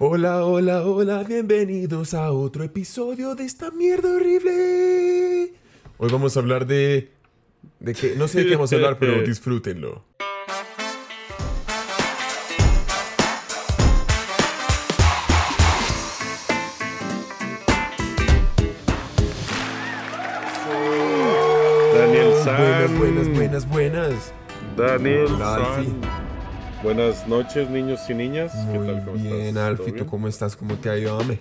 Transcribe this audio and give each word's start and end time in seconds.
Hola, 0.00 0.44
hola, 0.44 0.82
hola, 0.82 1.22
bienvenidos 1.22 2.14
a 2.14 2.32
otro 2.32 2.64
episodio 2.64 3.36
de 3.36 3.44
esta 3.44 3.70
mierda 3.70 4.12
horrible. 4.12 5.52
Hoy 5.98 6.10
vamos 6.10 6.36
a 6.36 6.40
hablar 6.40 6.66
de... 6.66 7.12
de 7.78 7.94
que, 7.94 8.16
no 8.16 8.26
sé 8.26 8.40
de 8.40 8.46
qué 8.46 8.56
vamos 8.56 8.72
a 8.72 8.74
hablar, 8.74 8.98
pero 8.98 9.22
disfrútenlo. 9.22 10.02
Daniel 21.94 22.32
San. 22.42 22.98
Buenas, 22.98 22.98
buenas, 22.98 23.28
buenas, 23.28 23.68
buenas. 23.68 24.32
Daniel. 24.76 25.28
San. 25.38 26.33
Buenas 26.84 27.26
noches, 27.26 27.68
niños 27.70 28.00
y 28.10 28.14
niñas. 28.14 28.52
¿Qué 28.70 28.78
tal? 28.78 29.04
¿Cómo 29.04 29.16
bien, 29.16 29.34
estás? 29.36 29.54
¿Todo 29.54 29.64
Alfie, 29.66 29.86
¿tú 29.86 29.92
bien? 29.94 30.06
cómo 30.06 30.28
estás? 30.28 30.56
¿Cómo 30.56 30.76
te 30.76 30.90
ha 30.90 30.98
ido, 30.98 31.18
ame? 31.18 31.38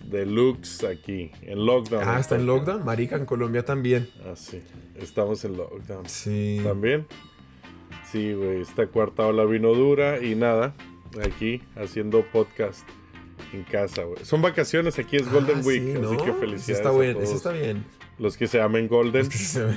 Deluxe 0.00 0.84
aquí, 0.84 1.30
en 1.42 1.66
lockdown. 1.66 2.02
Ah, 2.06 2.18
¿está 2.18 2.36
en 2.36 2.46
lockdown? 2.46 2.84
Marica, 2.84 3.16
en 3.16 3.26
Colombia 3.26 3.64
también. 3.64 4.08
Ah, 4.24 4.34
sí. 4.34 4.62
Estamos 4.96 5.44
en 5.44 5.56
lockdown. 5.58 6.08
Sí. 6.08 6.60
¿También? 6.64 7.06
Sí, 8.10 8.32
güey. 8.32 8.62
Esta 8.62 8.86
cuarta 8.86 9.26
ola 9.26 9.44
vino 9.44 9.74
dura 9.74 10.20
y 10.24 10.34
nada. 10.34 10.74
Aquí 11.22 11.62
haciendo 11.76 12.24
podcast 12.32 12.88
en 13.52 13.64
casa, 13.64 14.04
güey. 14.04 14.24
Son 14.24 14.40
vacaciones, 14.40 14.98
aquí 14.98 15.16
es 15.16 15.30
Golden 15.30 15.58
Ah, 15.58 15.66
Week, 15.66 15.82
sí, 15.82 15.92
así 15.92 16.16
que 16.16 16.30
Eso 16.30 16.34
felicidades. 16.40 16.68
está, 16.78 16.88
a 16.88 16.98
bien, 16.98 17.12
todos 17.14 17.24
eso 17.28 17.36
está 17.36 17.52
bien. 17.52 17.84
Los 18.18 18.36
que 18.36 18.46
se 18.48 18.58
llamen 18.58 18.88
Golden. 18.88 19.20
Es 19.22 19.28
que 19.28 19.36
se- 19.38 19.68
Sí. 19.70 19.76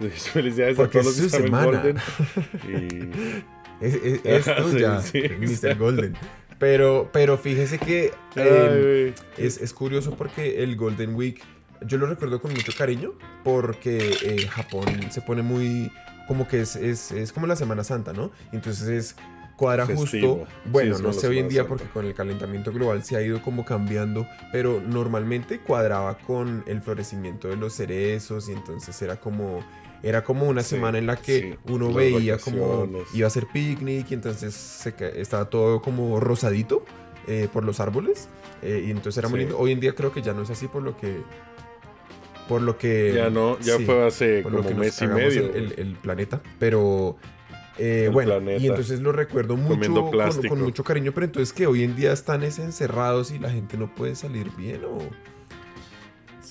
Felicidades 0.32 0.76
Porque 0.76 0.98
a 0.98 1.02
todos 1.02 1.18
es 1.18 1.22
los 1.24 1.32
que 1.32 1.38
su 1.38 1.44
semana. 1.44 1.66
Golden. 1.66 1.96
Y 3.80 3.84
Es, 3.84 3.94
es- 3.94 4.20
esto 4.24 4.68
Sí, 4.72 4.78
ya, 4.80 5.00
sí, 5.00 5.22
Mr. 5.38 5.76
Golden. 5.76 6.14
Pero, 6.58 7.08
pero 7.12 7.38
fíjese 7.38 7.78
que 7.78 8.12
eh, 8.36 9.12
güey. 9.14 9.46
es, 9.46 9.58
es 9.58 9.72
curioso 9.72 10.14
porque 10.16 10.62
el 10.62 10.76
Golden 10.76 11.14
Week, 11.14 11.40
yo 11.86 11.96
lo 11.96 12.06
recuerdo 12.06 12.40
con 12.42 12.52
mucho 12.52 12.72
cariño, 12.76 13.12
porque 13.44 14.14
eh, 14.22 14.46
Japón 14.46 14.84
se 15.10 15.22
pone 15.22 15.40
muy, 15.40 15.90
como 16.28 16.46
que 16.46 16.60
es, 16.60 16.76
es, 16.76 17.12
es 17.12 17.32
como 17.32 17.46
la 17.46 17.56
Semana 17.56 17.82
Santa, 17.82 18.12
¿no? 18.12 18.30
Entonces 18.52 18.88
es 18.88 19.16
cuadra 19.60 19.86
Festivo. 19.86 20.36
justo, 20.46 20.52
bueno, 20.70 20.96
Sí, 20.96 21.02
no 21.02 21.12
sé 21.12 21.28
hoy 21.28 21.38
en 21.38 21.48
día 21.48 21.68
porque 21.68 21.84
con 21.84 22.06
el 22.06 22.14
calentamiento 22.14 22.72
global 22.72 23.04
se 23.04 23.14
ha 23.16 23.22
ido 23.22 23.42
como 23.42 23.64
cambiando, 23.64 24.26
pero 24.52 24.80
normalmente 24.80 25.60
cuadraba 25.60 26.16
con 26.18 26.64
el 26.66 26.80
florecimiento 26.80 27.46
de 27.48 27.56
los 27.56 27.74
cerezos 27.74 28.48
y 28.48 28.52
entonces 28.52 29.00
era 29.02 29.16
como... 29.20 29.60
Era 30.02 30.24
como 30.24 30.48
una 30.48 30.62
Sí, 30.62 30.70
semana 30.76 30.96
en 30.96 31.06
la 31.06 31.16
que 31.16 31.40
sí, 31.40 31.54
uno 31.70 31.92
veía 31.92 32.38
como 32.38 32.88
iba 33.12 33.26
a 33.26 33.28
hacer 33.28 33.46
picnic 33.52 34.10
y 34.10 34.14
entonces 34.14 34.54
se 34.54 34.94
estaba 35.20 35.50
todo 35.50 35.82
como 35.82 36.18
rosadito 36.20 36.86
eh, 37.28 37.48
por 37.52 37.64
los 37.64 37.80
árboles 37.80 38.30
eh, 38.62 38.82
y 38.86 38.90
entonces 38.92 39.18
era 39.18 39.28
muy 39.28 39.40
lindo. 39.40 39.58
Hoy 39.58 39.72
en 39.72 39.80
día 39.80 39.94
creo 39.94 40.10
que 40.10 40.22
ya 40.22 40.32
no 40.32 40.40
es 40.40 40.48
así 40.48 40.68
por 40.68 40.82
lo 40.82 40.96
que 40.96 41.18
por 42.48 42.62
lo 42.62 42.78
que 42.78 43.12
Ya 43.14 43.28
no, 43.28 43.58
ya 43.60 43.76
sí, 43.76 43.84
fue 43.84 44.06
hace 44.06 44.42
como 44.42 44.62
mes 44.62 45.00
y 45.02 45.06
medio. 45.06 45.44
el, 45.50 45.54
el- 45.54 45.74
el 45.78 45.92
planeta, 45.96 46.40
pero 46.58 47.16
eh, 47.78 48.10
bueno, 48.12 48.32
planeta. 48.32 48.62
y 48.62 48.66
entonces 48.66 49.00
lo 49.00 49.12
recuerdo 49.12 49.56
mucho 49.56 50.10
con, 50.48 50.60
mucho 50.60 50.84
cariño, 50.84 51.12
pero 51.12 51.26
entonces 51.26 51.52
que 51.52 51.66
hoy 51.66 51.84
en 51.84 51.96
día 51.96 52.12
están 52.12 52.42
es 52.42 52.58
encerrados 52.58 53.30
y 53.30 53.38
la 53.38 53.50
gente 53.50 53.76
no 53.76 53.94
puede 53.94 54.14
salir 54.14 54.50
bien 54.56 54.84
o 54.84 54.98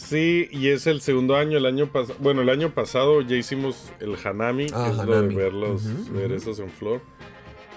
Sí, 0.09 0.47
y 0.49 0.69
es 0.69 0.87
el 0.87 1.01
segundo 1.01 1.35
año, 1.35 1.57
el 1.57 1.67
año 1.67 1.91
pasado, 1.91 2.17
bueno, 2.19 2.41
el 2.41 2.49
año 2.49 2.73
pasado 2.73 3.21
ya 3.21 3.35
hicimos 3.35 3.91
el 3.99 4.15
Hanami, 4.23 4.65
Ah, 4.73 4.85
que 4.85 4.91
es 4.91 5.05
lo 5.05 5.21
de 5.21 5.35
ver 5.35 5.53
los 5.53 5.83
cerezos 5.83 6.59
en 6.59 6.71
flor. 6.71 7.01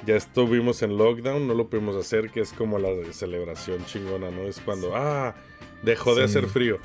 Ya 0.06 0.16
estuvimos 0.16 0.80
en 0.82 0.96
lockdown, 0.96 1.46
no 1.46 1.52
lo 1.52 1.68
pudimos 1.68 1.94
hacer, 1.94 2.30
que 2.30 2.40
es 2.40 2.54
como 2.54 2.78
la 2.78 2.88
celebración 3.12 3.84
chingona, 3.84 4.30
¿no? 4.30 4.42
Es 4.42 4.60
cuando, 4.60 4.96
ah, 4.96 5.34
dejó 5.82 6.14
de 6.14 6.24
hacer 6.24 6.46
frío. 6.46 6.78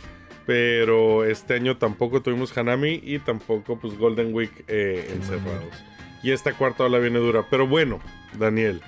Pero 0.46 1.24
este 1.24 1.54
año 1.54 1.78
tampoco 1.78 2.22
tuvimos 2.22 2.58
Hanami 2.58 3.00
y 3.02 3.20
tampoco, 3.20 3.80
pues, 3.80 3.98
Golden 3.98 4.34
Week 4.34 4.66
eh, 4.68 5.10
encerrados. 5.14 5.76
Y 6.24 6.32
esta 6.32 6.54
cuarta 6.54 6.84
ola 6.86 6.98
viene 7.00 7.20
dura. 7.20 7.46
Pero 7.50 7.68
bueno, 7.68 8.00
Daniel, 8.38 8.82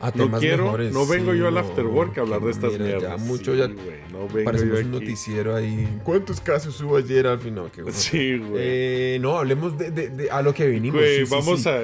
a 0.00 0.06
no 0.06 0.12
temas 0.12 0.40
quiero, 0.40 0.64
mejores, 0.64 0.92
no 0.92 1.06
vengo 1.06 1.32
sí, 1.32 1.38
yo 1.38 1.48
al 1.48 1.54
no, 1.54 1.60
after 1.60 1.86
work 1.86 2.18
a 2.18 2.22
hablar 2.22 2.40
de 2.40 2.50
estas 2.50 2.72
mira, 2.72 2.84
ya 2.86 2.96
mierdas. 2.98 3.20
mucho 3.20 3.52
Sí, 3.52 3.58
ya 3.58 3.68
no 3.68 4.26
vengo 4.28 4.44
parecemos 4.44 4.78
yo 4.80 4.86
un 4.86 4.94
aquí. 4.94 5.04
noticiero 5.04 5.54
ahí. 5.54 6.00
¿Cuántos 6.02 6.40
casos 6.40 6.80
hubo 6.80 6.96
ayer 6.96 7.26
al 7.26 7.38
final? 7.38 7.70
Qué. 7.70 7.84
Sí, 7.92 8.38
güey. 8.38 8.54
Eh, 8.64 9.18
no, 9.20 9.38
hablemos 9.38 9.76
de, 9.78 9.90
de- 9.90 10.08
de- 10.08 10.30
a 10.30 10.42
lo 10.42 10.52
que 10.54 10.66
vinimos. 10.66 11.00
Güey, 11.00 11.24
sí, 11.26 11.30
vamos 11.30 11.62
sí. 11.62 11.68
a. 11.68 11.82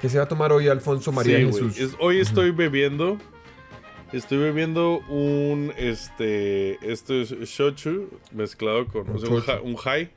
¿Qué 0.00 0.08
se 0.08 0.18
va 0.18 0.24
a 0.24 0.28
tomar 0.28 0.52
hoy 0.52 0.68
Alfonso 0.68 1.12
María 1.12 1.38
Jesús? 1.38 1.78
es- 1.78 1.96
hoy 2.00 2.18
estoy 2.20 2.50
bebiendo. 2.50 3.18
Estoy 4.12 4.38
bebiendo 4.38 4.98
un. 5.08 5.72
Este. 5.76 6.78
Esto 6.90 7.14
es 7.14 7.30
shochu 7.30 8.08
mezclado 8.32 8.86
con. 8.86 9.08
Un 9.08 9.16
o 9.16 9.18
sea, 9.18 9.28
un, 9.28 9.36
shochu. 9.36 9.46
ja- 9.46 9.60
un 9.60 9.76
high. 9.76 10.10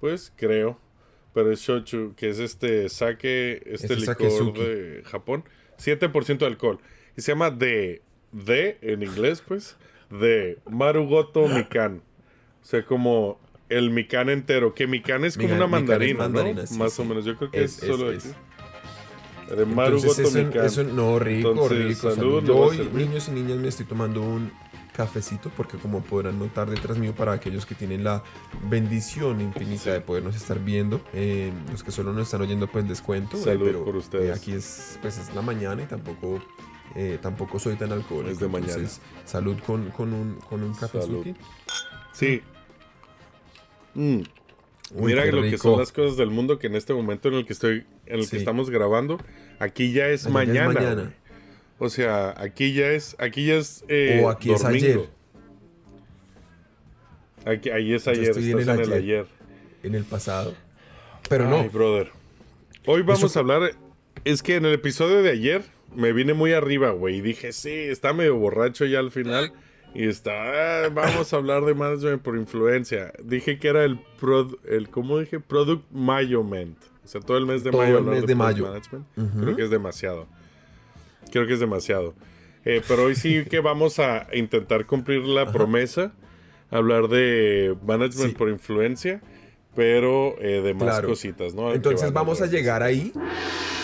Pues 0.00 0.32
creo. 0.36 0.78
Pero 1.36 1.52
es 1.52 1.60
shochu, 1.60 2.14
que 2.16 2.30
es 2.30 2.38
este 2.38 2.88
sake. 2.88 3.60
Este 3.66 3.92
Es 3.92 4.00
licor 4.00 4.06
sakezuki. 4.06 4.58
de 4.62 5.02
Japón. 5.04 5.44
7% 5.78 6.38
de 6.38 6.46
alcohol. 6.46 6.78
Y 7.14 7.20
se 7.20 7.32
llama 7.32 7.50
de. 7.50 8.00
De, 8.32 8.78
en 8.80 9.02
inglés, 9.02 9.42
pues. 9.46 9.76
De 10.08 10.58
Marugoto 10.70 11.46
Mikan. 11.48 12.00
O 12.62 12.64
sea, 12.64 12.86
como 12.86 13.38
el 13.68 13.90
mikan 13.90 14.30
entero. 14.30 14.74
Que 14.74 14.86
mikan 14.86 15.26
es 15.26 15.36
como 15.36 15.48
Mikan- 15.50 15.56
una 15.56 15.66
mandarina, 15.66 16.18
mandarina, 16.20 16.62
¿no? 16.62 16.66
sí, 16.66 16.78
Más 16.78 16.94
sí. 16.94 17.02
o 17.02 17.04
menos. 17.04 17.26
Yo 17.26 17.36
creo 17.36 17.50
que 17.50 17.64
es, 17.64 17.82
Es- 17.82 17.86
solo 17.86 18.10
es. 18.10 18.24
aquí. 18.24 19.54
De 19.56 19.66
Marugoto 19.66 20.30
Mikan. 20.30 20.64
eso- 20.64 20.84
no, 20.84 21.18
rico, 21.18 21.50
Entonces, 21.50 21.78
rico. 21.86 22.00
salud, 22.14 22.40
salud. 22.40 22.44
Yo 22.46 22.56
hoy, 22.56 22.88
niños 22.94 23.28
y 23.28 23.32
niñas, 23.32 23.58
me 23.58 23.68
estoy 23.68 23.84
tomando 23.84 24.22
un 24.22 24.50
cafecito 24.96 25.50
porque 25.56 25.76
como 25.76 26.00
podrán 26.02 26.38
notar 26.38 26.70
detrás 26.70 26.96
mío 26.98 27.14
para 27.14 27.32
aquellos 27.32 27.66
que 27.66 27.74
tienen 27.74 28.02
la 28.04 28.22
bendición 28.70 29.40
infinita 29.40 29.82
Sí. 29.84 29.90
de 29.90 30.00
podernos 30.00 30.34
estar 30.36 30.58
viendo, 30.58 31.00
eh, 31.12 31.52
los 31.70 31.82
que 31.82 31.90
solo 31.90 32.12
nos 32.12 32.22
están 32.28 32.40
oyendo 32.40 32.66
pues 32.66 32.88
descuento, 32.88 33.36
eh, 33.36 33.40
Salud 33.42 33.66
pero 33.66 33.84
por 33.84 33.96
ustedes. 33.96 34.30
eh, 34.30 34.32
aquí 34.32 34.52
es 34.52 34.98
pues 35.02 35.18
es 35.18 35.34
la 35.34 35.42
mañana 35.42 35.82
y 35.82 35.86
tampoco 35.86 36.40
eh, 36.94 37.18
tampoco 37.20 37.58
soy 37.58 37.76
tan 37.76 37.92
alcohólico. 37.92 38.32
Es 38.32 38.38
de 38.40 38.48
mañana. 38.48 38.72
entonces, 38.72 39.00
salud 39.24 39.56
con, 39.66 39.90
con 39.90 40.12
un 40.14 40.36
con 40.48 40.62
un 40.62 40.72
cafezuki. 40.74 41.34
Sí. 42.12 42.40
Mm. 43.94 44.20
Uy, 44.94 45.12
Mira 45.12 45.24
lo 45.26 45.42
que 45.42 45.58
son 45.58 45.78
las 45.78 45.90
cosas 45.92 46.16
del 46.16 46.30
mundo 46.30 46.58
que 46.58 46.68
en 46.68 46.76
este 46.76 46.94
momento 46.94 47.28
en 47.28 47.34
el 47.34 47.44
que 47.46 47.52
estoy, 47.52 47.84
en 48.06 48.20
el 48.20 48.24
Sí. 48.24 48.30
que 48.30 48.36
estamos 48.38 48.70
grabando, 48.70 49.18
aquí 49.58 49.92
ya 49.92 50.06
es 50.06 50.26
Allá 50.26 50.44
ya 50.44 50.66
es 50.68 50.74
mañana. 50.74 51.14
O 51.78 51.88
sea, 51.90 52.34
aquí 52.38 52.72
ya 52.72 52.88
es, 52.92 53.14
aquí 53.18 53.46
ya 53.46 53.56
es 53.56 53.84
eh, 53.88 54.20
O 54.24 54.30
aquí 54.30 54.52
es 54.52 54.64
ayer. 54.64 55.08
Aquí, 57.44 57.70
ahí 57.70 57.92
es 57.94 58.08
ayer, 58.08 58.36
en 58.36 58.58
el 58.58 58.68
en 58.68 58.80
el 58.80 58.92
ayer. 58.92 59.26
en 59.82 59.94
el 59.94 60.04
pasado. 60.04 60.54
Pero 61.28 61.44
Ay, 61.44 61.50
no, 61.64 61.70
brother. 61.70 62.08
Hoy 62.86 63.02
vamos 63.02 63.22
Eso- 63.24 63.38
a 63.38 63.42
hablar. 63.42 63.70
Es 64.24 64.42
que 64.42 64.56
en 64.56 64.64
el 64.64 64.72
episodio 64.72 65.22
de 65.22 65.30
ayer 65.30 65.62
me 65.94 66.12
vine 66.12 66.34
muy 66.34 66.52
arriba, 66.52 66.90
güey. 66.90 67.16
Y 67.18 67.20
dije, 67.20 67.52
sí, 67.52 67.70
está 67.70 68.12
medio 68.12 68.36
borracho 68.36 68.84
ya 68.86 68.98
al 68.98 69.10
final. 69.12 69.52
Y 69.94 70.08
está, 70.08 70.84
ah, 70.84 70.88
vamos 70.92 71.32
a 71.32 71.36
hablar 71.36 71.64
de 71.64 71.74
management 71.74 72.20
por 72.22 72.36
influencia. 72.36 73.12
Dije 73.22 73.58
que 73.58 73.68
era 73.68 73.84
el, 73.84 73.98
prod, 74.20 74.54
el 74.68 74.88
¿cómo 74.90 75.18
dije? 75.20 75.38
Product 75.40 75.84
Management. 75.92 76.76
O 77.04 77.08
sea, 77.08 77.20
todo 77.20 77.38
el 77.38 77.46
mes 77.46 77.62
de 77.62 77.70
Todo 77.70 77.82
mayo. 77.82 77.98
el 77.98 78.04
mes 78.04 78.26
de 78.26 78.34
mayo. 78.34 78.66
management. 78.66 79.06
Creo 79.40 79.56
que 79.56 79.62
es 79.62 79.70
demasiado. 79.70 80.26
Creo 81.36 81.46
que 81.46 81.52
es 81.54 81.60
demasiado. 81.60 82.14
Eh, 82.64 82.80
pero 82.88 83.04
hoy 83.04 83.14
sí 83.14 83.44
que 83.44 83.60
vamos 83.60 83.98
a 83.98 84.26
intentar 84.32 84.86
cumplir 84.86 85.20
la 85.24 85.52
promesa. 85.52 86.12
Hablar 86.70 87.08
de 87.08 87.76
management 87.86 88.30
Sí. 88.30 88.34
por 88.38 88.48
influencia. 88.48 89.20
Pero 89.74 90.34
eh, 90.40 90.62
de 90.62 90.72
más 90.72 90.84
Claro. 90.84 91.08
cositas, 91.08 91.54
¿no? 91.54 91.74
Entonces 91.74 92.10
vamos 92.10 92.40
a 92.40 92.46
llegar 92.46 92.82
ahí 92.82 93.12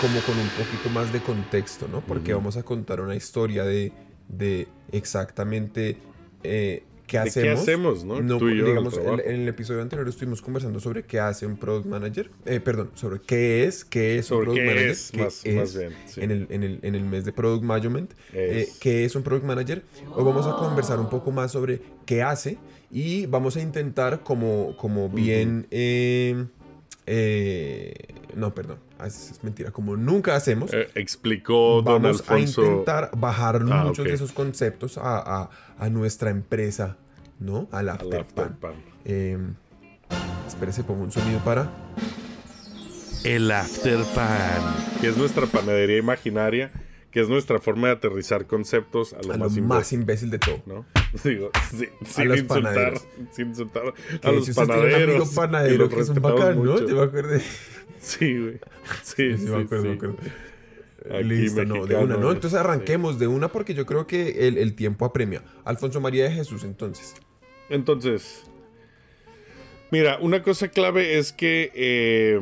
como 0.01 0.19
con 0.23 0.39
un 0.39 0.49
poquito 0.49 0.89
más 0.89 1.13
de 1.13 1.21
contexto, 1.21 1.87
¿no? 1.93 2.01
Porque 2.01 2.33
vamos 2.33 2.57
a 2.57 2.63
contar 2.63 3.03
una 3.03 3.15
historia 3.15 3.65
de, 3.65 3.93
de 4.29 4.67
exactamente 4.93 5.99
eh, 6.43 6.85
qué 7.13 7.19
¿De 7.19 7.29
hacemos. 7.29 7.45
qué 7.47 7.61
hacemos, 7.61 8.05
no? 8.05 8.39
Tú 8.39 8.49
y 8.49 8.57
yo 8.59 8.67
en 8.67 8.79
el 9.21 9.21
en, 9.43 9.49
episodio 9.49 9.83
anterior 9.83 10.09
estuvimos 10.09 10.41
conversando 10.41 10.81
sobre 10.81 11.05
qué 11.05 11.21
hace 11.21 11.45
un 11.47 11.57
product 11.59 11.87
manager. 11.87 12.31
Eh, 12.47 12.59
perdón, 12.61 12.91
sobre 12.95 13.21
qué 13.21 13.65
es, 13.67 13.85
qué 13.85 14.19
es 14.19 14.27
Sobre 14.27 14.49
un 14.51 14.55
product 14.57 14.61
qué 14.63 14.67
manager. 14.67 14.91
es, 14.91 15.11
qué 15.13 15.19
más- 15.23 15.45
es 15.47 15.55
más 15.57 15.77
bien, 15.77 15.93
sí. 16.07 16.21
en, 16.23 16.31
el, 16.31 16.47
en, 16.51 16.63
el, 16.63 16.79
en 16.83 16.95
el 16.95 17.05
mes 17.05 17.25
de 17.25 17.33
product 17.33 17.63
management. 17.65 18.13
eh, 18.33 18.67
qué 18.81 19.05
es 19.05 19.15
un 19.15 19.23
product 19.23 19.45
manager. 19.45 19.83
Hoy 20.15 20.25
vamos 20.25 20.47
a 20.47 20.57
conversar 20.57 20.99
un 20.99 21.11
poco 21.11 21.31
más 21.31 21.53
sobre 21.53 21.83
qué 22.07 22.23
hace 22.23 22.57
y 22.91 23.27
vamos 23.27 23.57
a 23.57 23.61
intentar 23.61 24.21
como, 24.23 24.77
como 24.77 25.09
bien... 25.11 25.67
eh, 25.71 26.47
eh, 27.07 27.95
no, 28.37 28.55
perdón, 28.55 28.79
es, 29.05 29.33
es 29.33 29.45
mentira. 29.45 29.71
Como 29.73 29.97
nunca 29.97 30.37
hacemos, 30.37 30.73
Eh, 30.73 30.89
explicó 30.95 31.83
Don 31.83 32.01
vamos 32.03 32.21
Alfonso. 32.21 32.63
a 32.63 32.65
intentar 32.67 33.11
bajar 33.17 33.63
Ah, 33.71 33.85
muchos 33.85 34.05
de 34.07 34.15
esos 34.15 34.33
conceptos 34.33 34.99
a, 34.99 35.19
a- 35.43 35.51
a 35.79 35.91
nuestra 35.91 36.31
empresa, 36.31 36.97
¿no? 37.45 37.69
Al 37.73 37.89
al 37.89 37.97
Afterpan. 37.97 38.45
Afterpan. 38.45 38.75
Eh, 39.05 39.39
espérese, 40.47 40.85
pongo 40.85 41.03
un 41.03 41.13
sonido 41.13 41.41
para. 41.45 41.71
El 43.25 43.51
Afterpan. 43.51 44.61
Que 45.01 45.09
es 45.09 45.17
nuestra 45.17 45.47
panadería 45.47 45.99
imaginaria 45.99 46.71
que 47.13 47.21
es 47.21 47.29
nuestra 47.29 47.61
forma 47.61 47.89
de 47.89 47.93
aterrizar 47.95 48.47
conceptos 48.47 49.13
a 49.13 49.21
lo, 49.23 49.35
A 49.35 49.37
lo 49.37 49.45
más, 49.45 49.59
más, 49.59 49.93
imbécil, 49.93 50.31
de 50.31 50.39
todo. 50.39 50.63
¿no? 50.65 50.87
Digo, 51.25 51.51
sí, 51.71 51.87
sin, 52.07 52.29
los 52.29 52.39
insultar, 52.39 52.63
panaderos. 52.63 53.07
sin 53.33 53.49
insultar 53.49 53.83
Que 54.21 54.29
a 54.29 54.33
los 54.33 54.49
amigo 54.49 54.67
panaderos. 54.67 55.31
y 55.33 55.37
panadero 55.37 55.77
los 55.85 55.95
que 55.95 56.01
es 56.01 56.09
un 56.09 56.23
bacán, 56.23 56.57
¿no? 56.65 56.73
mucho. 56.73 56.89
Yo 56.89 56.97
me 56.97 57.03
acuerdo. 57.03 57.39
Sí, 58.01 58.39
güey. 58.41 58.61
Sí, 59.03 59.37
Sí, 59.37 59.39
sí, 59.39 59.45
me 59.45 59.63
acuerdo, 59.63 59.83
sí. 59.83 59.89
me 59.91 59.95
acuerdo. 59.95 60.17
Aquí 61.11 61.25
Listo, 61.25 61.65
no, 61.65 61.87
de 61.87 61.97
una, 61.97 62.17
¿no? 62.17 62.33
Entonces 62.33 62.59
arranquemos 62.59 63.19
de 63.19 63.27
una 63.27 63.49
porque 63.49 63.75
yo 63.75 63.85
creo 63.87 64.07
que 64.07 64.49
el, 64.49 64.57
el 64.57 64.75
tiempo 64.75 65.05
apremia. 65.05 65.43
Alfonso 65.65 66.01
María 66.01 66.25
de 66.25 66.31
Jesús, 66.31 66.65
entonces. 66.65 67.15
Entonces, 67.71 68.45
mira, 69.91 70.19
una 70.21 70.43
cosa 70.43 70.69
clave 70.69 71.19
es 71.19 71.33
que 71.33 71.71
eh, 71.75 72.41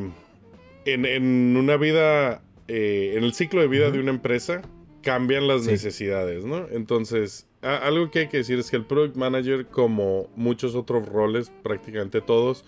en, 0.85 1.05
en 1.07 1.57
una 1.57 1.77
vida, 1.77 2.43
eh, 2.69 3.15
en 3.17 3.25
el 3.25 3.33
ciclo 3.35 3.61
de 3.61 3.69
vida 3.69 3.91
de 3.91 4.01
una 4.01 4.11
empresa, 4.11 4.63
cambian 5.03 5.47
las 5.47 5.65
Sí. 5.65 5.71
necesidades, 5.71 6.45
¿no? 6.45 6.67
Entonces, 6.71 7.47
a- 7.63 7.77
algo 7.77 8.11
que 8.11 8.21
hay 8.21 8.29
que 8.29 8.39
decir 8.39 8.59
es 8.59 8.71
que 8.71 8.77
el 8.77 8.85
product 8.85 9.17
manager, 9.17 9.67
como 9.67 10.29
muchos 10.37 10.75
otros 10.75 11.09
roles, 11.09 11.51
prácticamente 11.63 12.21
todos, 12.21 12.65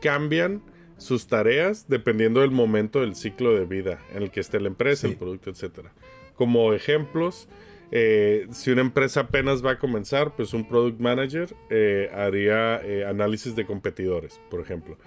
cambian 0.00 0.62
sus 0.98 1.26
tareas 1.26 1.86
dependiendo 1.88 2.40
del 2.40 2.50
momento 2.50 3.00
del 3.00 3.14
ciclo 3.14 3.54
de 3.54 3.66
vida 3.66 3.98
en 4.14 4.22
el 4.22 4.30
que 4.30 4.40
esté 4.40 4.58
la 4.60 4.68
empresa, 4.68 5.06
Sí. 5.06 5.12
el 5.12 5.18
producto, 5.18 5.50
etcétera. 5.50 5.92
Como 6.34 6.72
ejemplos, 6.72 7.48
eh, 7.90 8.46
si 8.50 8.70
una 8.70 8.80
empresa 8.80 9.20
apenas 9.20 9.64
va 9.64 9.72
a 9.72 9.78
comenzar, 9.78 10.34
pues 10.36 10.52
un 10.54 10.66
product 10.68 11.00
manager 11.00 11.54
eh, 11.70 12.10
haría 12.14 12.80
eh, 12.84 13.04
análisis 13.04 13.54
de 13.56 13.64
competidores, 13.66 14.40
por 14.50 14.60
ejemplo. 14.60 14.98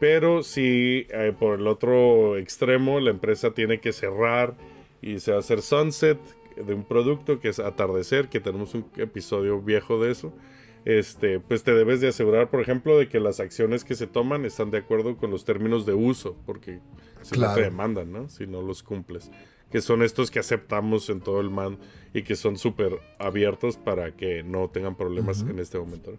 Pero 0.00 0.42
si 0.42 1.06
por 1.38 1.60
el 1.60 1.66
otro 1.66 2.36
extremo 2.36 3.00
la 3.00 3.10
empresa 3.10 3.52
tiene 3.52 3.80
que 3.80 3.92
cerrar 3.92 4.54
y 5.00 5.20
se 5.20 5.30
va 5.30 5.38
a 5.38 5.40
hacer 5.40 5.62
sunset 5.62 6.18
de 6.56 6.74
un 6.74 6.84
producto 6.84 7.40
que 7.40 7.48
es 7.48 7.58
atardecer, 7.58 8.28
que 8.28 8.40
tenemos 8.40 8.74
un 8.74 8.86
episodio 8.96 9.62
viejo 9.62 10.02
de 10.02 10.10
eso, 10.10 10.34
este, 10.84 11.40
pues 11.40 11.62
te 11.62 11.72
debes 11.72 12.00
de 12.02 12.08
asegurar, 12.08 12.50
por 12.50 12.60
ejemplo, 12.60 12.98
de 12.98 13.08
que 13.08 13.18
las 13.18 13.40
acciones 13.40 13.84
que 13.84 13.94
se 13.94 14.06
toman 14.06 14.44
están 14.44 14.70
de 14.70 14.78
acuerdo 14.78 15.16
con 15.16 15.30
los 15.30 15.44
términos 15.46 15.86
de 15.86 15.94
uso, 15.94 16.36
porque 16.44 16.80
si 17.22 17.36
no 17.36 17.40
Claro. 17.46 17.54
te 17.54 17.62
demandan, 17.62 18.12
¿no? 18.12 18.28
Si 18.28 18.46
no 18.46 18.60
los 18.60 18.82
cumples. 18.82 19.30
Que 19.70 19.80
son 19.80 20.02
estos 20.02 20.30
que 20.30 20.40
aceptamos 20.40 21.08
en 21.08 21.20
todo 21.20 21.40
el 21.40 21.48
man 21.50 21.78
y 22.14 22.22
que 22.22 22.36
son 22.36 22.56
súper 22.56 22.98
abiertos 23.18 23.76
para 23.76 24.12
que 24.16 24.42
no 24.42 24.70
tengan 24.70 24.96
problemas 24.96 25.42
Ujú. 25.42 25.50
en 25.50 25.58
este 25.58 25.78
momento. 25.78 26.12
¿no? 26.12 26.18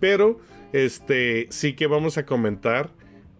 Pero, 0.00 0.38
este, 0.72 1.48
sí 1.50 1.74
que 1.74 1.86
vamos 1.86 2.16
a 2.16 2.24
comentar 2.24 2.90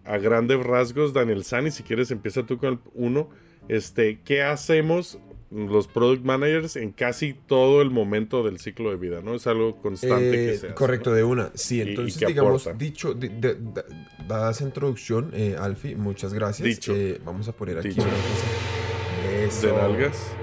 a 0.05 0.17
grandes 0.17 0.59
rasgos, 0.63 1.13
Daniel 1.13 1.43
Sani, 1.43 1.71
si 1.71 1.81
quieres 1.81 2.11
empieza 2.11 2.45
tú 2.45 2.57
con 2.57 2.73
el 2.73 2.79
uno, 2.93 3.29
este, 3.69 4.19
¿qué 4.23 4.43
hacemos 4.43 5.17
los 5.49 5.87
product 5.87 6.25
managers 6.25 6.75
en 6.77 6.91
casi 6.91 7.33
todo 7.33 7.81
el 7.83 7.91
momento 7.91 8.43
del 8.43 8.59
ciclo 8.59 8.89
de 8.89 8.97
vida, 8.97 9.21
¿no? 9.21 9.35
Es 9.35 9.45
algo 9.45 9.75
constante 9.77 10.31
que 10.31 10.49
Eh, 10.53 10.57
se 10.57 10.65
hace. 10.67 10.75
correcto, 10.75 11.11
¿no? 11.11 11.15
de 11.15 11.23
una. 11.23 11.51
Sí, 11.53 11.77
y 11.77 11.81
entonces, 11.81 12.17
que 12.19 12.25
digamos, 12.25 12.65
aporta. 12.65 12.83
dicho, 12.83 13.13
de- 13.13 13.29
de- 13.29 13.55
da- 13.55 13.85
dada 14.27 14.51
esa 14.51 14.63
introducción, 14.63 15.29
eh, 15.33 15.55
Alfie, 15.59 15.95
muchas 15.95 16.33
gracias. 16.33 16.67
Dicho. 16.67 16.93
Eh, 16.95 17.21
vamos 17.23 17.47
a 17.47 17.51
poner 17.53 17.77
aquí 17.77 17.89
Dicho. 17.89 18.01
una 18.01 18.11
cosa. 18.11 19.45
Eso. 19.45 19.67
De 19.67 19.73
nalgas. 19.73 20.33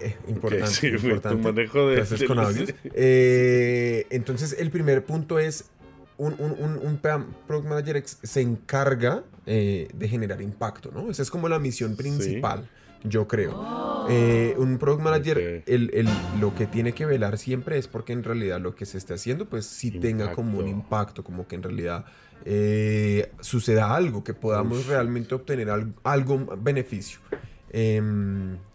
Eh, 0.00 0.16
importante, 0.28 0.64
Ok, 0.64 0.70
sí, 0.70 0.90
tu 1.22 1.38
manejo 1.38 1.88
de- 1.88 2.26
con 2.26 2.38
audios. 2.40 2.72
Eh, 2.94 4.06
entonces, 4.10 4.56
el 4.58 4.70
primer 4.70 5.04
punto 5.04 5.38
es, 5.38 5.70
un, 6.16 6.34
un, 6.38 6.52
un, 6.82 6.98
Product 6.98 7.68
Manager 7.68 8.02
se 8.06 8.40
encarga 8.40 9.24
eh, 9.46 9.88
de 9.94 10.08
generar 10.08 10.40
impacto, 10.42 10.90
¿no? 10.92 11.10
Esa 11.10 11.22
es 11.22 11.30
como 11.30 11.48
la 11.48 11.58
misión 11.58 11.96
principal, 11.96 12.68
yo 13.04 13.26
creo. 13.26 14.06
Eh, 14.10 14.54
un 14.58 14.78
Product 14.78 15.02
Manager, 15.02 15.62
el, 15.66 15.90
el- 15.94 16.08
lo 16.40 16.54
que 16.54 16.66
tiene 16.66 16.92
que 16.92 17.06
velar 17.06 17.38
siempre 17.38 17.78
es 17.78 17.88
porque 17.88 18.12
en 18.12 18.22
realidad 18.22 18.60
lo 18.60 18.74
que 18.74 18.84
se 18.86 18.98
esté 18.98 19.14
haciendo, 19.14 19.48
pues 19.48 19.64
sí 19.66 19.90
tenga 19.92 20.32
como 20.34 20.58
un 20.58 20.68
Impacto. 20.68 21.24
como 21.24 21.46
que 21.46 21.56
en 21.56 21.62
realidad 21.62 22.04
eh, 22.44 23.30
suceda 23.40 23.94
algo, 23.94 24.24
que 24.24 24.32
podamos 24.34 24.78
Uf. 24.80 24.88
realmente 24.88 25.34
obtener 25.34 25.70
al- 25.70 25.94
algún 26.04 26.48
beneficio. 26.62 27.20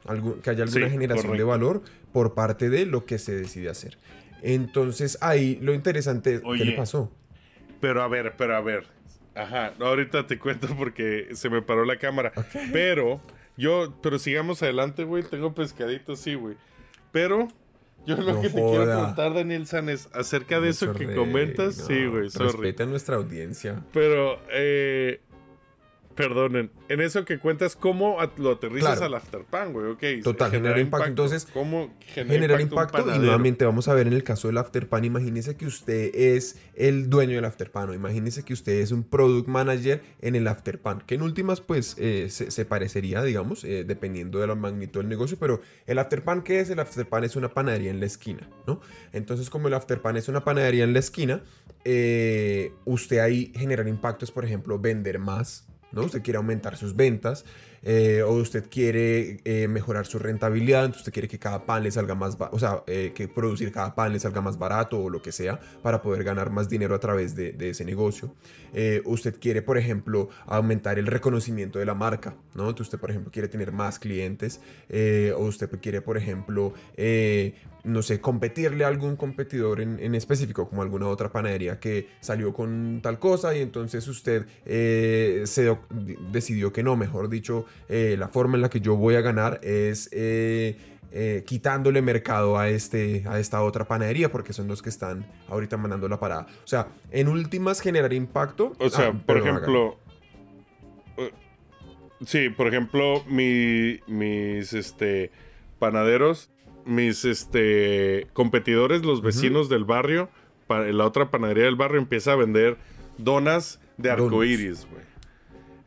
Algo- 0.06 0.42
que 0.42 0.50
haya 0.50 0.64
alguna 0.64 0.86
Sí, 0.88 0.92
generación 0.92 1.32
de 1.38 1.44
correcto. 1.44 1.48
valor 1.48 1.82
por 2.14 2.34
parte 2.34 2.70
de 2.70 2.86
lo 2.86 3.06
que 3.06 3.18
se 3.18 3.36
decide 3.36 3.70
hacer. 3.70 3.98
Entonces 4.42 5.18
ahí 5.22 5.58
lo 5.62 5.74
interesante, 5.74 6.40
¿qué 6.40 6.46
Oye. 6.48 6.66
le 6.66 6.72
pasó? 6.74 7.12
Pero 7.82 8.02
a 8.04 8.08
ver, 8.08 8.36
pero 8.38 8.56
a 8.56 8.62
ver. 8.62 8.86
Ajá, 9.34 9.74
no, 9.80 9.88
ahorita 9.88 10.28
te 10.28 10.40
cuento 10.40 10.68
porque 10.78 11.30
se 11.34 11.50
me 11.50 11.62
paró 11.62 11.84
la 11.84 11.98
cámara. 11.98 12.32
Pero, 12.72 13.20
yo, 13.58 13.98
pero 14.02 14.18
sigamos 14.18 14.64
adelante, 14.64 15.04
güey. 15.04 15.24
Tengo 15.24 15.54
pescadito, 15.54 16.16
sí, 16.16 16.36
güey. 16.36 16.56
Pero, 17.12 17.50
yo 18.06 18.16
lo 18.18 18.34
No 18.36 18.42
que 18.42 18.48
te 18.50 18.54
quiero 18.54 18.68
joda. 18.84 18.96
preguntar, 18.98 19.34
Daniel 19.34 19.68
San, 19.68 19.90
es 19.90 20.08
acerca 20.14 20.62
de 20.62 20.70
eso 20.70 20.94
que 20.94 21.04
Sorry, 21.06 21.16
comentas. 21.18 21.78
no, 21.80 21.86
sí, 21.86 22.06
güey, 22.06 22.30
sorry. 22.30 22.48
Respeta 22.52 22.84
a 22.84 22.86
nuestra 22.86 23.16
audiencia. 23.18 23.84
Pero, 23.92 24.40
eh, 24.52 25.20
perdonen, 26.16 26.72
en 26.90 27.02
eso 27.02 27.26
que 27.26 27.38
cuentas, 27.38 27.76
¿cómo 27.76 28.18
lo 28.38 28.52
aterrizas 28.52 28.98
Claro. 28.98 29.06
al 29.06 29.14
afterpan, 29.16 29.74
güey? 29.74 29.88
Ok. 29.88 30.04
Total, 30.24 30.50
generar 30.52 30.80
impacto. 30.80 31.08
Entonces, 31.08 31.46
¿cómo 31.54 31.94
Generar 32.14 32.56
un 32.56 32.62
impacto 32.62 33.16
y 33.16 33.20
nuevamente 33.20 33.66
vamos 33.66 33.88
a 33.88 33.94
ver 33.94 34.08
en 34.08 34.14
el 34.14 34.24
caso 34.24 34.48
del 34.48 34.58
Afterpan, 34.58 35.04
imagínese 35.06 35.56
que 35.58 35.66
usted 35.66 36.16
es 36.16 36.58
el 36.76 37.10
dueño 37.10 37.36
del 37.36 37.46
Afterpan 37.46 37.90
o 37.90 37.94
imagínese 37.94 38.44
que 38.44 38.54
usted 38.54 38.74
es 38.80 38.92
un 38.92 39.04
product 39.04 39.48
manager 39.48 40.02
en 40.22 40.36
el 40.36 40.48
Afterpan, 40.48 41.02
que 41.06 41.16
en 41.16 41.22
últimas 41.22 41.62
pues 41.62 41.96
eh, 42.00 42.28
se, 42.30 42.52
se 42.52 42.66
parecería, 42.66 43.22
digamos, 43.24 43.64
eh, 43.64 43.84
dependiendo 43.86 44.40
de 44.40 44.48
la 44.48 44.56
magnitud 44.56 45.02
del 45.02 45.10
negocio, 45.10 45.38
pero 45.40 45.62
el 45.86 46.00
Afterpan, 46.00 46.42
¿qué 46.44 46.60
es? 46.62 46.70
El 46.70 46.80
Afterpan 46.80 47.24
es 47.24 47.36
una 47.36 47.50
panadería 47.54 47.92
en 47.92 48.00
la 48.00 48.06
esquina, 48.06 48.50
¿no? 48.68 48.80
Entonces 49.14 49.50
como 49.50 49.68
el 49.68 49.74
Afterpan 49.74 50.16
es 50.18 50.28
una 50.28 50.44
panadería 50.44 50.84
en 50.84 50.94
la 50.94 51.00
esquina, 51.00 51.44
eh, 51.84 52.72
usted 52.86 53.20
ahí 53.20 53.52
generar 53.56 53.88
impacto 53.88 54.26
es, 54.26 54.32
por 54.32 54.46
ejemplo, 54.46 54.80
vender 54.80 55.20
más, 55.20 55.68
¿no? 55.92 56.02
Usted 56.04 56.22
quiere 56.22 56.38
aumentar 56.38 56.78
sus 56.78 56.96
ventas 56.96 57.46
eh, 57.88 58.24
o 58.24 58.32
usted 58.32 58.66
quiere 58.68 59.42
eh, 59.46 59.68
mejorar 59.68 60.08
su 60.08 60.18
rentabilidad, 60.18 60.86
entonces 60.86 61.02
usted 61.02 61.14
quiere 61.14 61.28
que 61.28 61.38
cada 61.38 61.68
pan 61.68 61.84
le 61.84 61.92
salga 61.92 62.16
más, 62.16 62.36
o 62.52 62.58
sea, 62.58 62.82
eh, 62.88 63.12
que 63.14 63.28
producir 63.28 63.72
cada 63.72 63.94
pan 63.94 64.12
le 64.12 64.20
salga 64.20 64.42
más 64.42 64.58
barato 64.58 65.00
o 65.00 65.08
lo 65.12 65.22
que 65.22 65.32
sea 65.32 65.60
para 65.84 66.02
poder 66.02 66.24
ganar 66.24 66.50
más 66.50 66.68
dinero 66.68 66.96
a 66.96 67.00
través 67.00 67.36
de, 67.36 67.52
de 67.52 67.70
ese 67.70 67.86
negocio. 67.86 68.34
Usted 69.06 69.40
quiere, 69.40 69.62
por 69.62 69.78
ejemplo, 69.78 70.30
aumentar 70.48 71.00
el 71.00 71.08
reconocimiento 71.08 71.80
de 71.80 71.86
la 71.86 71.94
marca, 71.94 72.36
¿no? 72.56 72.64
Entonces 72.64 72.88
usted, 72.88 73.00
por 73.00 73.10
ejemplo, 73.10 73.32
quiere 73.32 73.48
tener 73.48 73.72
más 73.72 74.00
clientes 74.00 74.60
o 75.38 75.44
usted 75.44 75.70
quiere, 75.80 76.02
por 76.02 76.18
ejemplo, 76.18 76.74
no 77.86 78.02
sé, 78.02 78.20
competirle 78.20 78.84
a 78.84 78.88
algún 78.90 79.16
competidor 79.16 79.80
en, 79.80 80.00
en 80.00 80.14
específico, 80.16 80.68
como 80.68 80.82
alguna 80.82 81.08
otra 81.08 81.32
panadería 81.32 81.80
que 81.80 82.10
salió 82.20 82.52
con 82.54 83.00
tal 83.02 83.18
cosa 83.18 83.56
y 83.56 83.62
entonces 83.62 84.06
usted 84.10 84.46
se 84.66 85.78
decidió 86.32 86.74
que 86.74 86.84
no, 86.84 86.98
mejor 86.98 87.30
dicho, 87.30 87.66
eh, 87.90 88.16
la 88.18 88.28
forma 88.30 88.56
en 88.56 88.62
la 88.62 88.70
que 88.70 88.80
yo 88.82 88.96
voy 88.96 89.16
a 89.16 89.22
ganar 89.22 89.60
es 89.64 90.10
eh, 90.12 90.78
eh, 91.12 91.44
quitándole 91.46 92.02
mercado 92.02 92.58
a, 92.58 92.68
este, 92.70 93.24
a 93.28 93.40
esta 93.40 93.62
otra 93.62 93.86
panadería 93.86 94.32
porque 94.32 94.52
son 94.54 94.68
los 94.68 94.82
que 94.82 94.90
están 94.90 95.26
ahorita 95.48 95.78
mandando 95.78 96.10
la 96.10 96.20
parada. 96.20 96.48
O 96.64 96.68
sea, 96.68 96.88
en 97.12 97.28
últimas 97.28 97.80
generar 97.82 98.12
impacto. 98.14 98.74
O 98.80 98.90
sea, 98.90 99.08
Ah, 99.08 99.12
por 99.12 99.36
perdón, 99.38 99.48
hágale. 99.58 99.62
ejemplo. 99.64 100.00
eh, 101.18 101.32
Sí, 102.26 102.50
por 102.50 102.68
ejemplo, 102.68 103.24
mi- 103.26 104.00
mis 104.08 104.74
este 104.74 105.32
panaderos, 105.80 106.50
mis 106.86 107.26
este 107.26 108.28
competidores, 108.34 109.04
los 109.04 109.22
vecinos 109.22 109.68
del 109.70 109.84
barrio, 109.86 110.30
la 110.70 111.06
otra 111.06 111.30
panadería 111.30 111.66
del 111.66 111.76
barrio 111.76 112.00
empieza 112.00 112.32
a 112.32 112.36
vender 112.36 112.78
donas 113.18 113.80
de 113.98 114.12
arcoíris, 114.12 114.88
güey. 114.90 115.04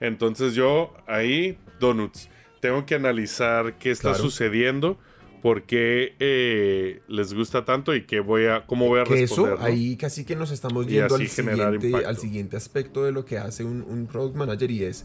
Entonces 0.01 0.55
yo 0.55 0.93
ahí, 1.07 1.59
donuts, 1.79 2.29
tengo 2.61 2.85
que 2.87 2.95
analizar 2.95 3.79
qué 3.79 3.91
está 3.91 4.11
Claro. 4.11 4.25
sucediendo, 4.25 4.99
por 5.43 5.63
qué 5.63 6.15
eh, 6.19 7.01
les 7.07 7.33
gusta 7.33 7.65
tanto 7.65 7.95
y 7.95 8.05
qué 8.05 8.19
voy 8.21 8.47
a, 8.47 8.67
cómo 8.67 8.89
voy 8.89 9.01
a 9.01 9.05
que 9.05 9.15
responder. 9.15 9.55
eso, 9.55 9.61
¿no? 9.63 9.67
ahí 9.67 9.97
casi 9.97 10.25
que 10.25 10.35
nos 10.35 10.51
estamos 10.51 10.87
yendo 10.87 11.15
al 11.15 11.29
siguiente, 11.29 11.87
impacto. 11.87 12.09
al 12.09 12.17
siguiente 12.19 12.57
aspecto 12.57 13.05
de 13.05 13.13
lo 13.13 13.25
que 13.25 13.39
hace 13.39 13.63
un, 13.65 13.83
un 13.83 14.07
product 14.09 14.35
manager 14.37 14.71
y 14.71 14.83
es, 14.85 15.05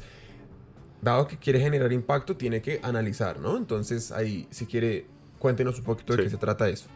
dado 1.02 1.28
que 1.28 1.38
quiere 1.38 1.60
generar 1.60 1.92
impacto, 1.94 2.36
tiene 2.36 2.62
que 2.62 2.80
analizar, 2.82 3.40
¿no? 3.40 3.58
Entonces 3.58 4.12
ahí, 4.12 4.48
si 4.50 4.66
quiere, 4.66 5.06
cuéntenos 5.38 5.78
un 5.78 5.84
poquito 5.86 6.16
de 6.16 6.24
qué 6.24 6.30
se 6.30 6.38
trata 6.38 6.68
eso. 6.70 6.88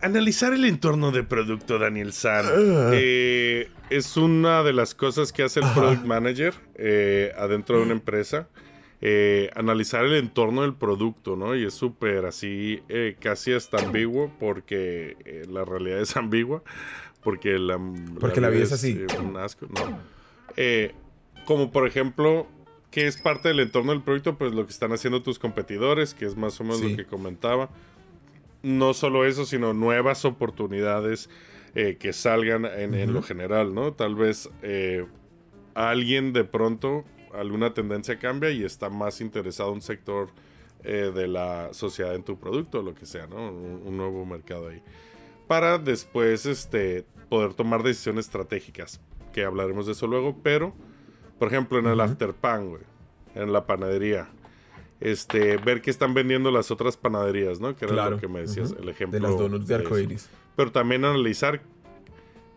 Analizar 0.00 0.52
el 0.52 0.64
entorno 0.64 1.10
de 1.10 1.22
producto, 1.24 1.78
Daniel 1.78 2.12
San, 2.12 2.44
Ah. 2.46 2.90
eh, 2.92 3.68
es 3.90 4.16
una 4.16 4.62
de 4.62 4.72
las 4.72 4.94
cosas 4.94 5.32
que 5.32 5.42
hace 5.42 5.60
el 5.60 5.66
product 5.74 6.04
manager 6.04 6.54
eh, 6.74 7.32
adentro 7.38 7.78
de 7.78 7.84
una 7.84 7.92
empresa. 7.92 8.48
Eh, 9.00 9.50
analizar 9.54 10.04
el 10.04 10.14
entorno 10.14 10.62
del 10.62 10.74
producto, 10.74 11.36
¿no? 11.36 11.54
Y 11.54 11.64
es 11.64 11.74
súper 11.74 12.24
así, 12.24 12.80
casi 13.20 13.52
hasta 13.52 13.78
ambiguo, 13.78 14.32
porque 14.40 15.16
la 15.50 15.64
realidad 15.64 16.00
es 16.00 16.16
ambigua, 16.16 16.62
porque 17.22 17.58
la, 17.58 17.78
Porque 18.20 18.40
la 18.40 18.48
vida 18.50 18.64
es 18.64 18.72
así. 18.72 18.98
un 19.22 19.36
asco, 19.36 19.66
no. 19.66 19.98
Como 21.44 21.70
por 21.72 21.86
ejemplo, 21.86 22.46
¿Qué 22.90 23.06
es 23.06 23.20
parte 23.20 23.48
del 23.48 23.60
entorno 23.60 23.92
del 23.92 24.00
proyecto? 24.00 24.38
Pues 24.38 24.54
lo 24.54 24.64
que 24.64 24.72
están 24.72 24.90
haciendo 24.90 25.20
tus 25.22 25.38
competidores, 25.38 26.14
que 26.14 26.24
es 26.24 26.34
más 26.34 26.58
o 26.60 26.64
menos 26.64 26.78
Sí. 26.80 26.90
lo 26.92 26.96
que 26.96 27.04
comentaba. 27.04 27.68
No 28.66 28.94
solo 28.94 29.24
eso, 29.24 29.46
sino 29.46 29.72
nuevas 29.74 30.24
oportunidades 30.24 31.30
eh, 31.76 31.98
que 32.00 32.12
salgan 32.12 32.64
en, 32.64 32.94
en 32.94 33.12
lo 33.12 33.22
general, 33.22 33.72
¿no? 33.72 33.92
Tal 33.92 34.16
vez 34.16 34.50
eh, 34.62 35.06
alguien 35.74 36.32
de 36.32 36.42
pronto, 36.42 37.04
alguna 37.32 37.74
tendencia 37.74 38.18
cambia 38.18 38.50
y 38.50 38.64
está 38.64 38.90
más 38.90 39.20
interesado 39.20 39.68
en 39.68 39.76
un 39.76 39.82
sector 39.82 40.30
eh, 40.82 41.12
de 41.14 41.28
la 41.28 41.72
sociedad 41.74 42.16
en 42.16 42.24
tu 42.24 42.40
producto, 42.40 42.82
lo 42.82 42.92
que 42.92 43.06
sea, 43.06 43.28
¿no? 43.28 43.36
Un, 43.52 43.82
un 43.84 43.96
nuevo 43.96 44.26
mercado 44.26 44.66
ahí. 44.68 44.82
Para 45.46 45.78
después 45.78 46.44
este, 46.44 47.06
poder 47.28 47.54
tomar 47.54 47.84
decisiones 47.84 48.24
estratégicas, 48.26 49.00
que 49.32 49.44
hablaremos 49.44 49.86
de 49.86 49.92
eso 49.92 50.08
luego, 50.08 50.40
pero, 50.42 50.74
por 51.38 51.46
ejemplo, 51.46 51.78
en 51.78 51.86
el 51.86 52.00
Ujú. 52.00 52.02
after 52.02 52.34
pan, 52.34 52.70
güey, 52.70 52.82
en 53.36 53.52
la 53.52 53.64
panadería, 53.64 54.28
este, 55.00 55.56
ver 55.58 55.82
qué 55.82 55.90
están 55.90 56.14
vendiendo 56.14 56.50
las 56.50 56.70
otras 56.70 56.96
panaderías, 56.96 57.60
¿no? 57.60 57.76
Que 57.76 57.84
era 57.84 57.94
Claro. 57.94 58.10
lo 58.12 58.18
que 58.20 58.28
me 58.28 58.40
decías, 58.40 58.74
el 58.80 58.88
ejemplo. 58.88 59.18
De 59.20 59.26
las 59.28 59.38
donuts 59.38 59.66
de 59.66 59.74
arcoiris. 59.74 60.28
Pero 60.56 60.72
también 60.72 61.04
analizar, 61.04 61.60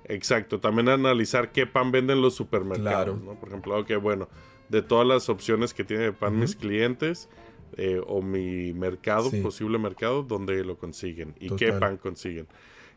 exacto, 0.06 0.60
también 0.60 0.90
analizar 0.90 1.52
qué 1.52 1.68
pan 1.68 1.92
venden 1.92 2.22
los 2.22 2.36
supermercados, 2.36 3.18
Claro. 3.20 3.20
¿no? 3.34 3.40
Por 3.40 3.50
ejemplo, 3.50 3.78
ok, 3.80 3.92
bueno, 4.02 4.30
de 4.70 4.82
todas 4.82 5.08
las 5.08 5.30
opciones 5.30 5.74
que 5.74 5.84
tiene 5.84 6.04
de 6.04 6.14
pan 6.14 6.38
mis 6.40 6.56
clientes 6.56 7.30
eh, 7.78 8.02
o 8.08 8.22
mi 8.22 8.74
mercado, 8.74 9.30
Sí. 9.30 9.42
posible 9.42 9.78
mercado, 9.78 10.24
¿dónde 10.24 10.64
lo 10.66 10.78
consiguen? 10.78 11.36
¿Y 11.40 11.56
qué 11.56 11.72
pan 11.74 11.98
consiguen? 11.98 12.48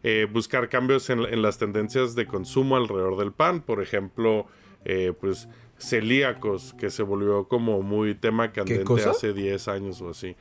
Eh, 0.03 0.27
buscar 0.31 0.69
cambios 0.69 1.11
en, 1.11 1.21
en 1.21 1.43
las 1.43 1.59
tendencias 1.59 2.15
de 2.15 2.27
consumo 2.27 2.77
alrededor 2.77 3.17
del 3.19 3.33
pan, 3.33 3.61
por 3.61 3.83
ejemplo, 3.83 4.47
eh, 4.85 5.12
pues 5.21 5.49
celíacos, 5.79 6.75
que 6.75 6.91
se 6.91 7.03
volvió 7.03 7.49
como 7.49 7.83
muy 7.83 8.15
tema 8.15 8.53
candente 8.53 9.05
hace 9.09 9.33
10 9.33 9.69
años 9.69 10.01
o 10.01 10.11
así. 10.11 10.37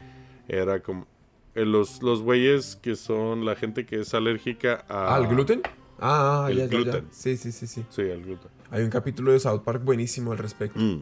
Era 0.48 0.81
como... 0.81 1.07
eh, 1.55 1.65
los, 1.65 2.01
los 2.03 2.21
güeyes 2.21 2.75
que 2.75 2.95
son 2.95 3.45
la 3.45 3.55
gente 3.55 3.86
que 3.86 4.01
es 4.01 4.13
alérgica 4.13 4.86
a... 4.88 5.17
¿el 5.19 5.27
gluten? 5.27 5.62
Ah, 6.00 6.48
el 6.50 6.57
ya, 6.57 6.65
ya, 6.65 6.69
ya. 6.71 6.77
gluten. 6.77 7.07
Sí, 7.12 7.38
sí, 7.38 7.51
sí, 7.51 7.67
sí. 7.67 7.83
Sí, 7.89 8.01
al 8.01 8.21
gluten. 8.24 8.50
Hay 8.69 8.83
un 8.83 8.89
capítulo 8.89 9.31
de 9.31 9.39
South 9.39 9.62
Park 9.62 9.83
buenísimo 9.83 10.31
al 10.31 10.38
respecto. 10.38 10.79
Mm. 10.79 11.01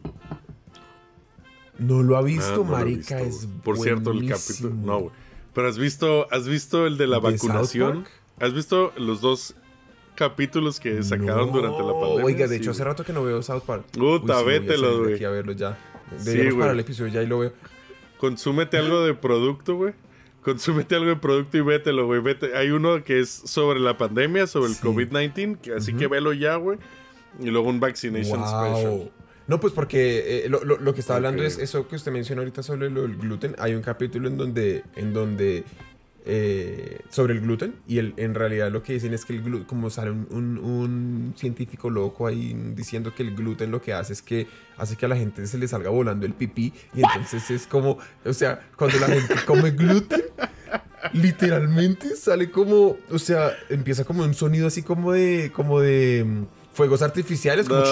No 1.78 2.02
lo 2.02 2.16
ha 2.16 2.20
Ah, 2.20 2.22
visto, 2.22 2.56
no 2.56 2.64
marica, 2.64 3.16
visto, 3.22 3.46
es. 3.46 3.48
Por 3.64 3.78
cierto, 3.78 4.10
el 4.12 4.28
capítulo... 4.28 4.74
No, 4.74 4.98
güey. 5.00 5.12
Pero 5.54 5.68
has 5.68 5.78
visto, 5.78 6.26
has 6.30 6.46
visto 6.46 6.86
el 6.86 6.96
de 6.98 7.06
la 7.06 7.16
¿De 7.18 7.32
vacunación. 7.32 8.04
¿Has 8.38 8.52
visto 8.54 8.92
los 8.96 9.20
dos 9.20 9.56
capítulos 10.20 10.78
que 10.78 11.02
sacaron 11.02 11.46
No, 11.48 11.52
durante 11.52 11.82
la 11.82 11.92
pandemia? 11.98 12.24
Oiga, 12.24 12.46
de 12.46 12.56
Sí, 12.56 12.60
hecho, 12.62 12.70
hace 12.72 12.84
rato 12.84 13.02
que 13.04 13.12
no 13.12 13.24
veo 13.24 13.42
South 13.42 13.62
Park. 13.66 13.84
Puta, 13.92 14.42
vételo, 14.42 15.00
güey. 15.02 15.14
aquí 15.14 15.24
a 15.24 15.30
verlo 15.30 15.52
ya. 15.52 15.78
Sí, 16.18 16.24
Deberíamos 16.26 16.54
güey. 16.54 16.60
parar 16.60 16.74
el 16.74 16.80
episodio 16.80 17.12
ya 17.12 17.22
y 17.22 17.26
lo 17.26 17.38
veo. 17.40 17.52
Consúmete 18.18 18.76
algo 18.76 19.02
de 19.02 19.14
producto, 19.14 19.76
güey. 19.76 19.94
Consúmete 20.42 20.94
algo 20.94 21.08
de 21.08 21.16
producto 21.16 21.56
y 21.56 21.60
vételo, 21.62 22.06
güey. 22.06 22.20
Vete. 22.20 22.56
Hay 22.56 22.70
uno 22.70 23.02
que 23.04 23.20
es 23.20 23.28
sobre 23.30 23.80
la 23.80 23.96
pandemia, 23.98 24.46
sobre 24.46 24.68
el 24.70 24.74
Sí. 24.76 24.82
COVID-19, 24.82 25.58
que- 25.60 25.74
así 25.74 25.92
que 25.94 26.06
velo 26.06 26.32
ya, 26.32 26.56
güey. 26.56 26.78
Y 27.40 27.46
luego 27.46 27.68
un 27.68 27.80
vaccination 27.80 28.40
special. 28.46 29.10
No, 29.46 29.58
pues 29.60 29.72
porque 29.72 30.44
eh, 30.44 30.48
lo, 30.48 30.62
lo- 30.64 30.78
lo 30.78 30.94
que 30.94 31.00
está 31.00 31.16
hablando 31.16 31.42
es 31.42 31.58
eso 31.58 31.88
que 31.88 31.96
usted 31.96 32.12
mencionó 32.12 32.42
ahorita 32.42 32.62
sobre 32.62 32.88
lo 32.90 33.02
del 33.02 33.16
gluten. 33.16 33.54
Hay 33.58 33.74
un 33.74 33.82
capítulo 33.82 34.28
en 34.28 34.36
donde, 34.36 34.84
en 34.96 35.12
donde 35.12 35.64
eh, 36.32 37.00
sobre 37.08 37.34
el 37.34 37.40
gluten 37.40 37.74
y 37.88 37.98
el, 37.98 38.14
en 38.16 38.36
realidad 38.36 38.70
lo 38.70 38.84
que 38.84 38.92
dicen 38.92 39.12
es 39.14 39.24
que 39.24 39.32
el 39.32 39.42
gluten, 39.42 39.66
como 39.66 39.90
sale 39.90 40.12
un, 40.12 40.28
un- 40.30 40.58
un 40.58 41.34
científico 41.36 41.90
loco 41.90 42.28
ahí 42.28 42.54
diciendo 42.76 43.12
que 43.12 43.24
el 43.24 43.34
gluten 43.34 43.72
lo 43.72 43.82
que 43.82 43.92
hace 43.94 44.12
es 44.12 44.22
que 44.22 44.46
hace 44.78 44.94
que 44.96 45.06
a 45.06 45.08
la 45.08 45.16
gente 45.16 45.44
se 45.48 45.58
le 45.58 45.66
salga 45.66 45.90
volando 45.90 46.26
el 46.26 46.34
pipí 46.34 46.72
y 46.94 47.02
entonces 47.02 47.50
es 47.50 47.66
como, 47.66 47.98
o 48.24 48.32
sea, 48.32 48.60
cuando 48.76 48.98
la 49.00 49.06
gente 49.08 49.34
come 49.44 49.72
gluten, 49.72 50.22
literalmente 51.12 52.14
sale 52.16 52.50
como, 52.50 52.96
o 53.10 53.18
sea, 53.18 53.52
empieza 53.68 54.04
como 54.04 54.22
un 54.22 54.34
sonido 54.34 54.66
así 54.68 54.82
como 54.82 55.12
de, 55.12 55.50
como 55.52 55.80
de 55.80 56.24
mm, 56.24 56.44
fuegos 56.74 57.02
artificiales, 57.02 57.66
como 57.68 57.80
No. 57.80 57.86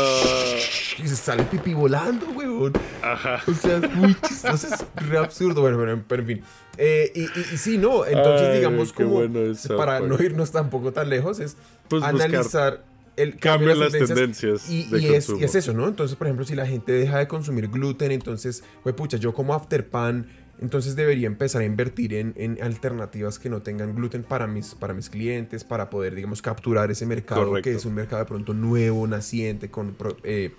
Y 1.03 1.09
se 1.09 1.17
sale 1.17 1.45
pipí 1.45 1.75
volando, 1.75 2.27
weón. 2.31 2.73
Ajá. 3.03 3.41
O 3.47 3.55
sea, 3.55 3.79
es 3.79 3.95
muy 3.95 4.15
chistoso, 4.21 4.67
es 4.69 4.85
re 5.09 5.19
absurdo. 5.19 5.61
Bueno, 5.63 5.79
pero, 5.79 6.03
pero 6.07 6.23
en 6.23 6.29
fin. 6.29 6.43
Eh, 6.77 7.11
y, 7.15 7.23
y, 7.23 7.55
y 7.55 7.57
sí, 7.57 7.79
no, 7.79 8.05
entonces 8.07 8.49
Ay, 8.49 8.57
digamos 8.59 8.93
como, 8.93 9.11
bueno 9.11 9.41
para 9.77 9.99
Park. 9.99 10.05
no 10.07 10.23
irnos 10.23 10.53
tampoco 10.53 10.93
tan 10.93 11.09
lejos, 11.11 11.41
es 11.41 11.57
Pues 11.89 12.03
analizar 12.05 12.85
el 13.17 13.37
Cambio 13.37 13.71
de 13.71 13.75
las 13.77 13.93
tendencias 13.93 14.71
y, 14.71 14.85
de 14.89 15.01
y 15.01 15.07
es, 15.07 15.27
consumo. 15.27 15.41
y 15.41 15.45
es 15.45 15.55
eso, 15.57 15.73
¿no? 15.73 15.89
Entonces, 15.89 16.17
por 16.17 16.29
ejemplo, 16.29 16.45
si 16.45 16.55
la 16.55 16.67
gente 16.67 16.93
deja 16.93 17.19
de 17.19 17.27
consumir 17.27 17.69
gluten, 17.69 18.13
entonces, 18.13 18.63
pues 18.85 18.95
pucha, 18.95 19.17
yo 19.17 19.35
como 19.35 19.55
afterpan, 19.55 20.29
entonces 20.61 20.95
debería 20.95 21.27
empezar 21.27 21.63
a 21.63 21.65
invertir 21.65 22.15
en, 22.15 22.33
en 22.37 22.63
alternativas 22.63 23.41
que 23.41 23.49
no 23.51 23.63
tengan 23.63 23.97
gluten 23.97 24.23
para 24.23 24.47
mis, 24.47 24.77
para 24.77 24.95
mis 24.95 25.11
clientes, 25.11 25.65
para 25.65 25.91
poder, 25.91 26.15
digamos, 26.15 26.43
capturar 26.43 26.93
ese 26.93 27.07
mercado 27.07 27.47
Correcto. 27.49 27.71
que 27.71 27.77
es 27.77 27.85
un 27.85 27.95
mercado 27.95 28.23
de 28.23 28.27
pronto 28.29 28.55
nuevo, 28.55 29.05
naciente, 29.09 29.69
con... 29.69 29.97
eh, 30.23 30.53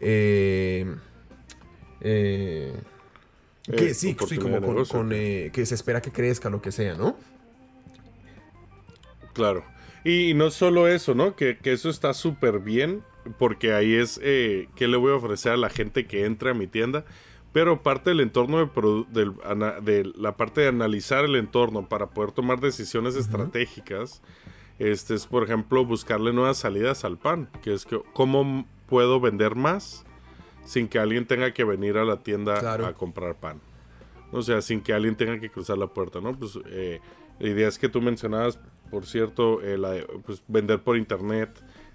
eh, 0.00 0.86
eh, 2.00 2.72
que 3.64 3.90
Eh, 3.90 3.94
sí, 3.94 4.14
como 4.14 4.84
con, 4.86 5.12
eh, 5.12 5.50
que 5.52 5.64
se 5.66 5.74
espera 5.74 6.00
que 6.00 6.10
crezca, 6.10 6.50
lo 6.50 6.60
que 6.62 6.72
sea, 6.72 6.94
¿no? 6.94 7.16
Claro. 9.32 9.64
Y 10.04 10.34
no 10.34 10.50
solo 10.50 10.88
eso, 10.88 11.14
¿no? 11.14 11.36
Que, 11.36 11.58
que 11.58 11.72
eso 11.72 11.90
está 11.90 12.14
súper 12.14 12.58
bien, 12.60 13.02
porque 13.38 13.72
ahí 13.74 13.94
es 13.94 14.18
eh, 14.22 14.68
qué 14.74 14.88
le 14.88 14.96
voy 14.96 15.12
a 15.12 15.16
ofrecer 15.16 15.52
a 15.52 15.56
la 15.56 15.68
gente 15.70 16.06
que 16.06 16.24
entra 16.24 16.52
a 16.52 16.54
mi 16.54 16.66
tienda. 16.66 17.04
Pero 17.52 17.82
parte 17.82 18.10
del 18.10 18.20
entorno 18.20 18.58
de, 18.58 18.66
produ- 18.66 19.08
del 19.08 19.32
ana- 19.44 19.80
de 19.80 20.10
la 20.16 20.36
parte 20.36 20.60
de 20.62 20.68
analizar 20.68 21.24
el 21.24 21.34
entorno 21.34 21.88
para 21.88 22.10
poder 22.10 22.30
tomar 22.32 22.60
decisiones 22.60 23.16
estratégicas, 23.16 24.22
este 24.78 25.14
es, 25.14 25.26
por 25.26 25.42
ejemplo, 25.42 25.84
buscarle 25.84 26.32
nuevas 26.32 26.58
salidas 26.58 27.04
al 27.04 27.18
pan, 27.18 27.50
que 27.62 27.74
es 27.74 27.84
que 27.86 28.00
cómo 28.12 28.66
puedo 28.90 29.20
vender 29.20 29.54
más 29.54 30.04
sin 30.66 30.88
que 30.88 30.98
alguien 30.98 31.26
tenga 31.26 31.52
que 31.54 31.64
venir 31.64 31.96
a 31.96 32.04
la 32.04 32.18
tienda 32.22 32.60
Claro. 32.60 32.86
a 32.86 32.92
comprar 32.92 33.34
pan. 33.36 33.60
O 34.32 34.42
sea, 34.42 34.60
sin 34.60 34.82
que 34.82 34.92
alguien 34.92 35.16
tenga 35.16 35.40
que 35.40 35.50
cruzar 35.50 35.78
la 35.78 35.86
puerta, 35.86 36.20
¿no? 36.20 36.38
Pues 36.38 36.58
eh, 36.66 37.00
la 37.38 37.48
idea 37.48 37.66
es 37.68 37.78
que 37.78 37.88
tú 37.88 38.00
mencionabas, 38.02 38.58
por 38.90 39.06
cierto, 39.06 39.62
eh, 39.62 39.78
la 39.78 39.96
pues, 40.26 40.42
vender 40.46 40.82
por 40.82 40.96
internet, 40.96 41.50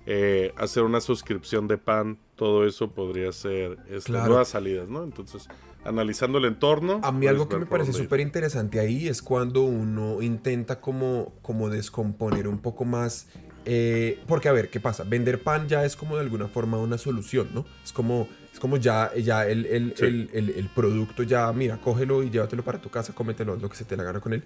eh, 0.08 0.54
hacer 0.58 0.84
una 0.84 1.00
suscripción 1.02 1.68
de 1.68 1.78
pan, 1.78 2.18
todo 2.36 2.66
eso 2.66 2.92
podría 2.92 3.32
ser 3.32 3.78
este, 3.90 4.12
Claro. 4.12 4.28
nuevas 4.30 4.50
salidas, 4.50 4.90
¿no? 4.90 5.04
Entonces, 5.04 5.48
analizando 5.86 6.40
el 6.40 6.46
entorno. 6.46 7.00
A 7.04 7.12
mí 7.12 7.28
algo 7.28 7.48
que 7.48 7.58
me 7.58 7.66
parece 7.68 7.94
súper 7.94 8.20
interesante 8.20 8.80
ahí 8.80 9.08
es 9.08 9.22
cuando 9.22 9.62
uno 9.62 10.22
intenta 10.22 10.82
como, 10.82 11.34
como 11.42 11.70
descomponer 11.70 12.48
un 12.48 12.58
poco 12.60 12.84
más. 12.86 13.28
Eh, 13.66 14.20
porque 14.28 14.48
a 14.50 14.52
ver, 14.52 14.70
¿qué 14.70 14.80
pasa? 14.80 15.04
Vender 15.04 15.42
pan 15.42 15.68
ya 15.68 15.84
es 15.86 15.96
como 15.96 16.16
de 16.16 16.22
alguna 16.22 16.48
forma 16.48 16.78
una 16.78 16.98
solución, 16.98 17.50
¿no? 17.54 17.66
Es 17.84 17.92
como, 17.92 18.28
es 18.54 18.60
como 18.60 18.78
ya, 18.78 19.12
ya 19.16 19.46
el, 19.48 19.66
el, 19.66 19.94
Sí. 19.96 20.06
el- 20.06 20.30
el- 20.56 20.70
producto 20.70 21.24
ya, 21.24 21.52
mira, 21.54 21.78
cógelo 21.78 22.24
y 22.24 22.30
llévatelo 22.30 22.64
para 22.64 22.80
tu 22.80 22.90
casa, 22.90 23.14
cómetelo, 23.14 23.54
haz 23.54 23.62
lo 23.62 23.70
que 23.70 23.76
se 23.78 23.86
te 23.86 23.96
la 23.98 24.04
gana 24.04 24.20
con 24.20 24.34
él. 24.34 24.44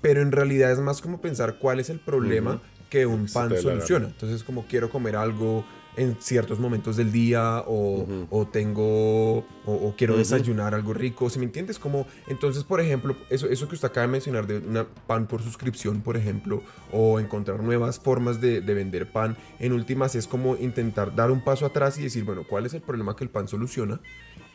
Pero 0.00 0.22
en 0.22 0.32
realidad 0.32 0.72
es 0.72 0.78
más 0.78 1.00
como 1.00 1.20
pensar 1.20 1.56
cuál 1.58 1.78
es 1.80 1.90
el 1.90 1.98
problema 2.00 2.60
que 2.88 3.06
un 3.06 3.26
que 3.26 3.32
pan 3.32 3.54
soluciona. 3.60 4.06
Entonces, 4.06 4.42
como 4.42 4.66
quiero 4.66 4.88
comer 4.90 5.14
algo 5.16 5.64
en 5.96 6.16
ciertos 6.20 6.58
momentos 6.58 6.96
del 6.96 7.12
día 7.12 7.64
o, 7.66 8.06
o 8.30 8.46
tengo 8.46 9.38
o, 9.38 9.44
o 9.66 9.94
quiero 9.96 10.16
desayunar 10.16 10.74
algo 10.74 10.94
rico, 10.94 11.28
si 11.30 11.38
me 11.38 11.44
entiendes? 11.44 11.78
Como 11.78 12.06
entonces, 12.28 12.64
por 12.64 12.80
ejemplo, 12.80 13.16
eso, 13.28 13.48
eso 13.48 13.68
que 13.68 13.74
usted 13.74 13.88
acaba 13.88 14.06
de 14.06 14.12
mencionar 14.12 14.46
de 14.46 14.58
una 14.58 14.86
pan 15.06 15.26
por 15.26 15.42
suscripción, 15.42 16.00
por 16.00 16.16
ejemplo, 16.16 16.62
o 16.92 17.20
encontrar 17.20 17.62
nuevas 17.62 17.98
formas 17.98 18.40
de, 18.40 18.60
de 18.60 18.74
vender 18.74 19.10
pan, 19.10 19.36
en 19.58 19.72
últimas 19.72 20.14
es 20.14 20.26
como 20.26 20.56
intentar 20.56 21.14
dar 21.14 21.30
un 21.30 21.42
paso 21.42 21.66
atrás 21.66 21.98
y 21.98 22.02
decir, 22.02 22.24
bueno, 22.24 22.44
¿cuál 22.48 22.66
es 22.66 22.74
el 22.74 22.80
problema 22.80 23.16
que 23.16 23.24
el 23.24 23.30
pan 23.30 23.48
soluciona? 23.48 24.00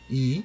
Y 0.08 0.44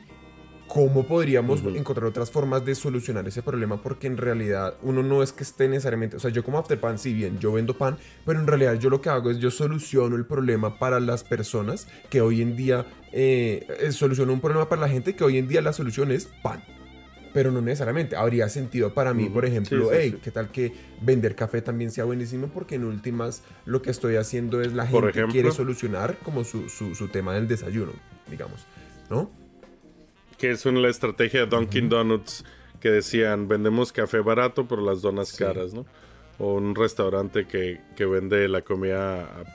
cómo 0.74 1.06
podríamos 1.06 1.60
Ujú. 1.62 1.76
encontrar 1.76 2.06
otras 2.08 2.32
formas 2.32 2.64
de 2.64 2.76
solucionar 2.76 3.28
ese 3.28 3.42
problema 3.44 3.82
porque 3.82 4.08
en 4.08 4.16
realidad 4.16 4.76
uno 4.84 5.04
no 5.04 5.22
es 5.22 5.34
que 5.34 5.44
esté 5.44 5.68
necesariamente, 5.68 6.16
o 6.16 6.20
sea, 6.20 6.32
yo 6.32 6.46
como 6.46 6.58
Afterpan, 6.60 6.98
si 6.98 7.14
bien 7.14 7.40
yo 7.40 7.52
vendo 7.52 7.78
pan, 7.78 7.98
pero 8.26 8.40
en 8.40 8.48
realidad 8.48 8.76
yo 8.76 8.90
lo 8.90 9.02
que 9.02 9.10
hago 9.10 9.32
es 9.32 9.40
yo 9.40 9.52
soluciono 9.52 10.16
el 10.16 10.26
problema 10.26 10.80
para 10.80 11.02
las 11.02 11.26
personas 11.26 11.88
que 12.10 12.22
hoy 12.22 12.42
en 12.42 12.56
día, 12.56 12.86
eh, 13.12 13.68
eh, 13.82 13.92
soluciono 13.92 14.32
un 14.32 14.40
problema 14.40 14.70
para 14.70 14.80
la 14.82 14.88
gente 14.88 15.14
que 15.14 15.26
hoy 15.26 15.38
en 15.38 15.50
día 15.50 15.62
la 15.62 15.74
solución 15.74 16.10
es 16.10 16.30
pan. 16.42 16.64
Pero 17.34 17.50
no 17.52 17.62
necesariamente. 17.62 18.16
Habría 18.18 18.48
sentido 18.50 18.94
para 18.94 19.14
mí, 19.14 19.26
Ujú. 19.26 19.34
por 19.36 19.46
ejemplo, 19.46 19.86
Sí, 19.86 19.90
sí, 19.90 19.98
hey, 20.02 20.12
sí. 20.12 20.20
¿qué 20.22 20.32
tal 20.32 20.52
que 20.52 20.74
vender 21.02 21.36
café 21.36 21.62
también 21.62 21.90
sea 21.92 22.04
buenísimo? 22.04 22.48
Porque 22.48 22.76
en 22.76 22.84
últimas 22.84 23.44
lo 23.66 23.82
que 23.82 23.90
estoy 23.90 24.16
haciendo 24.18 24.62
es 24.62 24.74
la 24.74 24.84
Por 24.86 25.04
gente 25.04 25.10
ejemplo. 25.12 25.32
quiere 25.34 25.52
solucionar 25.52 26.18
como 26.24 26.44
su, 26.44 26.68
su, 26.70 26.94
su 26.94 27.08
tema 27.08 27.34
del 27.34 27.48
desayuno, 27.48 27.94
digamos, 28.30 28.66
¿no? 29.10 29.32
Que 30.42 30.52
es 30.52 30.66
una 30.66 30.88
estrategia 30.90 31.42
de 31.42 31.46
Dunkin' 31.46 31.88
Donuts 31.88 32.44
que 32.80 32.90
decían, 32.90 33.48
vendemos 33.48 33.92
café 33.92 34.20
barato, 34.20 34.68
pero 34.68 34.82
las 34.82 35.02
donas 35.02 35.30
Sí. 35.30 35.44
caras, 35.44 35.74
¿no? 35.74 35.86
o 36.40 36.56
un 36.56 36.74
restaurante 36.74 37.46
que, 37.46 37.80
que 37.96 38.04
vende 38.08 38.48
la 38.48 38.64
comida 38.64 39.26
a 39.26 39.54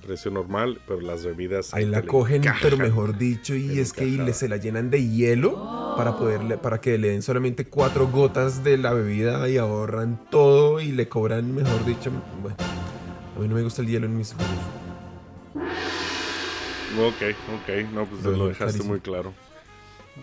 precio 0.00 0.30
normal, 0.30 0.80
pero 0.86 1.00
las 1.00 1.24
bebidas... 1.24 1.74
Ahí 1.74 1.84
la 1.84 2.02
cogen, 2.02 2.42
pero 2.62 2.76
mejor 2.78 3.18
dicho, 3.18 3.56
y 3.56 3.80
es 3.80 3.92
que 3.92 4.06
y 4.06 4.32
se 4.32 4.48
la 4.48 4.56
llenan 4.56 4.88
de 4.88 5.04
hielo 5.04 5.94
para, 5.96 6.16
poderle, 6.16 6.56
para 6.56 6.80
que 6.80 6.96
le 6.96 7.08
den 7.08 7.22
solamente 7.22 7.64
cuatro 7.64 8.06
gotas 8.06 8.62
de 8.62 8.78
la 8.78 8.92
bebida 8.92 9.48
y 9.48 9.56
ahorran 9.56 10.30
todo 10.30 10.80
y 10.80 10.92
le 10.92 11.08
cobran, 11.08 11.52
mejor 11.52 11.84
dicho... 11.84 12.12
Bueno, 12.40 12.56
a 13.36 13.40
mí 13.40 13.48
no 13.48 13.56
me 13.56 13.62
gusta 13.62 13.82
el 13.82 13.88
hielo 13.88 14.06
en 14.06 14.16
mis 14.16 14.32
jugos. 14.32 14.48
Ok, 17.00 17.34
ok, 17.62 17.92
no, 17.92 18.06
pues 18.06 18.22
lo 18.22 18.46
dejaste 18.46 18.84
muy 18.84 19.00
claro. 19.00 19.34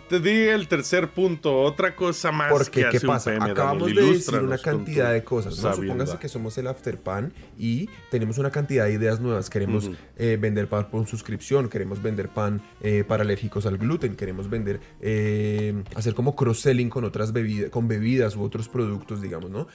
Te 0.09 0.19
di 0.19 0.43
el 0.47 0.67
tercer 0.67 1.09
punto, 1.09 1.61
otra 1.61 1.95
cosa 1.95 2.31
más 2.31 2.51
Porque, 2.51 2.83
que 2.83 2.99
¿qué 2.99 2.99
pasa? 2.99 3.31
Acabamos 3.39 3.93
de 3.93 4.01
decir 4.01 4.39
una 4.39 4.57
cantidad 4.57 5.11
de 5.11 5.23
cosas. 5.23 5.61
¿no? 5.61 5.73
Supóngase 5.73 6.17
que 6.17 6.29
somos 6.29 6.57
el 6.57 6.67
Afterpan 6.67 7.33
y 7.57 7.89
tenemos 8.11 8.37
una 8.37 8.51
cantidad 8.51 8.85
de 8.85 8.93
ideas 8.93 9.19
nuevas. 9.19 9.49
Queremos 9.49 9.89
eh, 10.17 10.37
vender 10.39 10.67
pan 10.67 10.89
por 10.89 11.05
suscripción, 11.07 11.69
queremos 11.69 12.01
vender 12.01 12.29
pan 12.29 12.61
eh, 12.81 13.03
para 13.07 13.23
alérgicos 13.23 13.65
al 13.65 13.77
gluten, 13.77 14.15
queremos 14.15 14.49
vender, 14.49 14.79
eh, 15.01 15.83
hacer 15.95 16.13
como 16.13 16.35
cross-selling 16.35 16.89
con 16.89 17.03
otras 17.03 17.33
bebidas, 17.33 17.69
con 17.69 17.87
bebidas 17.87 18.35
u 18.35 18.43
otros 18.43 18.69
productos, 18.69 19.21
digamos, 19.21 19.49
¿no? 19.49 19.67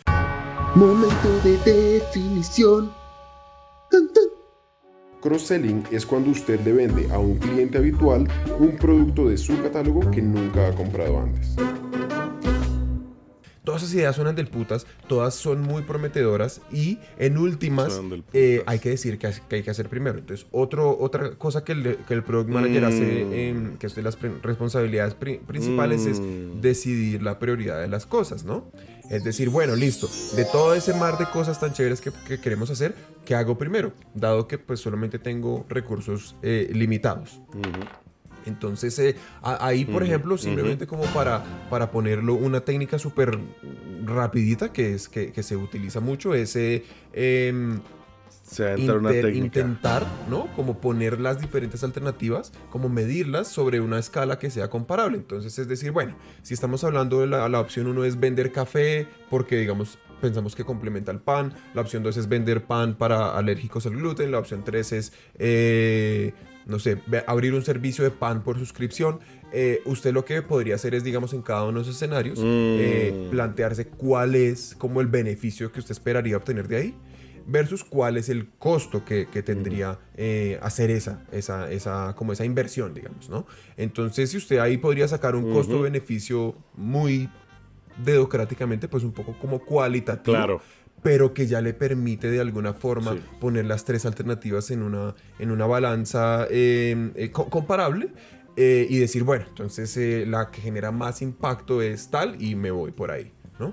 Momento 0.74 1.40
de 1.42 1.58
definición. 1.98 2.92
Cross-selling 5.20 5.84
es 5.90 6.06
cuando 6.06 6.30
usted 6.30 6.60
le 6.64 6.72
vende 6.72 7.10
a 7.12 7.18
un 7.18 7.36
cliente 7.36 7.78
habitual 7.78 8.26
un 8.58 8.76
producto 8.76 9.28
de 9.28 9.36
su 9.36 9.60
catálogo 9.62 10.10
que 10.10 10.22
nunca 10.22 10.68
ha 10.68 10.74
comprado 10.74 11.20
antes. 11.20 11.56
Todas 13.62 13.82
esas 13.82 13.94
ideas 13.94 14.16
suenan 14.16 14.34
del 14.34 14.48
putas, 14.48 14.86
todas 15.06 15.34
son 15.34 15.60
muy 15.60 15.82
prometedoras 15.82 16.62
y 16.72 16.98
en 17.18 17.36
últimas 17.36 18.00
eh, 18.32 18.62
hay 18.66 18.78
que 18.78 18.88
decir 18.88 19.18
que, 19.18 19.26
hay 19.26 19.62
que 19.62 19.70
hacer 19.70 19.88
primero. 19.90 20.18
Entonces, 20.18 20.46
otro, 20.50 20.98
otra 20.98 21.32
cosa 21.32 21.62
que 21.62 21.72
el, 21.72 21.98
que 22.08 22.14
el 22.14 22.24
Product 22.24 22.48
Manager 22.48 22.86
hace, 22.86 23.52
mm. 23.54 23.76
que 23.76 23.86
es 23.86 23.94
de 23.94 24.02
las 24.02 24.18
responsabilidades 24.42 25.14
principales, 25.14 26.06
es 26.06 26.20
mm. 26.20 26.62
decidir 26.62 27.22
la 27.22 27.38
prioridad 27.38 27.80
de 27.80 27.88
las 27.88 28.06
cosas, 28.06 28.44
¿no? 28.44 28.72
Es 29.10 29.24
decir, 29.24 29.50
bueno, 29.50 29.74
listo, 29.74 30.08
de 30.36 30.44
todo 30.44 30.72
ese 30.72 30.94
mar 30.94 31.18
de 31.18 31.26
cosas 31.26 31.58
tan 31.58 31.72
chéveres 31.72 32.00
que, 32.00 32.40
queremos 32.40 32.70
hacer, 32.70 32.94
¿qué 33.24 33.34
hago 33.34 33.58
primero? 33.58 33.92
Dado 34.14 34.46
que 34.46 34.56
pues 34.56 34.78
solamente 34.78 35.18
tengo 35.18 35.66
recursos 35.68 36.36
eh, 36.42 36.70
limitados. 36.72 37.40
Entonces, 38.46 38.96
eh, 39.00 39.16
ahí, 39.42 39.84
por 39.84 40.04
ejemplo, 40.04 40.38
simplemente 40.38 40.86
como 40.86 41.02
para, 41.06 41.42
para 41.68 41.90
ponerlo, 41.90 42.34
una 42.34 42.60
técnica 42.60 43.00
súper 43.00 43.36
rapidita 44.04 44.72
que, 44.72 44.94
es, 44.94 45.08
que, 45.08 45.42
se 45.42 45.56
utiliza 45.56 45.98
mucho 45.98 46.32
es 46.32 46.54
eh, 46.54 46.84
intentar, 49.34 50.06
¿no? 50.28 50.48
Como 50.56 50.80
poner 50.80 51.20
las 51.20 51.40
diferentes 51.40 51.84
alternativas, 51.84 52.52
como 52.70 52.88
medirlas 52.88 53.48
sobre 53.48 53.80
una 53.80 53.98
escala 53.98 54.38
que 54.38 54.50
sea 54.50 54.68
comparable. 54.68 55.18
Entonces, 55.18 55.58
es 55.58 55.68
decir, 55.68 55.92
bueno, 55.92 56.16
si 56.42 56.54
estamos 56.54 56.84
hablando 56.84 57.20
de 57.20 57.26
la, 57.26 57.48
la 57.48 57.60
opción 57.60 57.86
1 57.86 58.04
es 58.04 58.18
vender 58.18 58.52
café, 58.52 59.06
porque 59.28 59.56
digamos, 59.56 59.98
pensamos 60.20 60.54
que 60.54 60.64
complementa 60.64 61.12
el 61.12 61.20
pan. 61.20 61.54
La 61.74 61.80
opción 61.80 62.02
2 62.02 62.16
es 62.16 62.28
vender 62.28 62.64
pan 62.64 62.96
para 62.96 63.36
alérgicos 63.36 63.86
al 63.86 63.96
gluten. 63.96 64.30
La 64.30 64.38
opción 64.38 64.62
3 64.64 64.92
es 64.92 65.12
eh, 65.38 66.32
no 66.66 66.78
sé, 66.78 66.98
abrir 67.26 67.54
un 67.54 67.62
servicio 67.62 68.04
de 68.04 68.10
pan 68.10 68.42
por 68.42 68.58
suscripción. 68.58 69.20
Eh, 69.52 69.82
usted 69.84 70.12
lo 70.12 70.24
que 70.24 70.42
podría 70.42 70.76
hacer 70.76 70.94
es, 70.94 71.02
digamos, 71.02 71.32
en 71.32 71.42
cada 71.42 71.64
uno 71.64 71.78
de 71.78 71.82
esos 71.82 71.96
escenarios, 71.96 72.38
eh, 72.42 73.26
mm. 73.26 73.30
plantearse 73.30 73.88
cuál 73.88 74.34
es 74.36 74.76
como 74.78 75.00
el 75.00 75.08
beneficio 75.08 75.72
que 75.72 75.80
usted 75.80 75.92
esperaría 75.92 76.36
obtener 76.36 76.68
de 76.68 76.76
ahí 76.76 76.94
versus 77.50 77.84
cuál 77.84 78.16
es 78.16 78.28
el 78.28 78.48
costo 78.58 79.04
que, 79.04 79.26
tendría 79.42 79.98
eh, 80.16 80.58
hacer 80.62 80.90
esa, 80.90 81.24
esa, 81.32 81.70
esa, 81.70 82.14
como 82.14 82.32
esa 82.32 82.44
inversión, 82.44 82.94
digamos, 82.94 83.28
¿no? 83.28 83.46
Entonces, 83.76 84.30
si 84.30 84.36
usted 84.36 84.58
ahí 84.58 84.76
podría 84.78 85.08
sacar 85.08 85.34
un 85.34 85.52
costo-beneficio 85.52 86.54
muy 86.74 87.28
dedocráticamente, 88.04 88.88
pues 88.88 89.04
un 89.04 89.12
poco 89.12 89.36
como 89.38 89.60
cualitativo. 89.60 90.36
Claro 90.36 90.60
pero 91.02 91.32
que 91.32 91.46
ya 91.46 91.60
le 91.60 91.72
permite 91.72 92.30
de 92.30 92.40
alguna 92.40 92.74
forma 92.74 93.16
poner 93.40 93.64
las 93.64 93.84
tres 93.84 94.04
alternativas 94.04 94.70
en 94.70 94.82
una, 94.82 95.14
en 95.38 95.50
una 95.50 95.66
balanza 95.66 96.46
em, 96.50 97.12
eh, 97.14 97.30
comparable 97.30 98.12
eh, 98.56 98.86
y 98.88 98.98
decir, 98.98 99.24
bueno, 99.24 99.46
entonces 99.48 99.96
eh, 99.96 100.24
la 100.26 100.50
que 100.50 100.60
genera 100.60 100.90
más 100.90 101.22
impacto 101.22 101.80
es 101.80 102.10
tal 102.10 102.40
y 102.42 102.54
me 102.54 102.70
voy 102.70 102.92
por 102.92 103.10
ahí, 103.10 103.32
¿no? 103.58 103.72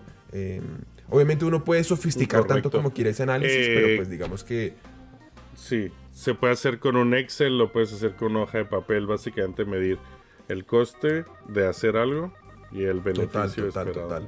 Obviamente 1.10 1.46
uno 1.46 1.64
puede 1.64 1.84
sofisticar 1.84 2.46
tanto 2.46 2.70
como 2.70 2.92
quiera 2.92 3.10
ese 3.10 3.24
análisis, 3.24 3.68
pero 3.68 3.98
pues 3.98 4.10
digamos 4.10 4.44
que... 4.44 4.74
Sí, 5.56 5.92
se 6.14 6.34
puede 6.34 6.54
hacer 6.54 6.80
con 6.80 6.96
un 6.96 7.14
Excel, 7.16 7.58
lo 7.58 7.72
puedes 7.72 7.92
hacer 7.94 8.16
con 8.16 8.32
una 8.32 8.44
hoja 8.44 8.60
de 8.60 8.66
papel, 8.66 9.08
básicamente 9.08 9.66
medir 9.66 9.98
el 10.50 10.66
coste 10.66 11.26
de 11.48 11.68
hacer 11.68 11.98
algo 11.98 12.34
y 12.72 12.84
el 12.84 13.02
beneficio 13.02 13.66
total, 13.66 13.92
total, 13.92 13.92
total. 13.92 14.28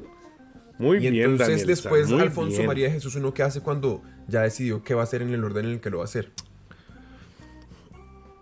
Muy 0.79 0.97
y 0.97 1.11
bien. 1.11 1.31
Entonces 1.31 1.67
después 1.67 2.11
Alfonso 2.11 2.63
María 2.63 2.89
Jesús 2.89 3.15
uno 3.15 3.33
qué 3.33 3.43
hace 3.43 3.61
cuando 3.61 4.01
ya 4.27 4.41
decidió 4.41 4.83
qué 4.83 4.93
va 4.93 5.01
a 5.01 5.03
hacer 5.03 5.21
en 5.21 5.33
el 5.33 5.43
orden 5.43 5.65
en 5.65 5.71
el 5.73 5.81
que 5.81 5.89
lo 5.89 5.97
va 5.97 6.03
a 6.03 6.05
hacer. 6.05 6.31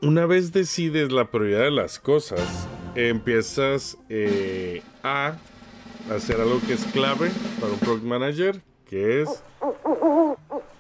Una 0.02 0.28
vez 0.28 0.54
decides 0.54 1.12
la 1.12 1.32
prioridad 1.32 1.62
de 1.62 1.72
las 1.72 1.98
cosas, 1.98 2.68
empiezas 2.94 3.98
eh, 4.10 4.84
a 5.04 5.38
hacer 6.12 6.40
algo 6.40 6.60
que 6.66 6.74
es 6.74 6.86
clave 6.86 7.32
para 7.60 7.74
un 7.74 7.80
product 7.80 8.04
manager, 8.04 8.62
que 8.90 9.22
es 9.22 9.30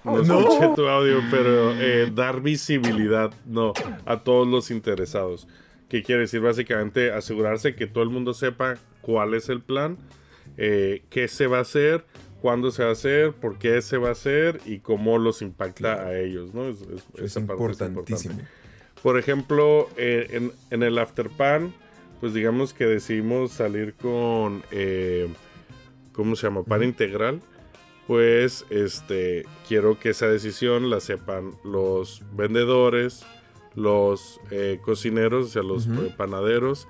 no 0.03 0.21
escuché 0.21 0.69
tu 0.75 0.87
audio, 0.87 1.21
pero 1.29 1.73
eh, 1.73 2.09
dar 2.13 2.41
visibilidad 2.41 3.31
no 3.45 3.73
a 4.05 4.19
todos 4.19 4.47
los 4.47 4.71
interesados. 4.71 5.47
¿Qué 5.89 6.01
quiere 6.03 6.21
decir? 6.21 6.39
Básicamente 6.39 7.11
asegurarse 7.11 7.75
que 7.75 7.87
todo 7.87 8.03
el 8.03 8.09
mundo 8.09 8.33
sepa 8.33 8.75
cuál 9.01 9.33
es 9.33 9.49
el 9.49 9.61
plan 9.61 9.97
eh, 10.57 11.03
qué 11.09 11.27
se 11.27 11.47
va 11.47 11.59
a 11.59 11.61
hacer, 11.61 12.05
cuándo 12.41 12.71
se 12.71 12.83
va 12.83 12.89
a 12.89 12.93
hacer, 12.93 13.33
por 13.33 13.57
qué 13.57 13.81
se 13.81 13.97
va 13.97 14.09
a 14.09 14.11
hacer 14.13 14.59
y 14.65 14.79
cómo 14.79 15.17
los 15.17 15.41
impacta 15.41 16.05
a 16.05 16.17
ellos, 16.17 16.53
¿no? 16.53 16.69
Es, 17.17 17.35
importantísimo. 17.35 18.39
Por 19.03 19.19
ejemplo, 19.19 19.89
eh, 19.97 20.49
en, 20.71 20.83
el 20.83 20.97
Afterpan, 20.97 21.73
pues 22.19 22.33
digamos 22.33 22.73
que 22.73 22.85
decidimos 22.85 23.51
salir 23.51 23.93
con, 23.95 24.63
eh, 24.71 25.27
¿cómo 26.13 26.35
se 26.35 26.47
llama? 26.47 26.63
Pan 26.63 26.83
integral. 26.83 27.41
Pues 28.07 28.65
este, 28.69 29.45
quiero 29.67 29.99
que 29.99 30.09
esa 30.09 30.27
decisión 30.27 30.89
la 30.89 31.01
sepan 31.01 31.55
los 31.65 32.23
vendedores, 32.31 33.25
los 33.75 34.39
cocineros, 34.81 35.47
o 35.47 35.49
sea, 35.49 35.61
los 35.61 35.87
panaderos, 36.15 36.87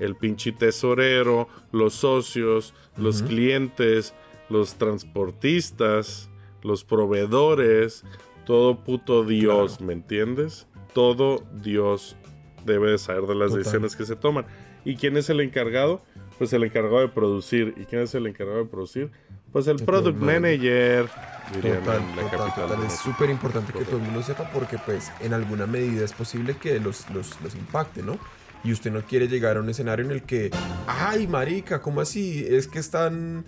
el 0.00 0.16
pinche 0.16 0.52
tesorero, 0.52 1.48
los 1.70 1.94
socios, 1.94 2.72
los 2.96 3.22
clientes, 3.22 4.14
los 4.48 4.76
transportistas, 4.76 6.30
los 6.62 6.84
proveedores, 6.84 8.04
todo 8.44 8.82
puto 8.84 9.24
Dios, 9.24 9.80
¿me 9.80 9.92
entiendes? 9.92 10.66
Todo 10.92 11.44
Dios 11.62 12.16
debe 12.64 12.90
de 12.90 12.98
saber 12.98 13.22
de 13.24 13.34
las 13.34 13.52
decisiones 13.52 13.96
que 13.96 14.04
se 14.04 14.16
toman. 14.16 14.46
¿Y 14.84 14.96
quién 14.96 15.16
es 15.16 15.30
el 15.30 15.40
encargado? 15.40 16.02
Pues 16.38 16.52
el 16.52 16.64
encargado 16.64 17.00
de 17.00 17.08
producir. 17.08 17.74
¿Y 17.76 17.84
quién 17.84 18.02
es 18.02 18.14
el 18.14 18.26
encargado 18.26 18.58
de 18.58 18.66
producir? 18.66 19.10
Pues 19.52 19.66
el, 19.68 19.76
product 19.76 20.18
manager. 20.18 21.08
total, 21.52 22.84
Es 22.86 22.98
súper 22.98 23.30
importante 23.30 23.72
que 23.72 23.84
todo 23.84 23.96
el 23.96 24.02
mundo 24.02 24.22
sepa 24.22 24.50
porque 24.52 24.78
pues 24.78 25.12
en 25.20 25.32
alguna 25.32 25.66
medida 25.66 26.04
es 26.04 26.12
posible 26.12 26.56
que 26.56 26.80
los, 26.80 27.08
los, 27.10 27.40
los 27.40 27.54
impacte, 27.54 28.02
¿no? 28.02 28.18
y 28.64 28.72
usted 28.72 28.90
no 28.90 29.02
quiere 29.02 29.28
llegar 29.28 29.58
a 29.58 29.60
un 29.60 29.68
escenario 29.68 30.06
en 30.06 30.10
el 30.10 30.22
que, 30.22 30.50
ay, 30.86 31.26
marica, 31.26 31.82
¿cómo 31.82 32.00
así? 32.00 32.46
Es 32.48 32.66
que 32.66 32.78
están 32.78 33.44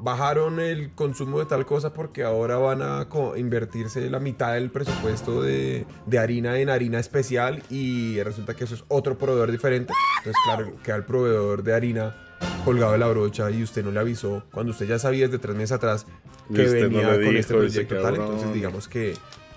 bajaron 0.00 0.58
el 0.60 0.92
consumo 0.92 1.38
de 1.38 1.46
tal 1.46 1.64
cosa 1.64 1.92
porque 1.92 2.24
ahora 2.24 2.56
van 2.56 2.82
a 2.82 3.06
invertirse 3.36 4.10
la 4.10 4.18
mitad 4.18 4.54
del 4.54 4.70
presupuesto 4.70 5.42
de, 5.42 5.86
harina 6.18 6.58
en 6.58 6.70
harina 6.70 6.98
especial 6.98 7.62
y 7.70 8.20
resulta 8.22 8.54
que 8.54 8.64
eso 8.64 8.74
es 8.74 8.84
otro 8.88 9.16
proveedor 9.16 9.50
diferente. 9.50 9.92
Entonces, 10.18 10.42
claro, 10.44 10.72
queda 10.82 10.96
el 10.96 11.04
proveedor 11.04 11.62
de 11.62 11.74
harina 11.74 12.16
colgado 12.64 12.92
de 12.92 12.98
la 12.98 13.08
brocha 13.08 13.50
y 13.50 13.62
usted 13.62 13.84
no 13.84 13.90
le 13.90 14.00
avisó 14.00 14.44
cuando 14.52 14.72
usted 14.72 14.86
ya 14.86 14.98
sabía 14.98 15.26
desde 15.26 15.38
tres 15.38 15.56
meses 15.56 15.72
atrás 15.72 16.06
que 16.52 16.62
venía 16.62 17.14
con 17.14 17.36
este 17.36 17.54
proyecto 17.54 18.00
tal. 18.00 18.16
Entonces, 18.16 18.52
digamos 18.52 18.88
que 18.88 19.14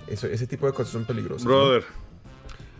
eso, 0.07 0.27
ese 0.27 0.45
tipo 0.47 0.67
de 0.67 0.73
cosas 0.73 0.93
son 0.93 1.05
peligrosas. 1.05 1.45
Brother. 1.45 1.83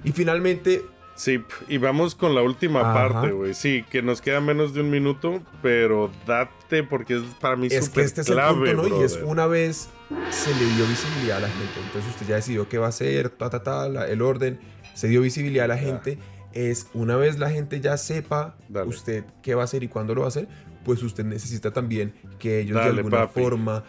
Y 0.03 0.11
finalmente, 0.11 0.83
Sí, 1.15 1.41
y 1.69 1.77
vamos 1.77 2.13
con 2.13 2.35
la 2.35 2.41
última 2.41 2.93
parte, 2.93 3.31
güey. 3.31 3.53
Sí, 3.53 3.85
que 3.89 4.01
nos 4.01 4.21
queda 4.21 4.41
menos 4.41 4.73
de 4.73 4.81
un 4.81 4.89
minuto, 4.89 5.41
pero 5.61 6.11
date 6.27 6.83
porque 6.83 7.15
es 7.15 7.21
para 7.39 7.55
mí 7.55 7.67
Es 7.71 7.89
que 7.89 8.01
este 8.01 8.21
es 8.21 8.29
el 8.29 8.37
punto, 8.37 8.73
¿no? 8.73 9.01
Y 9.01 9.03
es 9.03 9.19
una 9.23 9.47
vez 9.47 9.89
se 10.29 10.53
le 10.53 10.65
dio 10.75 10.85
visibilidad 10.85 11.37
a 11.37 11.41
la 11.41 11.47
gente. 11.47 11.79
Entonces 11.85 12.11
usted 12.11 12.27
ya 12.27 12.35
decidió 12.35 12.67
qué 12.67 12.77
va 12.77 12.87
a 12.87 12.89
hacer, 12.89 13.29
ta, 13.29 13.49
ta, 13.49 13.63
ta, 13.63 14.07
el 14.07 14.21
orden. 14.21 14.59
Se 14.93 15.07
dio 15.07 15.21
visibilidad 15.21 15.65
a 15.65 15.69
la 15.69 15.77
gente. 15.77 16.19
Es 16.51 16.87
una 16.93 17.15
vez 17.15 17.39
la 17.39 17.49
gente 17.49 17.79
ya 17.79 17.97
sepa 17.97 18.57
usted 18.85 19.23
qué 19.41 19.55
va 19.55 19.61
a 19.61 19.65
hacer 19.65 19.83
y 19.83 19.87
cuándo 19.87 20.15
lo 20.15 20.21
va 20.21 20.27
a 20.27 20.29
hacer, 20.29 20.47
pues 20.83 21.01
usted 21.01 21.25
necesita 21.25 21.71
también 21.71 22.13
que 22.39 22.59
ellos 22.59 22.81
de 22.81 22.89
alguna 22.89 23.27
forma 23.27 23.83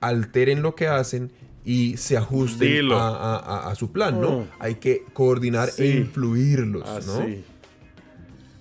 alteren 0.00 0.62
lo 0.62 0.74
que 0.74 0.88
hacen 0.88 1.32
y 1.64 1.96
se 1.96 2.16
ajusten 2.16 2.88
a, 2.92 3.72
su 3.76 3.90
plan, 3.90 4.20
¿no? 4.20 4.28
Oh. 4.28 4.48
Hay 4.58 4.76
que 4.76 5.04
coordinar 5.12 5.70
e 5.78 5.86
influirlos, 5.86 6.84
ah, 6.86 7.00
¿no? 7.06 7.26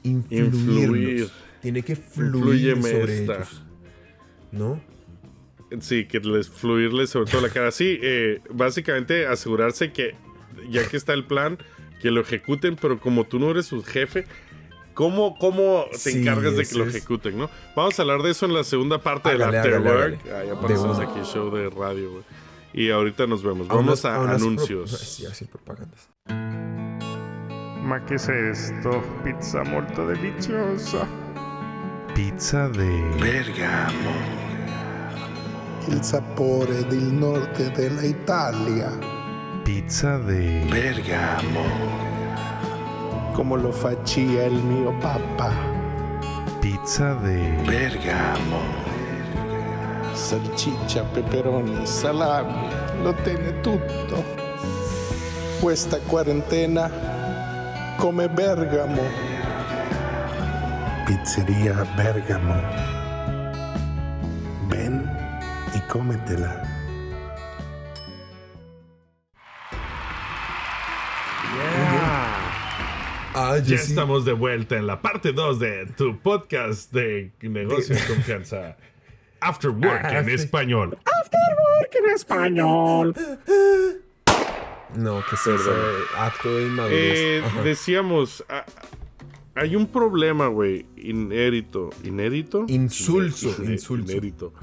Influirlos. 0.04 1.32
Tiene 1.62 1.82
que 1.84 1.96
fluir 1.96 2.82
sobre 2.82 3.24
ellos, 3.24 3.62
¿no? 4.52 4.82
Sí, 5.80 6.06
que 6.06 6.20
les 6.20 6.50
fluirles 6.50 7.10
sobre 7.10 7.32
todo 7.32 7.42
la 7.42 7.50
cara. 7.50 7.72
Sí, 7.72 8.00
eh, 8.02 8.42
básicamente 8.50 9.26
asegurarse 9.26 9.92
que 9.92 10.16
ya 10.70 10.88
que 10.88 10.98
está 10.98 11.14
el 11.14 11.26
plan, 11.26 11.58
que 12.02 12.12
lo 12.12 12.22
ejecuten, 12.22 12.76
pero 12.80 13.00
como 13.00 13.26
tú 13.26 13.40
no 13.40 13.52
eres 13.52 13.66
su 13.66 13.84
jefe, 13.84 14.26
¿Cómo, 14.94 15.36
cómo 15.40 15.86
te 16.04 16.12
encargas 16.12 16.56
de 16.56 16.66
que 16.66 16.76
lo 16.76 16.86
ejecuten, 16.86 17.38
no? 17.38 17.50
Vamos 17.76 17.98
a 17.98 18.04
hablar 18.04 18.22
de 18.22 18.30
eso 18.30 18.46
en 18.46 18.54
la 18.54 18.64
segunda 18.64 19.00
parte 19.00 19.30
del 19.30 19.42
Afterwork. 19.42 20.20
Ahí 20.32 20.50
aparecemos 20.50 21.00
aquí, 21.00 21.20
show 21.24 21.50
de 21.50 21.70
radio, 21.70 22.12
güey. 22.12 22.24
Y 22.74 22.90
ahorita 22.90 23.28
nos 23.28 23.44
vemos. 23.44 23.68
Vamos 23.68 24.04
a, 24.04 24.16
anuncios. 24.16 24.92
Sí, 25.14 25.26
así 25.26 25.46
propagandas. 25.46 26.10
Ma, 27.84 28.04
¿qué 28.06 28.16
es 28.16 28.28
esto? 28.30 29.04
Pizza 29.24 29.64
molto 29.64 30.08
deliciosa. 30.08 31.08
Pizza 32.16 32.70
de... 32.70 32.90
Bergamo. 33.20 34.12
Il 35.88 36.02
sapore 36.02 36.84
del 36.86 37.14
norte 37.14 37.70
della 37.72 38.04
Italia. 38.04 38.90
Pizza 39.64 40.18
de... 40.20 40.66
Bergamo. 40.70 41.66
Come 43.34 43.62
lo 43.62 43.72
faccia 43.72 44.22
il 44.22 44.64
mio 44.64 44.94
papà. 45.00 45.52
Pizza 46.60 47.14
de... 47.16 47.62
Bergamo 47.66 48.83
salsiccia, 50.14 51.04
peperoni, 51.04 51.86
salami, 51.86 52.70
lo 53.02 53.14
tiene 53.24 53.60
tutto. 53.62 54.24
Questa 55.60 55.98
quarantena 56.00 56.90
come 57.98 58.30
Bergamo. 58.30 59.04
Pizzeria 61.06 61.86
Bergamo. 61.96 62.62
Ven 64.68 65.10
y 65.74 65.80
cómetela. 65.90 66.74
Ah, 73.36 73.58
ya 73.58 73.76
estamos 73.76 74.26
de 74.26 74.34
vuelta 74.34 74.78
en 74.78 74.86
la 74.86 75.02
parte 75.02 75.34
2 75.34 75.60
de 75.60 75.86
tu 75.98 76.20
podcast 76.20 76.92
de 76.94 77.32
negocio 77.42 77.96
y 77.96 78.00
confianza. 78.14 78.78
After 79.44 79.72
Work 79.72 80.06
en 80.06 80.30
español. 80.30 80.98
After 81.22 81.40
Work 81.60 81.96
en 81.96 82.16
español. 82.16 83.16
No, 84.96 85.24
que 85.30 85.36
se 85.36 85.52
acto 86.18 86.56
de 86.56 86.68
inmadurez. 86.68 87.00
Eh, 87.00 87.44
decíamos, 87.64 88.46
ah, 88.48 88.66
hay 89.56 89.76
un 89.76 89.88
problema, 89.88 90.48
güey, 90.48 90.86
inédito. 90.96 91.90
¿Inédito? 92.04 92.66
Insulso. 92.68 93.50
Insulso. 93.64 94.12
Inédito. 94.12 94.54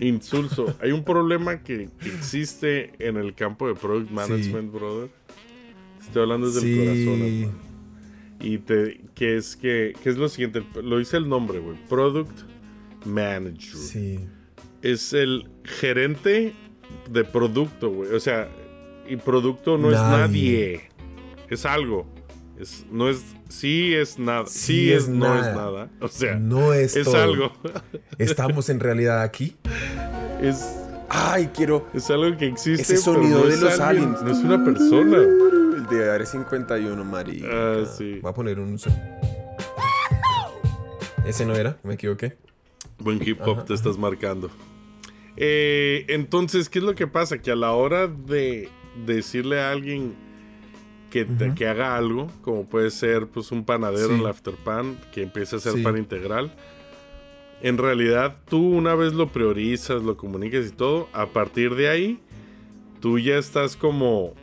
Insulso. 0.00 0.74
hay 0.80 0.90
un 0.90 1.04
problema 1.04 1.62
que 1.62 1.88
existe 2.04 2.92
en 2.98 3.16
el 3.16 3.34
campo 3.34 3.68
de 3.68 3.74
Product 3.74 4.10
Management, 4.10 4.72
brother. 4.72 5.10
Estoy 6.00 6.22
hablando 6.22 6.50
desde 6.50 6.72
el 6.72 7.06
corazón. 7.06 7.74
Y 8.40 8.58
te, 8.58 9.00
que 9.14 9.36
es 9.36 9.56
que, 9.56 9.94
que 10.02 10.10
es 10.10 10.16
lo 10.16 10.28
siguiente, 10.28 10.62
lo 10.82 10.98
dice 10.98 11.16
el 11.16 11.28
nombre, 11.28 11.60
güey. 11.60 11.78
Product 11.88 12.53
manager. 13.04 13.76
Sí. 13.76 14.20
Es 14.82 15.12
el 15.12 15.50
gerente 15.64 16.54
de 17.10 17.24
producto, 17.24 17.90
güey. 17.90 18.12
O 18.12 18.20
sea, 18.20 18.48
y 19.08 19.16
producto 19.16 19.78
no 19.78 19.90
es 19.90 19.98
nadie. 19.98 20.88
Es 21.48 21.64
algo. 21.66 22.06
Es, 22.58 22.86
no 22.90 23.08
es, 23.08 23.22
sí 23.48 23.94
es 23.94 24.18
nada. 24.18 24.46
Sí, 24.46 24.92
es, 24.92 25.08
no 25.08 25.34
es 25.34 25.54
nada. 25.54 25.90
O 26.00 26.08
sea, 26.08 26.36
no 26.36 26.72
es, 26.72 26.96
es 26.96 27.12
algo. 27.12 27.52
Estamos 28.18 28.68
en 28.68 28.80
realidad 28.80 29.22
aquí. 29.22 29.56
Es. 30.42 30.80
Ay, 31.08 31.48
quiero. 31.54 31.86
Es 31.94 32.10
algo 32.10 32.36
que 32.36 32.46
existe. 32.46 32.82
Ese 32.82 32.96
sonido 32.98 33.46
de 33.46 33.56
los 33.56 33.80
aliens. 33.80 34.20
No 34.20 34.30
es 34.30 34.38
una 34.38 34.62
persona. 34.62 35.18
El 35.18 35.86
de 35.88 36.10
Are 36.10 36.26
51, 36.26 37.04
María. 37.04 37.46
Ah, 37.50 37.84
sí. 37.86 38.18
Voy 38.20 38.30
a 38.30 38.34
poner 38.34 38.58
un. 38.58 38.76
Ese 41.24 41.46
no 41.46 41.54
era, 41.54 41.78
me 41.82 41.94
equivoqué. 41.94 42.36
Buen 42.98 43.20
hip 43.26 43.40
hop 43.44 43.64
te 43.64 43.74
estás 43.74 43.98
marcando. 43.98 44.50
Eh, 45.36 46.04
entonces, 46.08 46.68
¿qué 46.68 46.78
es 46.78 46.84
lo 46.84 46.94
que 46.94 47.06
pasa? 47.06 47.38
Que 47.38 47.50
a 47.50 47.56
la 47.56 47.72
hora 47.72 48.06
de 48.06 48.68
decirle 49.04 49.60
a 49.60 49.70
alguien 49.70 50.14
que, 51.10 51.26
que 51.54 51.68
haga 51.68 51.96
algo, 51.96 52.28
como 52.42 52.68
puede 52.68 52.90
ser 52.90 53.28
pues 53.28 53.52
un 53.52 53.64
panadero 53.64 54.14
en 54.14 54.20
el 54.20 54.26
afterpan, 54.26 54.98
que 55.12 55.22
empiece 55.22 55.56
a 55.56 55.58
hacer 55.58 55.80
pan 55.82 55.96
integral, 55.96 56.52
en 57.62 57.78
realidad 57.78 58.38
tú 58.48 58.58
una 58.58 58.94
vez 58.94 59.12
lo 59.12 59.28
priorizas, 59.28 60.02
lo 60.02 60.16
comunicas 60.16 60.66
y 60.66 60.70
todo, 60.70 61.08
a 61.12 61.26
partir 61.26 61.76
de 61.76 61.88
ahí, 61.88 62.20
tú 63.00 63.18
ya 63.18 63.38
estás 63.38 63.76
como 63.76 64.34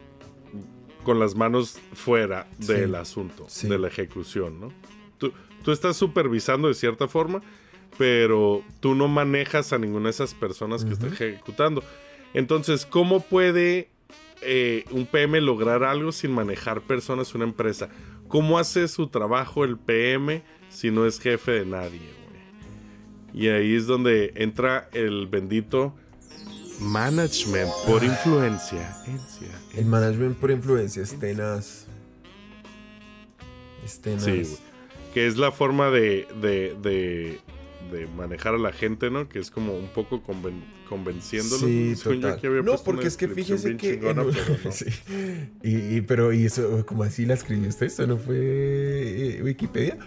con 1.04 1.20
las 1.20 1.36
manos 1.36 1.78
fuera 1.94 2.48
del 2.58 2.96
asunto, 2.96 3.48
de 3.64 3.78
la 3.78 3.88
ejecución, 3.88 4.62
¿no? 4.62 4.72
Tú, 5.18 5.34
tú 5.64 5.72
estás 5.72 5.98
supervisando 5.98 6.68
de 6.68 6.74
cierta 6.74 7.08
forma, 7.08 7.42
pero 7.98 8.64
tú 8.80 8.96
no 8.96 9.08
manejas 9.08 9.74
a 9.74 9.78
ninguna 9.78 10.06
de 10.06 10.12
esas 10.12 10.34
personas 10.34 10.86
que 10.86 10.94
está 10.94 11.08
ejecutando. 11.08 11.84
Entonces, 12.34 12.86
¿cómo 12.86 13.20
puede 13.20 13.90
eh, 14.42 14.86
un 14.92 15.06
PM 15.06 15.40
lograr 15.42 15.84
algo 15.84 16.12
sin 16.12 16.32
manejar 16.32 16.82
personas 16.82 17.36
una 17.36 17.44
empresa? 17.44 17.90
¿Cómo 18.28 18.58
hace 18.58 18.88
su 18.88 19.08
trabajo 19.08 19.64
el 19.64 19.78
PM 19.78 20.42
si 20.70 20.90
no 20.90 21.06
es 21.06 21.20
jefe 21.20 21.52
de 21.52 21.66
nadie? 21.66 22.22
Y 23.34 23.48
ahí 23.48 23.76
es 23.76 23.88
donde 23.88 24.34
entra 24.36 24.90
el 24.94 25.28
bendito 25.28 25.94
management 26.80 27.70
por 27.86 28.04
influencia. 28.04 28.98
El 29.76 29.86
management 29.86 30.38
por 30.38 30.52
influencia 30.52 31.04
es 31.04 31.18
tenaz. 31.20 31.86
Es 33.86 34.00
tenaz. 34.00 34.24
Sí, 34.24 34.58
que 35.14 35.28
es 35.28 35.38
la 35.38 35.52
forma 35.52 35.90
de, 35.90 36.28
de 36.42 37.40
manejar 38.16 38.56
a 38.56 38.58
la 38.58 38.72
gente, 38.72 39.10
¿no? 39.10 39.28
Que 39.28 39.40
es 39.40 39.52
como 39.52 39.74
un 39.74 39.88
poco 39.88 40.22
convenciéndolos. 40.22 41.62
Sí, 41.62 41.94
total. 42.02 42.40
no, 42.66 42.78
porque 42.84 43.08
es 43.08 43.18
que 43.18 43.28
fíjese 43.28 43.78
que... 43.78 43.98
pero 43.98 44.32
sí. 44.72 44.86
y, 45.64 46.02
pero, 46.02 46.34
¿y 46.34 46.46
eso, 46.46 46.86
como 46.86 47.04
así 47.04 47.26
la 47.26 47.34
escribió 47.36 47.70
usted? 47.70 47.88
¿Eso 47.88 48.08
no 48.08 48.18
fue 48.18 48.38
eh, 48.38 49.42
Wikipedia? 49.44 49.98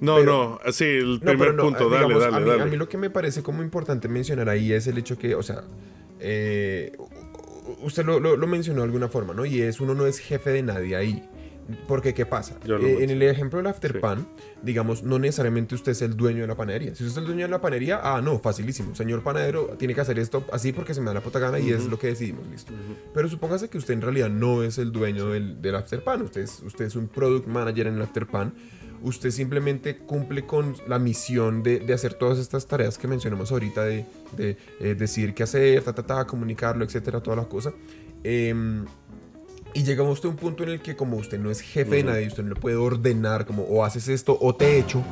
No, 0.00 0.22
no, 0.22 0.60
no, 0.64 0.72
sí, 0.72 0.84
el 0.84 1.20
primer 1.20 1.56
punto, 1.56 1.88
dale, 1.88 2.14
dale, 2.14 2.36
a 2.36 2.40
mí, 2.40 2.48
dale. 2.48 2.62
A 2.62 2.66
mí 2.66 2.76
lo 2.76 2.88
que 2.88 2.98
me 2.98 3.10
parece 3.10 3.42
como 3.42 3.62
importante 3.62 4.08
mencionar 4.08 4.48
ahí 4.48 4.72
es 4.72 4.86
el 4.86 4.98
hecho 4.98 5.16
que, 5.16 5.34
o 5.34 5.42
sea, 5.42 5.64
eh, 6.20 6.92
usted 7.80 8.04
lo, 8.04 8.20
lo, 8.20 8.36
lo 8.36 8.46
mencionó 8.46 8.80
de 8.80 8.86
alguna 8.86 9.08
forma, 9.08 9.34
¿no? 9.34 9.46
Y 9.46 9.62
es, 9.62 9.80
uno 9.80 9.94
no 9.94 10.06
es 10.06 10.18
jefe 10.18 10.50
de 10.50 10.62
nadie 10.62 10.96
ahí. 10.96 11.28
Porque, 11.88 12.12
¿qué 12.12 12.26
pasa? 12.26 12.56
Eh, 12.64 12.98
en 13.00 13.10
el 13.10 13.22
ejemplo 13.22 13.58
del 13.58 13.68
afterpan, 13.68 14.26
digamos, 14.62 15.02
no 15.02 15.18
necesariamente 15.18 15.74
usted 15.74 15.92
es 15.92 16.02
el 16.02 16.16
dueño 16.16 16.42
de 16.42 16.46
la 16.46 16.56
panadería. 16.56 16.94
Si 16.94 17.04
usted 17.04 17.12
es 17.12 17.16
el 17.18 17.24
dueño 17.24 17.42
de 17.42 17.48
la 17.48 17.60
panadería, 17.60 18.00
ah, 18.02 18.20
no, 18.20 18.38
facilísimo. 18.38 18.94
Señor 18.94 19.22
panadero, 19.22 19.68
tiene 19.78 19.94
que 19.94 20.00
hacer 20.00 20.18
esto 20.18 20.44
así 20.52 20.72
porque 20.72 20.94
se 20.94 21.00
me 21.00 21.06
da 21.06 21.14
la 21.14 21.20
puta 21.20 21.38
gana 21.38 21.58
y 21.58 21.70
es 21.70 21.86
lo 21.86 21.98
que 21.98 22.08
decidimos, 22.08 22.46
listo. 22.48 22.72
Pero 23.14 23.28
supóngase 23.28 23.68
que 23.68 23.78
usted 23.78 23.94
en 23.94 24.02
realidad 24.02 24.28
no 24.28 24.62
es 24.62 24.78
el 24.78 24.92
dueño 24.92 25.30
del, 25.30 25.60
del 25.62 25.74
afterpan. 25.74 26.22
Usted 26.22 26.42
es, 26.42 26.60
usted 26.60 26.84
es 26.84 26.96
un 26.96 27.08
product 27.08 27.46
manager 27.46 27.86
en 27.86 27.94
el 27.94 28.02
afterpan. 28.02 28.52
Usted 29.02 29.30
simplemente 29.30 29.98
cumple 29.98 30.46
con 30.46 30.76
la 30.86 30.98
misión 30.98 31.62
de, 31.62 31.78
de 31.80 31.92
hacer 31.92 32.14
todas 32.14 32.38
estas 32.38 32.66
tareas 32.66 32.96
que 32.96 33.06
mencionamos 33.06 33.52
ahorita, 33.52 33.84
de, 33.84 34.06
de 34.36 34.56
eh, 34.80 34.94
decir 34.94 35.34
qué 35.34 35.42
hacer, 35.42 35.82
ta, 35.82 35.94
ta, 35.94 36.02
ta, 36.02 36.26
comunicarlo, 36.26 36.84
etcétera, 36.84 37.20
toda 37.22 37.36
la 37.36 37.44
cosa. 37.44 37.72
Eh, 38.22 38.54
y 39.74 39.82
llegamos 39.82 40.14
usted 40.14 40.28
a 40.28 40.30
un 40.30 40.36
punto 40.36 40.62
en 40.62 40.70
el 40.70 40.80
que 40.80 40.94
como 40.94 41.16
usted 41.16 41.38
no 41.38 41.50
es 41.50 41.60
jefe 41.60 41.96
de 41.96 42.04
nadie, 42.04 42.28
usted 42.28 42.44
no 42.44 42.54
le 42.54 42.60
puede 42.60 42.76
ordenar 42.76 43.44
como 43.44 43.64
o 43.64 43.84
haces 43.84 44.08
esto 44.08 44.38
o 44.40 44.54
te 44.54 44.78
echo, 44.78 45.02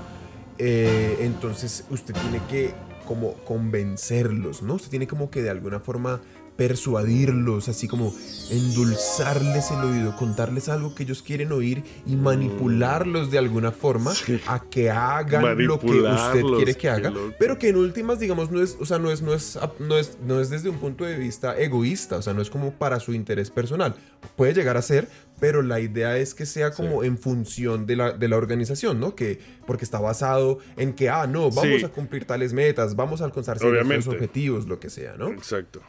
eh, 0.58 1.18
entonces 1.20 1.84
usted 1.90 2.14
tiene 2.14 2.40
que 2.48 2.72
como 3.06 3.34
convencerlos, 3.44 4.62
¿no? 4.62 4.74
Usted 4.74 4.88
tiene 4.88 5.08
como 5.08 5.30
que 5.30 5.42
de 5.42 5.50
alguna 5.50 5.80
forma 5.80 6.20
persuadirlos, 6.56 7.68
así 7.68 7.88
como 7.88 8.14
endulzarles 8.50 9.70
el 9.70 9.78
oído, 9.80 10.16
contarles 10.16 10.68
algo 10.68 10.94
que 10.94 11.02
ellos 11.04 11.22
quieren 11.22 11.52
oír 11.52 11.82
y 12.06 12.16
manipularlos 12.16 13.30
de 13.30 13.38
alguna 13.38 13.72
forma 13.72 14.12
a 14.46 14.60
que 14.60 14.90
hagan 14.90 15.42
lo 15.66 15.78
que 15.80 15.86
usted 15.86 16.42
quiere 16.56 16.74
que 16.74 16.88
haga, 16.88 17.12
pero 17.38 17.58
que 17.58 17.68
en 17.68 17.76
últimas, 17.76 18.18
digamos, 18.18 18.50
no 18.50 18.62
es, 18.62 18.76
o 18.80 18.86
sea, 18.86 18.98
no 18.98 19.10
es, 19.10 19.22
no 19.22 19.32
es, 19.34 19.58
no 19.78 19.96
es, 19.98 20.18
no 20.26 20.40
es 20.40 20.50
desde 20.50 20.68
un 20.68 20.78
punto 20.78 21.04
de 21.04 21.16
vista 21.16 21.56
egoísta, 21.58 22.16
o 22.16 22.22
sea, 22.22 22.32
no 22.34 22.42
es 22.42 22.50
como 22.50 22.72
para 22.72 23.00
su 23.00 23.12
interés 23.14 23.50
personal. 23.50 23.94
Puede 24.36 24.54
llegar 24.54 24.76
a 24.76 24.82
ser, 24.82 25.08
pero 25.40 25.62
la 25.62 25.80
idea 25.80 26.16
es 26.16 26.34
que 26.34 26.46
sea 26.46 26.70
como 26.70 27.02
en 27.04 27.18
función 27.18 27.86
de 27.86 27.96
la, 27.96 28.12
de 28.12 28.28
la 28.28 28.36
organización, 28.36 29.00
¿no? 29.00 29.14
Que, 29.14 29.40
porque 29.66 29.84
está 29.84 29.98
basado 30.00 30.58
en 30.76 30.92
que, 30.92 31.08
ah, 31.10 31.26
no, 31.26 31.50
vamos 31.50 31.80
Sí. 31.80 31.84
a 31.84 31.88
cumplir 31.88 32.24
tales 32.24 32.52
metas, 32.52 32.94
vamos 32.96 33.20
a 33.20 33.24
alcanzar 33.24 33.58
ciertos 33.58 34.06
objetivos, 34.06 34.66
lo 34.66 34.78
que 34.78 34.90
sea, 34.90 35.16
¿no? 35.16 35.28
Exacto. 35.30 35.80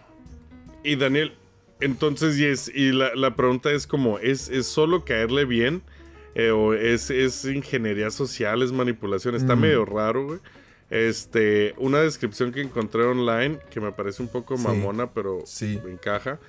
Y 0.84 0.96
Daniel, 0.96 1.34
entonces, 1.80 2.38
y, 2.38 2.46
es, 2.46 2.72
y 2.74 2.92
la, 2.92 3.16
la 3.16 3.36
pregunta 3.36 3.72
es 3.72 3.88
como, 3.88 4.20
¿es, 4.20 4.50
es 4.50 4.68
solo 4.68 5.06
caerle 5.06 5.46
bien? 5.46 5.82
Eh, 6.36 6.50
¿O 6.52 6.74
es, 6.74 7.10
es 7.12 7.46
ingeniería 7.46 8.10
social, 8.12 8.62
es 8.64 8.72
manipulación? 8.72 9.36
Está 9.36 9.56
Mm. 9.56 9.60
medio 9.62 9.86
raro, 9.86 10.26
güey. 10.26 10.40
Este, 10.90 11.74
una 11.78 12.00
descripción 12.02 12.52
que 12.52 12.62
encontré 12.62 13.04
online, 13.04 13.60
que 13.72 13.80
me 13.80 13.92
parece 13.92 14.22
un 14.22 14.30
poco 14.30 14.58
Sí. 14.58 14.64
mamona, 14.64 15.12
pero 15.12 15.42
Sí. 15.46 15.80
encaja. 15.90 16.40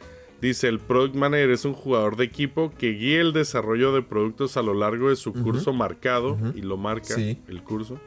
Dice, 0.41 0.69
el 0.69 0.79
Product 0.81 1.15
Manager 1.15 1.51
es 1.51 1.65
un 1.65 1.73
jugador 1.73 2.17
de 2.17 2.25
equipo 2.25 2.73
que 2.77 2.91
guía 2.91 3.21
el 3.21 3.33
desarrollo 3.33 3.93
de 3.95 4.03
productos 4.03 4.57
a 4.59 4.63
lo 4.63 4.75
largo 4.75 5.09
de 5.09 5.17
su 5.17 5.33
curso 5.33 5.73
marcado, 5.73 6.37
y 6.55 6.61
lo 6.61 6.77
marca 6.77 7.15
Sí. 7.15 7.39
el 7.49 7.63
curso, 7.63 7.99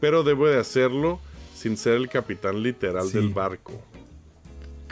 pero 0.00 0.22
debe 0.22 0.50
de 0.50 0.58
hacerlo 0.58 1.20
sin 1.54 1.76
ser 1.78 1.94
el 1.94 2.08
capitán 2.08 2.62
literal 2.62 3.10
del 3.12 3.28
barco. 3.30 3.72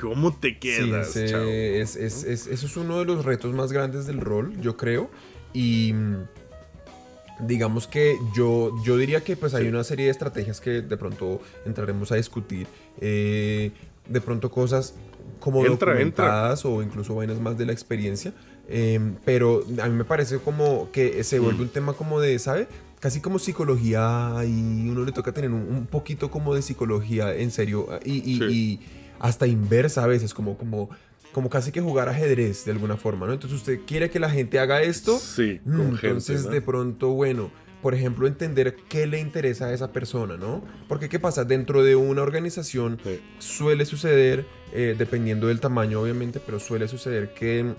¿Cómo 0.00 0.34
te 0.36 0.50
Sí, 0.50 0.54
quedas, 0.60 1.08
ese 1.16 1.26
chavo? 1.28 1.44
es, 1.48 1.96
es- 1.96 2.24
es- 2.24 2.46
eso 2.46 2.66
es 2.66 2.76
uno 2.76 2.98
de 2.98 3.04
los 3.04 3.24
retos 3.24 3.52
más 3.54 3.72
grandes 3.72 4.06
del 4.06 4.20
rol, 4.20 4.58
yo 4.60 4.76
creo. 4.76 5.10
Y 5.52 5.92
mm, 5.94 7.46
digamos 7.46 7.86
que 7.86 8.16
yo, 8.34 8.72
yo 8.84 8.96
diría 8.96 9.22
que 9.22 9.36
pues 9.36 9.54
hay 9.54 9.64
Sí. 9.64 9.68
una 9.68 9.84
serie 9.84 10.06
de 10.06 10.10
estrategias 10.10 10.60
que 10.60 10.82
de 10.82 10.96
pronto 10.96 11.40
entraremos 11.64 12.10
a 12.12 12.16
discutir. 12.16 12.66
Eh, 13.00 13.70
de 14.08 14.20
pronto 14.20 14.50
cosas 14.50 14.94
como 15.40 15.64
Entra, 15.64 15.92
documentadas 15.92 16.64
o 16.64 16.82
incluso 16.82 17.14
vainas 17.14 17.38
más 17.40 17.56
de 17.58 17.66
la 17.66 17.72
experiencia. 17.72 18.32
Eh, 18.68 18.98
pero 19.24 19.62
a 19.82 19.88
mí 19.88 19.94
me 19.96 20.04
parece 20.04 20.38
como 20.38 20.90
que 20.90 21.22
se 21.24 21.38
vuelve 21.38 21.60
Mm. 21.60 21.62
un 21.62 21.68
tema 21.68 21.92
como 21.94 22.20
de, 22.20 22.38
¿sabe? 22.38 22.66
Casi 23.00 23.20
como 23.20 23.38
psicología 23.38 24.34
y 24.44 24.88
uno 24.88 25.04
le 25.04 25.12
toca 25.12 25.32
tener 25.32 25.50
un, 25.50 25.60
un 25.62 25.86
poquito 25.86 26.30
como 26.30 26.54
de 26.54 26.62
psicología 26.62 27.34
en 27.34 27.50
serio 27.50 27.86
y, 28.04 28.14
y- 28.30 28.38
Sí. 28.38 28.80
Hasta 29.20 29.46
inversa 29.46 30.04
a 30.04 30.06
veces, 30.06 30.34
como, 30.34 30.56
como, 30.58 30.90
como 31.32 31.50
casi 31.50 31.72
que 31.72 31.80
jugar 31.80 32.08
ajedrez 32.08 32.64
de 32.64 32.72
alguna 32.72 32.96
forma, 32.96 33.26
¿no? 33.26 33.32
Entonces 33.32 33.58
usted 33.58 33.80
quiere 33.86 34.10
que 34.10 34.18
la 34.18 34.30
gente 34.30 34.58
haga 34.58 34.82
esto, 34.82 35.18
Sí, 35.18 35.60
Mm, 35.64 35.76
gente, 35.92 36.06
entonces 36.06 36.44
¿no? 36.46 36.50
de 36.50 36.60
pronto, 36.62 37.08
bueno, 37.10 37.50
por 37.82 37.94
ejemplo, 37.94 38.26
entender 38.26 38.74
qué 38.88 39.06
le 39.06 39.20
interesa 39.20 39.66
a 39.66 39.72
esa 39.72 39.92
persona, 39.92 40.36
¿no? 40.36 40.64
Porque 40.88 41.08
qué 41.08 41.20
pasa, 41.20 41.44
dentro 41.44 41.84
de 41.84 41.94
una 41.94 42.22
organización 42.22 42.98
Sí. 43.04 43.20
suele 43.38 43.84
suceder, 43.84 44.46
eh, 44.72 44.96
dependiendo 44.98 45.46
del 45.46 45.60
tamaño 45.60 46.00
obviamente, 46.00 46.40
pero 46.44 46.58
suele 46.58 46.88
suceder 46.88 47.34
que, 47.34 47.74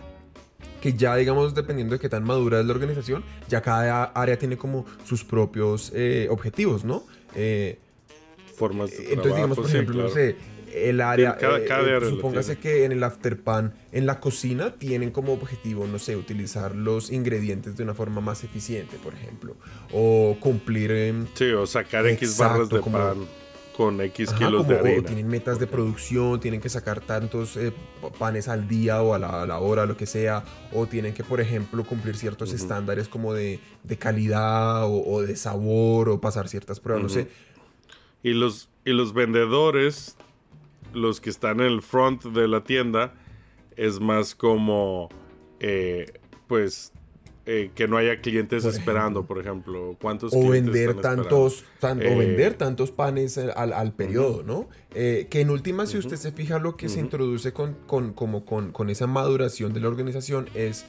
que 0.82 0.93
ya 0.93 1.15
digamos, 1.17 1.54
dependiendo 1.54 1.95
de 1.95 1.99
qué 1.99 2.08
tan 2.08 2.23
madura 2.23 2.62
es 2.62 2.65
la 2.65 2.71
organización, 2.73 3.23
ya 3.49 3.62
cada 3.62 4.06
área 4.06 4.39
tiene 4.39 4.58
como 4.58 4.86
sus 5.04 5.25
propios 5.25 5.91
eh, 5.93 6.28
objetivos, 6.30 6.86
¿no? 6.86 7.04
Eh, 7.36 7.78
Formas 8.56 8.89
de 8.91 8.95
entonces, 8.97 9.13
trabajo, 9.21 9.36
digamos, 9.36 9.58
por 9.58 9.67
sí, 9.67 9.71
ejemplo, 9.73 10.04
no 10.04 10.10
sé, 10.10 10.36
el 10.73 11.01
área, 11.01 11.38
cada- 11.38 11.60
eh, 11.60 11.65
cada 11.65 11.89
eh, 11.89 11.95
área 11.95 12.10
supóngase 12.10 12.58
que 12.58 12.86
en 12.86 12.91
el 12.91 13.03
afterpan, 13.03 13.73
en 13.91 14.05
la 14.05 14.19
cocina, 14.19 14.75
tienen 14.75 15.12
como 15.12 15.34
objetivo, 15.34 15.88
no 15.88 15.99
sé, 15.99 16.15
utilizar 16.15 16.75
los 16.75 17.12
ingredientes 17.12 17.75
de 17.77 17.84
una 17.84 17.93
forma 17.93 18.21
más 18.21 18.43
eficiente, 18.43 18.97
por 19.03 19.13
ejemplo, 19.13 19.55
o 19.91 20.38
cumplir... 20.39 20.91
em, 20.91 21.27
Sí, 21.34 21.51
o 21.51 21.65
sacar 21.67 22.05
X 22.08 22.38
barras 22.38 22.69
de 22.69 22.79
como- 22.82 22.97
pan 22.97 23.17
con 23.75 24.01
X 24.01 24.27
Ajá, 24.27 24.38
kilos 24.39 24.65
como, 24.65 24.73
de 24.73 24.75
o 24.75 24.86
harina. 24.86 25.03
tienen 25.08 25.27
metas 25.29 25.58
de 25.58 25.65
producción, 25.65 26.41
tienen 26.41 26.60
que 26.60 26.67
sacar 26.67 26.99
tantos 26.99 27.55
eh, 27.55 27.71
panes 28.19 28.49
al 28.49 28.67
día 28.67 29.01
o 29.01 29.13
a 29.13 29.19
la, 29.19 29.43
a 29.43 29.45
la 29.47 29.60
hora, 29.60 29.86
lo 29.86 29.95
que 29.95 30.05
sea, 30.05 30.43
o 30.73 30.86
tienen 30.86 31.13
que, 31.13 31.23
por 31.23 31.39
ejemplo, 31.39 31.86
cumplir 31.86 32.17
ciertos 32.17 32.51
estándares 32.51 33.08
como 33.08 33.34
de, 33.34 33.62
de 33.86 33.97
calidad 33.97 34.84
o, 34.84 35.01
o 35.10 35.21
de 35.21 35.34
sabor 35.38 36.10
o 36.10 36.19
pasar 36.19 36.49
ciertas 36.49 36.82
pruebas, 36.82 37.03
no 37.03 37.08
sé. 37.08 37.27
Y 38.21 38.32
los, 38.34 38.67
y 38.84 38.91
los 38.91 39.13
vendedores, 39.13 40.17
los 40.93 41.21
que 41.21 41.30
están 41.30 41.60
en 41.60 41.67
el 41.67 41.82
front 41.82 42.23
de 42.25 42.47
la 42.47 42.63
tienda, 42.63 43.13
es 43.75 43.99
más 43.99 44.36
como, 44.36 45.10
eh, 45.60 46.19
pues, 46.47 46.91
eh, 47.45 47.71
que 47.73 47.88
no 47.88 47.97
haya 47.97 48.21
clientes 48.21 48.63
Por 48.63 48.73
esperando, 48.73 49.25
por 49.25 49.39
ejemplo. 49.39 49.95
¿Cuántos 49.99 50.34
o 50.34 50.39
clientes 50.39 50.65
vender 50.71 50.89
están 50.89 51.15
tantos 51.17 51.63
tan- 51.80 52.02
Eh, 52.02 52.13
o 52.13 52.17
vender 52.17 52.54
tantos 52.56 52.91
panes 52.91 53.38
al, 53.39 53.73
al- 53.73 53.93
periodo, 53.95 54.43
¿no? 54.43 54.69
Eh, 54.93 55.28
que 55.32 55.41
en 55.41 55.49
última, 55.49 55.86
si 55.88 55.97
usted 55.97 56.17
se 56.17 56.32
fija, 56.32 56.60
lo 56.60 56.75
que 56.78 56.89
se 56.89 56.99
introduce 56.99 57.52
con, 57.54 57.73
con- 57.88 58.13
como 58.13 58.45
con, 58.45 58.71
con 58.71 58.89
esa 58.91 59.08
maduración 59.08 59.73
de 59.73 59.80
la 59.80 59.88
organización 59.88 60.47
es, 60.54 60.86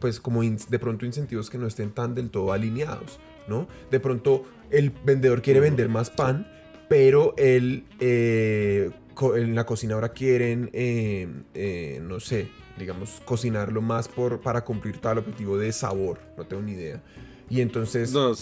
pues, 0.00 0.20
como 0.20 0.42
de 0.42 0.78
pronto 0.78 1.04
incentivos 1.04 1.50
que 1.50 1.58
no 1.58 1.66
estén 1.66 1.90
tan 1.90 2.14
del 2.14 2.30
todo 2.30 2.52
alineados, 2.52 3.20
¿no? 3.46 3.68
De 3.90 4.00
pronto, 4.00 4.44
el 4.70 4.90
vendedor 4.90 5.42
quiere 5.42 5.60
vender 5.60 5.88
más 5.90 6.08
pan, 6.10 6.46
pero 6.88 7.34
él, 7.36 7.84
co- 7.98 9.03
en 9.36 9.54
la 9.54 9.64
cocina 9.66 9.94
ahora 9.94 10.10
quieren, 10.10 10.70
eh, 10.72 11.28
eh, 11.54 12.00
no 12.02 12.20
sé, 12.20 12.48
digamos, 12.78 13.22
cocinarlo 13.24 13.80
más 13.80 14.08
por, 14.08 14.40
para 14.40 14.64
cumplir 14.64 14.98
tal 14.98 15.18
objetivo 15.18 15.58
de 15.58 15.72
sabor, 15.72 16.18
no 16.36 16.44
tengo 16.44 16.62
ni 16.62 16.72
idea. 16.72 17.02
Y 17.48 17.60
entonces... 17.60 18.12
No, 18.12 18.32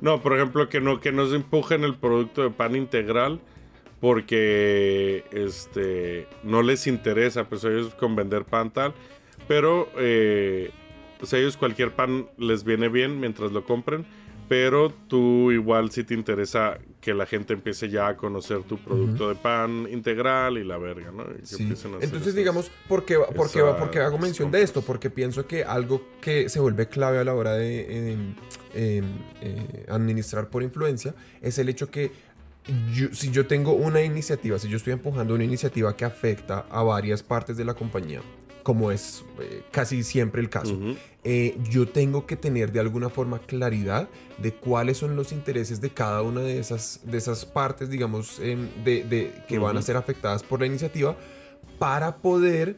no, 0.00 0.20
por 0.20 0.34
ejemplo, 0.34 0.68
que 0.68 0.80
no, 0.80 1.00
que 1.00 1.12
no 1.12 1.28
se 1.28 1.36
empujen 1.36 1.84
el 1.84 1.94
producto 1.94 2.42
de 2.42 2.50
pan 2.50 2.74
integral 2.74 3.40
porque 4.00 5.24
este 5.30 6.26
no 6.42 6.62
les 6.62 6.88
interesa, 6.88 7.48
pues 7.48 7.62
ellos 7.62 7.94
con 7.94 8.16
vender 8.16 8.44
pan 8.44 8.72
tal, 8.72 8.94
pero 9.46 9.88
eh, 9.96 10.72
sea, 11.22 11.38
ellos 11.38 11.56
cualquier 11.56 11.92
pan 11.92 12.26
les 12.36 12.64
viene 12.64 12.88
bien 12.88 13.20
mientras 13.20 13.52
lo 13.52 13.64
compren, 13.64 14.04
pero 14.48 14.92
tú 15.08 15.52
igual 15.52 15.90
si 15.90 16.04
te 16.04 16.14
interesa 16.14 16.78
que 17.02 17.12
la 17.12 17.26
gente 17.26 17.52
empiece 17.52 17.90
ya 17.90 18.06
a 18.06 18.16
conocer 18.16 18.62
tu 18.62 18.78
producto 18.78 19.28
de 19.28 19.34
pan 19.34 19.88
integral 19.90 20.56
y 20.56 20.62
la 20.64 20.78
verga, 20.78 21.10
¿no? 21.10 21.24
Y 21.24 21.40
que 21.40 21.46
Sí. 21.46 21.62
empiecen 21.64 21.94
a 21.94 21.96
hacer 21.96 22.04
Entonces, 22.04 22.28
esas- 22.28 22.34
digamos, 22.36 22.70
¿por 22.88 23.04
qué, 23.04 23.16
por 23.34 23.50
qué- 23.50 23.60
por 23.60 23.90
qué 23.90 23.98
hago 23.98 24.18
mención 24.18 24.52
de 24.52 24.62
esto? 24.62 24.82
Porque 24.82 25.10
pienso 25.10 25.44
que 25.44 25.64
algo 25.64 26.00
que 26.20 26.48
se 26.48 26.60
vuelve 26.60 26.86
clave 26.86 27.18
a 27.18 27.24
la 27.24 27.34
hora 27.34 27.54
de 27.54 28.12
em, 28.12 28.34
em, 28.72 29.04
eh, 29.42 29.84
administrar 29.88 30.48
por 30.48 30.62
influencia 30.62 31.12
es 31.40 31.58
el 31.58 31.68
hecho 31.68 31.90
que 31.90 32.12
yo- 32.94 33.12
si 33.12 33.32
yo 33.32 33.48
tengo 33.48 33.72
una 33.72 34.00
iniciativa, 34.02 34.56
si 34.60 34.68
yo 34.68 34.76
estoy 34.76 34.92
empujando 34.92 35.34
una 35.34 35.42
iniciativa 35.42 35.96
que 35.96 36.04
afecta 36.04 36.66
a 36.70 36.84
varias 36.84 37.20
partes 37.24 37.56
de 37.56 37.64
la 37.64 37.74
compañía, 37.74 38.20
como 38.62 38.90
es 38.92 39.24
eh, 39.40 39.62
casi 39.70 40.02
siempre 40.02 40.40
el 40.40 40.48
caso, 40.48 40.78
eh, 41.24 41.56
yo 41.70 41.86
tengo 41.88 42.26
que 42.26 42.36
tener 42.36 42.72
de 42.72 42.80
alguna 42.80 43.08
forma 43.08 43.38
claridad 43.40 44.08
de 44.38 44.52
cuáles 44.54 44.98
son 44.98 45.14
los 45.16 45.32
intereses 45.32 45.80
de 45.80 45.90
cada 45.90 46.22
una 46.22 46.40
de 46.40 46.58
esas, 46.58 47.00
de 47.04 47.18
esas 47.18 47.44
partes, 47.44 47.90
digamos, 47.90 48.38
de, 48.38 48.56
de- 48.84 49.32
que 49.48 49.58
van 49.58 49.76
a 49.76 49.82
ser 49.82 49.96
afectadas 49.96 50.42
por 50.42 50.60
la 50.60 50.66
iniciativa 50.66 51.16
para 51.78 52.16
poder, 52.18 52.76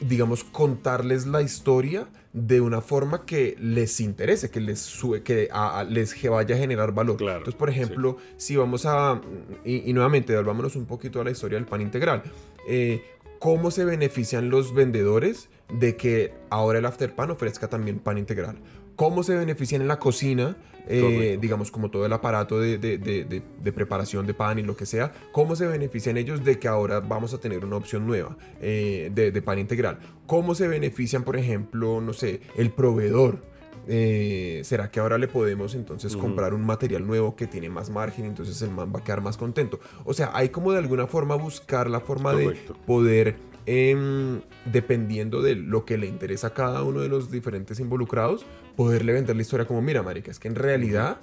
digamos, 0.00 0.44
contarles 0.44 1.26
la 1.26 1.42
historia 1.42 2.08
de 2.32 2.60
una 2.60 2.82
forma 2.82 3.24
que 3.24 3.56
les 3.58 3.98
interese, 4.00 4.50
que 4.50 4.60
les 4.60 4.78
sube, 4.80 5.22
que 5.22 5.48
a- 5.50 5.80
a- 5.80 5.84
les 5.84 6.14
vaya 6.28 6.54
a 6.54 6.58
generar 6.58 6.92
valor. 6.92 7.16
Claro, 7.16 7.38
Entonces, 7.38 7.58
por 7.58 7.70
ejemplo, 7.70 8.18
si 8.36 8.56
vamos 8.56 8.84
a, 8.84 9.20
y, 9.64 9.88
y 9.88 9.92
nuevamente, 9.94 10.36
volvámonos 10.36 10.76
un 10.76 10.84
poquito 10.84 11.20
a 11.20 11.24
la 11.24 11.30
historia 11.30 11.56
del 11.56 11.66
pan 11.66 11.80
integral. 11.80 12.22
Eh, 12.68 13.02
¿Cómo 13.38 13.70
se 13.70 13.84
benefician 13.84 14.48
los 14.50 14.74
vendedores 14.74 15.48
de 15.72 15.96
que 15.96 16.32
ahora 16.50 16.78
el 16.78 16.86
Afterpan 16.86 17.30
ofrezca 17.30 17.68
también 17.68 17.98
pan 17.98 18.18
integral? 18.18 18.58
¿Cómo 18.96 19.22
se 19.22 19.34
benefician 19.34 19.82
en 19.82 19.88
la 19.88 19.98
cocina, 19.98 20.56
eh, 20.88 21.36
digamos, 21.38 21.70
como 21.70 21.90
todo 21.90 22.06
el 22.06 22.12
aparato 22.14 22.58
de, 22.58 22.78
de- 22.78 22.96
de- 22.96 23.72
preparación 23.72 24.26
de 24.26 24.32
pan 24.32 24.58
y 24.58 24.62
lo 24.62 24.74
que 24.74 24.86
sea? 24.86 25.12
¿Cómo 25.32 25.54
se 25.54 25.66
benefician 25.66 26.16
ellos 26.16 26.44
de 26.44 26.58
que 26.58 26.66
ahora 26.66 27.00
vamos 27.00 27.34
a 27.34 27.38
tener 27.38 27.62
una 27.66 27.76
opción 27.76 28.06
nueva 28.06 28.38
eh, 28.62 29.10
de, 29.14 29.32
de 29.32 29.42
pan 29.42 29.58
integral? 29.58 29.98
¿Cómo 30.26 30.54
se 30.54 30.66
benefician, 30.66 31.24
por 31.24 31.36
ejemplo, 31.36 32.00
no 32.00 32.14
sé, 32.14 32.40
el 32.56 32.70
proveedor? 32.70 33.42
Eh, 33.88 34.62
¿Será 34.64 34.90
que 34.90 34.98
ahora 35.00 35.16
le 35.16 35.28
podemos 35.28 35.74
entonces 35.74 36.16
comprar 36.16 36.54
un 36.54 36.64
material 36.66 37.06
nuevo 37.06 37.36
que 37.36 37.46
tiene 37.46 37.68
más 37.68 37.88
margen? 37.90 38.24
Entonces 38.24 38.60
el 38.62 38.70
man 38.70 38.92
va 38.94 39.00
a 39.00 39.04
quedar 39.04 39.20
más 39.20 39.36
contento. 39.36 39.78
O 40.04 40.12
sea, 40.12 40.30
hay 40.34 40.48
como 40.48 40.72
de 40.72 40.78
alguna 40.78 41.06
forma 41.06 41.34
buscar 41.36 41.88
la 41.88 42.00
forma 42.00 42.32
Correcto. 42.32 42.72
de 42.72 42.78
poder, 42.80 43.36
em, 43.66 44.40
dependiendo 44.64 45.40
de 45.42 45.54
lo 45.54 45.84
que 45.84 45.98
le 45.98 46.06
interesa 46.06 46.48
a 46.48 46.54
cada 46.54 46.82
uno 46.82 47.00
de 47.00 47.08
los 47.08 47.30
diferentes 47.30 47.78
involucrados, 47.78 48.44
poderle 48.76 49.12
vender 49.12 49.36
la 49.36 49.42
historia 49.42 49.66
como, 49.66 49.80
mira, 49.82 50.02
marica, 50.02 50.30
es 50.30 50.38
que 50.40 50.48
en 50.48 50.56
realidad 50.56 51.18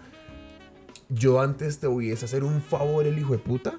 yo 1.09 1.41
antes 1.41 1.79
te 1.79 1.87
hubiese 1.87 2.25
hacer 2.25 2.43
un 2.43 2.61
favor 2.61 3.05
el 3.05 3.19
hijo 3.19 3.33
de 3.33 3.39
puta, 3.39 3.77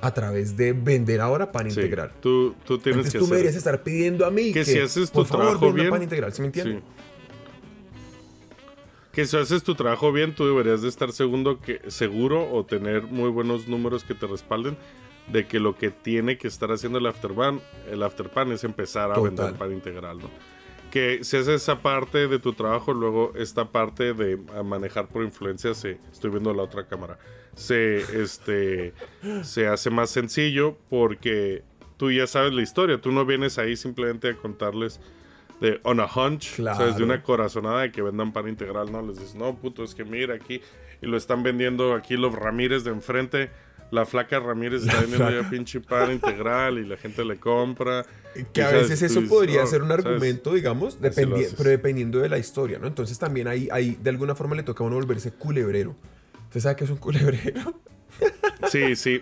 a 0.00 0.12
través 0.12 0.56
de 0.56 0.72
vender 0.72 1.20
ahora 1.20 1.52
pan 1.52 1.70
Sí, 1.70 1.78
integral. 1.78 2.12
Tú, 2.20 2.56
tú 2.66 2.78
tienes 2.78 3.06
Entonces 3.06 3.12
que 3.12 3.18
tú 3.20 3.24
me 3.26 3.26
hacer 3.26 3.36
deberías 3.36 3.56
estar 3.56 3.82
pidiendo 3.84 4.26
a 4.26 4.32
mí 4.32 4.52
Que 4.52 4.64
si 4.64 4.76
haces 4.80 5.10
tu 5.12 5.20
por 5.20 5.26
favor, 5.26 5.44
trabajo 5.44 5.66
venda 5.66 5.82
bien, 5.82 5.90
pan 5.90 6.02
integral, 6.02 6.32
¿sí 6.32 6.42
me 6.42 6.46
entiendes? 6.48 6.78
Sí. 6.78 7.01
Que 9.12 9.26
si 9.26 9.36
haces 9.36 9.62
tu 9.62 9.74
trabajo 9.74 10.10
bien, 10.10 10.34
tú 10.34 10.46
deberías 10.46 10.82
de 10.82 10.88
estar 10.88 11.12
segundo 11.12 11.60
que, 11.60 11.80
seguro 11.88 12.50
o 12.50 12.64
tener 12.64 13.02
muy 13.02 13.30
buenos 13.30 13.68
números 13.68 14.04
que 14.04 14.14
te 14.14 14.26
respalden 14.26 14.76
de 15.28 15.46
que 15.46 15.60
lo 15.60 15.76
que 15.76 15.90
tiene 15.90 16.38
que 16.38 16.48
estar 16.48 16.72
haciendo 16.72 16.98
el 16.98 17.06
afterpan, 17.06 17.60
el 17.90 18.02
afterpan 18.02 18.50
es 18.52 18.64
empezar 18.64 19.12
a 19.12 19.14
Total. 19.14 19.30
vender 19.30 19.54
pan 19.54 19.72
integral, 19.72 20.18
¿no? 20.18 20.30
Que 20.90 21.24
si 21.24 21.36
haces 21.36 21.62
esa 21.62 21.80
parte 21.80 22.28
de 22.28 22.38
tu 22.38 22.52
trabajo, 22.52 22.92
luego 22.92 23.32
esta 23.36 23.70
parte 23.70 24.12
de 24.12 24.36
manejar 24.64 25.08
por 25.08 25.22
influencia 25.24 25.74
se, 25.74 25.98
estoy 26.10 26.30
viendo 26.30 26.52
la 26.52 26.62
otra 26.62 26.86
cámara, 26.86 27.18
se, 27.54 27.98
este, 28.22 28.92
se 29.42 29.66
hace 29.68 29.90
más 29.90 30.10
sencillo 30.10 30.76
porque 30.90 31.64
tú 31.96 32.10
ya 32.10 32.26
sabes 32.26 32.52
la 32.52 32.62
historia, 32.62 33.00
tú 33.00 33.10
no 33.12 33.24
vienes 33.24 33.58
ahí 33.58 33.76
simplemente 33.76 34.28
a 34.28 34.36
contarles 34.36 35.00
de 35.62 35.80
on 35.84 36.00
a 36.00 36.06
hunch, 36.06 36.56
Claro. 36.56 36.76
¿sabes? 36.76 36.96
De 36.96 37.04
una 37.04 37.22
corazonada 37.22 37.80
de 37.82 37.92
que 37.92 38.02
vendan 38.02 38.32
pan 38.32 38.48
integral, 38.48 38.92
¿no? 38.92 39.00
Les 39.00 39.18
dices, 39.18 39.34
no, 39.34 39.56
puto, 39.56 39.82
es 39.84 39.94
que 39.94 40.04
mira 40.04 40.34
aquí, 40.34 40.60
y 41.00 41.06
lo 41.06 41.16
están 41.16 41.42
vendiendo 41.42 41.94
aquí 41.94 42.16
los 42.16 42.34
Ramírez 42.34 42.84
de 42.84 42.90
enfrente. 42.90 43.50
La 43.90 44.06
flaca 44.06 44.40
Ramírez 44.40 44.84
está 44.86 45.00
vendiendo 45.02 45.30
ya 45.30 45.48
pinche 45.50 45.78
pan 45.80 46.12
integral 46.12 46.78
y 46.78 46.86
la 46.86 46.96
gente 46.96 47.24
le 47.24 47.36
compra. 47.38 48.06
Que 48.54 48.62
a 48.62 48.70
¿sabes? 48.70 48.82
veces 48.88 49.02
eso 49.02 49.20
dices, 49.20 49.28
podría 49.34 49.64
"Oh", 49.64 49.66
ser 49.66 49.82
un 49.82 49.88
¿sabes? 49.88 50.06
argumento, 50.06 50.54
digamos, 50.54 50.98
dependi- 51.00 51.52
pero 51.58 51.68
dependiendo 51.68 52.18
de 52.20 52.30
la 52.30 52.38
historia, 52.38 52.78
¿no? 52.78 52.86
Entonces 52.86 53.18
también 53.18 53.48
ahí, 53.48 53.68
ahí 53.70 53.98
de 54.02 54.08
alguna 54.08 54.34
forma 54.34 54.56
le 54.56 54.62
toca 54.62 54.82
a 54.82 54.86
uno 54.86 54.96
volverse 54.96 55.32
culebrero. 55.32 55.94
¿Usted 56.44 56.60
sabe 56.60 56.76
qué 56.76 56.84
es 56.84 56.90
un 56.90 56.96
culebrero? 56.96 57.80
Sí, 58.70 58.96
sí. 58.96 59.20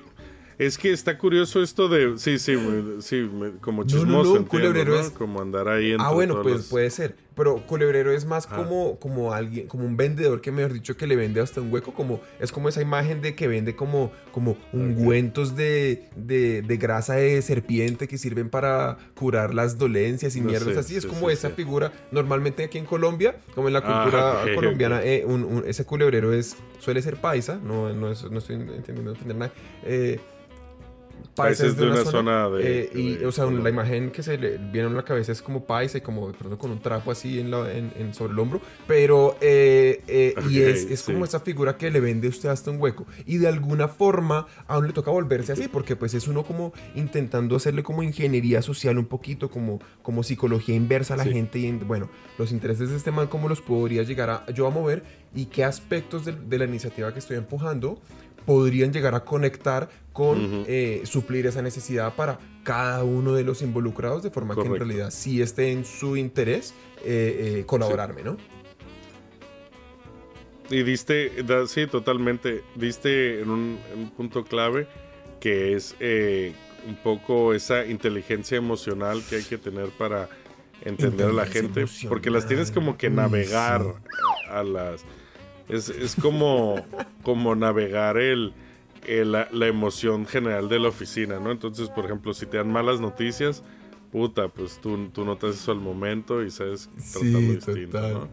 Es 0.60 0.76
que 0.76 0.92
está 0.92 1.16
curioso 1.16 1.62
esto 1.62 1.88
de. 1.88 2.18
Sí, 2.18 2.38
sí, 2.38 2.54
me- 2.54 3.00
sí, 3.00 3.16
me- 3.16 3.52
como 3.60 3.80
no, 3.82 3.88
chismoso. 3.88 4.06
no, 4.10 4.18
un 4.18 4.22
entiendo, 4.42 4.48
culebrero 4.50 4.92
¿no? 4.94 5.00
es- 5.00 5.08
Como 5.10 5.40
andar 5.40 5.68
ahí 5.68 5.96
Ah, 5.98 6.10
bueno, 6.12 6.42
pues 6.42 6.66
puede 6.68 6.90
ser. 6.90 7.16
Pero 7.34 7.66
culebrero 7.66 8.12
es 8.12 8.26
más 8.26 8.46
Ah. 8.50 8.56
como, 8.56 8.98
como 8.98 9.32
alguien, 9.32 9.66
como 9.68 9.86
un 9.86 9.96
vendedor 9.96 10.42
que 10.42 10.52
mejor 10.52 10.74
dicho 10.74 10.98
que 10.98 11.06
le 11.06 11.16
vende 11.16 11.40
hasta 11.40 11.62
un 11.62 11.72
hueco, 11.72 11.94
como 11.94 12.20
es 12.38 12.52
como 12.52 12.68
esa 12.68 12.82
imagen 12.82 13.22
de 13.22 13.34
que 13.34 13.48
vende 13.48 13.74
como, 13.74 14.12
como 14.32 14.58
ungüentos 14.74 15.56
de, 15.56 16.04
de, 16.16 16.60
de 16.60 16.76
grasa 16.76 17.14
de 17.14 17.40
serpiente 17.40 18.06
que 18.06 18.18
sirven 18.18 18.50
para 18.50 18.98
curar 19.14 19.54
las 19.54 19.78
dolencias 19.78 20.36
y 20.36 20.42
No 20.42 20.48
mierdas 20.48 20.74
sé, 20.74 20.80
así. 20.80 20.96
Es 20.96 21.04
sí, 21.04 21.08
como 21.08 21.28
sí, 21.28 21.32
esa 21.32 21.48
figura. 21.50 21.90
Normalmente 22.12 22.64
aquí 22.64 22.76
en 22.76 22.84
Colombia, 22.84 23.36
como 23.54 23.68
en 23.68 23.72
la 23.72 23.80
Ah, 23.82 24.02
cultura 24.02 24.44
colombiana, 24.54 25.02
eh, 25.02 25.24
un- 25.26 25.44
un- 25.44 25.64
ese 25.66 25.86
culebrero 25.86 26.34
es 26.34 26.56
suele 26.80 27.00
ser 27.00 27.16
paisa. 27.16 27.58
No, 27.64 27.90
no, 27.94 28.10
es- 28.10 28.30
no 28.30 28.38
estoy 28.38 28.56
entendiendo 28.56 29.12
entender 29.12 29.36
nada. 29.38 29.52
Eh, 29.84 30.20
Paisa 31.42 31.66
es 31.66 31.76
de 31.76 31.86
una 31.86 32.04
zona 32.04 32.48
de- 32.48 32.80
eh, 32.82 32.90
y, 32.94 33.16
de 33.16 33.26
o 33.26 33.32
sea, 33.32 33.46
la 33.46 33.68
imagen 33.70 34.10
que 34.10 34.22
se 34.22 34.38
le 34.38 34.58
viene 34.58 34.88
a 34.88 34.90
la 34.90 35.04
cabeza 35.04 35.32
es 35.32 35.42
como 35.42 35.64
paisa 35.64 35.98
y 35.98 36.00
como 36.00 36.28
de 36.28 36.34
pronto 36.34 36.58
con 36.58 36.70
un 36.70 36.80
trapo 36.80 37.10
así 37.10 37.40
en 37.40 37.50
la- 37.50 37.72
en- 37.72 37.92
en- 37.96 38.14
sobre 38.14 38.32
el 38.32 38.38
hombro. 38.38 38.60
Pero, 38.86 39.36
eh, 39.40 40.02
eh, 40.08 40.34
y 40.50 40.60
Ok, 40.62 40.68
es, 40.68 40.90
es 40.90 41.00
sí. 41.00 41.12
como 41.12 41.24
esa 41.24 41.40
figura 41.40 41.76
que 41.76 41.90
le 41.90 42.00
vende 42.00 42.28
usted 42.28 42.48
hasta 42.48 42.70
un 42.70 42.80
hueco. 42.80 43.06
Y 43.26 43.38
de 43.38 43.48
alguna 43.48 43.88
forma 43.88 44.46
a 44.66 44.78
uno 44.78 44.86
le 44.86 44.92
toca 44.92 45.10
volverse 45.10 45.52
así, 45.52 45.68
porque 45.68 45.96
pues 45.96 46.14
es 46.14 46.28
uno 46.28 46.42
como 46.44 46.72
intentando 46.94 47.56
hacerle 47.56 47.82
como 47.82 48.02
ingeniería 48.02 48.62
social 48.62 48.98
un 48.98 49.06
poquito, 49.06 49.50
como, 49.50 49.80
como 50.02 50.22
psicología 50.22 50.74
inversa 50.74 51.14
a 51.14 51.16
la 51.16 51.24
Sí. 51.24 51.32
gente. 51.32 51.58
Y 51.58 51.66
en- 51.66 51.86
bueno, 51.86 52.10
los 52.38 52.52
intereses 52.52 52.90
de 52.90 52.96
este 52.96 53.10
man, 53.10 53.26
cómo 53.26 53.48
los 53.48 53.60
podría 53.60 54.02
llegar 54.02 54.30
a, 54.30 54.46
yo 54.52 54.66
a 54.66 54.70
mover 54.70 55.02
y 55.34 55.46
qué 55.46 55.64
aspectos 55.64 56.24
de, 56.24 56.32
de 56.32 56.58
la 56.58 56.64
iniciativa 56.64 57.12
que 57.12 57.18
estoy 57.20 57.36
empujando 57.36 58.00
podrían 58.46 58.92
llegar 58.92 59.14
a 59.14 59.24
conectar 59.24 59.88
con 60.12 60.64
eh, 60.66 61.02
suplir 61.04 61.46
esa 61.46 61.62
necesidad 61.62 62.14
para 62.14 62.38
cada 62.64 63.04
uno 63.04 63.32
de 63.34 63.44
los 63.44 63.62
involucrados 63.62 64.22
de 64.22 64.30
forma 64.30 64.54
que 64.54 64.62
en 64.62 64.76
realidad 64.76 65.10
sí 65.10 65.40
esté 65.40 65.70
en 65.72 65.84
su 65.84 66.16
interés 66.16 66.74
eh, 67.04 67.58
eh, 67.60 67.64
colaborarme, 67.66 68.22
¿no? 68.22 68.36
Y 70.68 70.82
diste, 70.82 71.42
da- 71.42 71.66
sí, 71.66 71.86
totalmente. 71.86 72.62
Diste 72.76 73.40
en 73.40 73.50
un, 73.50 73.78
en 73.92 73.98
un 74.00 74.10
punto 74.10 74.44
clave 74.44 74.86
que 75.40 75.74
es 75.74 75.96
un 76.86 76.96
poco 77.02 77.54
esa 77.54 77.86
inteligencia 77.86 78.56
emocional 78.58 79.22
que 79.28 79.36
hay 79.36 79.42
que 79.42 79.58
tener 79.58 79.88
para 79.90 80.28
entender 80.84 81.28
a 81.28 81.32
la 81.32 81.46
gente. 81.46 81.86
Porque 82.08 82.30
las 82.30 82.46
tienes 82.46 82.70
como 82.70 82.96
que 82.96 83.08
Uy, 83.08 83.14
navegar 83.14 83.82
sí. 83.82 84.48
a 84.50 84.62
las. 84.62 85.04
Es, 85.72 85.88
es 85.88 86.16
como, 86.16 86.84
como 87.22 87.54
navegar 87.54 88.18
el, 88.18 88.52
el- 89.06 89.32
la, 89.32 89.48
la 89.52 89.66
emoción 89.66 90.26
general 90.26 90.68
de 90.68 90.78
la 90.78 90.88
oficina, 90.88 91.38
¿no? 91.40 91.50
Entonces, 91.50 91.88
por 91.88 92.04
ejemplo, 92.04 92.34
si 92.34 92.46
te 92.46 92.56
dan 92.56 92.70
malas 92.72 93.00
noticias, 93.00 93.62
puta, 94.12 94.48
pues 94.48 94.80
tú, 94.80 95.08
tú 95.12 95.24
notas 95.24 95.54
eso 95.56 95.72
al 95.72 95.78
momento 95.80 96.42
y 96.44 96.50
sabes 96.50 96.88
tratarlo 97.12 97.38
Sí, 97.38 97.46
distinto, 97.54 97.98
total. 97.98 98.14
¿no? 98.14 98.28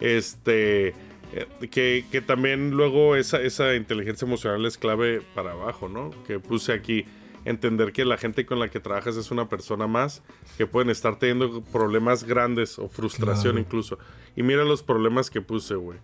Este. 0.00 0.88
eh, 1.32 1.46
Que, 1.70 2.04
que 2.10 2.20
también 2.20 2.70
luego 2.70 3.16
esa, 3.16 3.40
esa 3.40 3.74
inteligencia 3.74 4.26
emocional 4.26 4.64
es 4.66 4.78
clave 4.78 5.22
para 5.34 5.52
abajo, 5.52 5.88
¿no? 5.88 6.10
Que 6.26 6.38
puse 6.38 6.72
aquí 6.72 7.04
entender 7.44 7.92
que 7.92 8.04
la 8.04 8.16
gente 8.16 8.44
con 8.44 8.58
la 8.58 8.68
que 8.68 8.80
trabajas 8.80 9.16
es 9.16 9.30
una 9.30 9.48
persona 9.48 9.86
más 9.86 10.22
que 10.58 10.66
pueden 10.66 10.90
estar 10.90 11.16
teniendo 11.18 11.62
problemas 11.62 12.24
grandes 12.24 12.76
o 12.78 12.88
frustración 12.88 13.52
Claro. 13.54 13.58
incluso. 13.66 13.98
Y 14.34 14.42
mira 14.42 14.64
los 14.64 14.82
problemas 14.82 15.30
que 15.30 15.40
puse, 15.40 15.74
güey. 15.76 15.98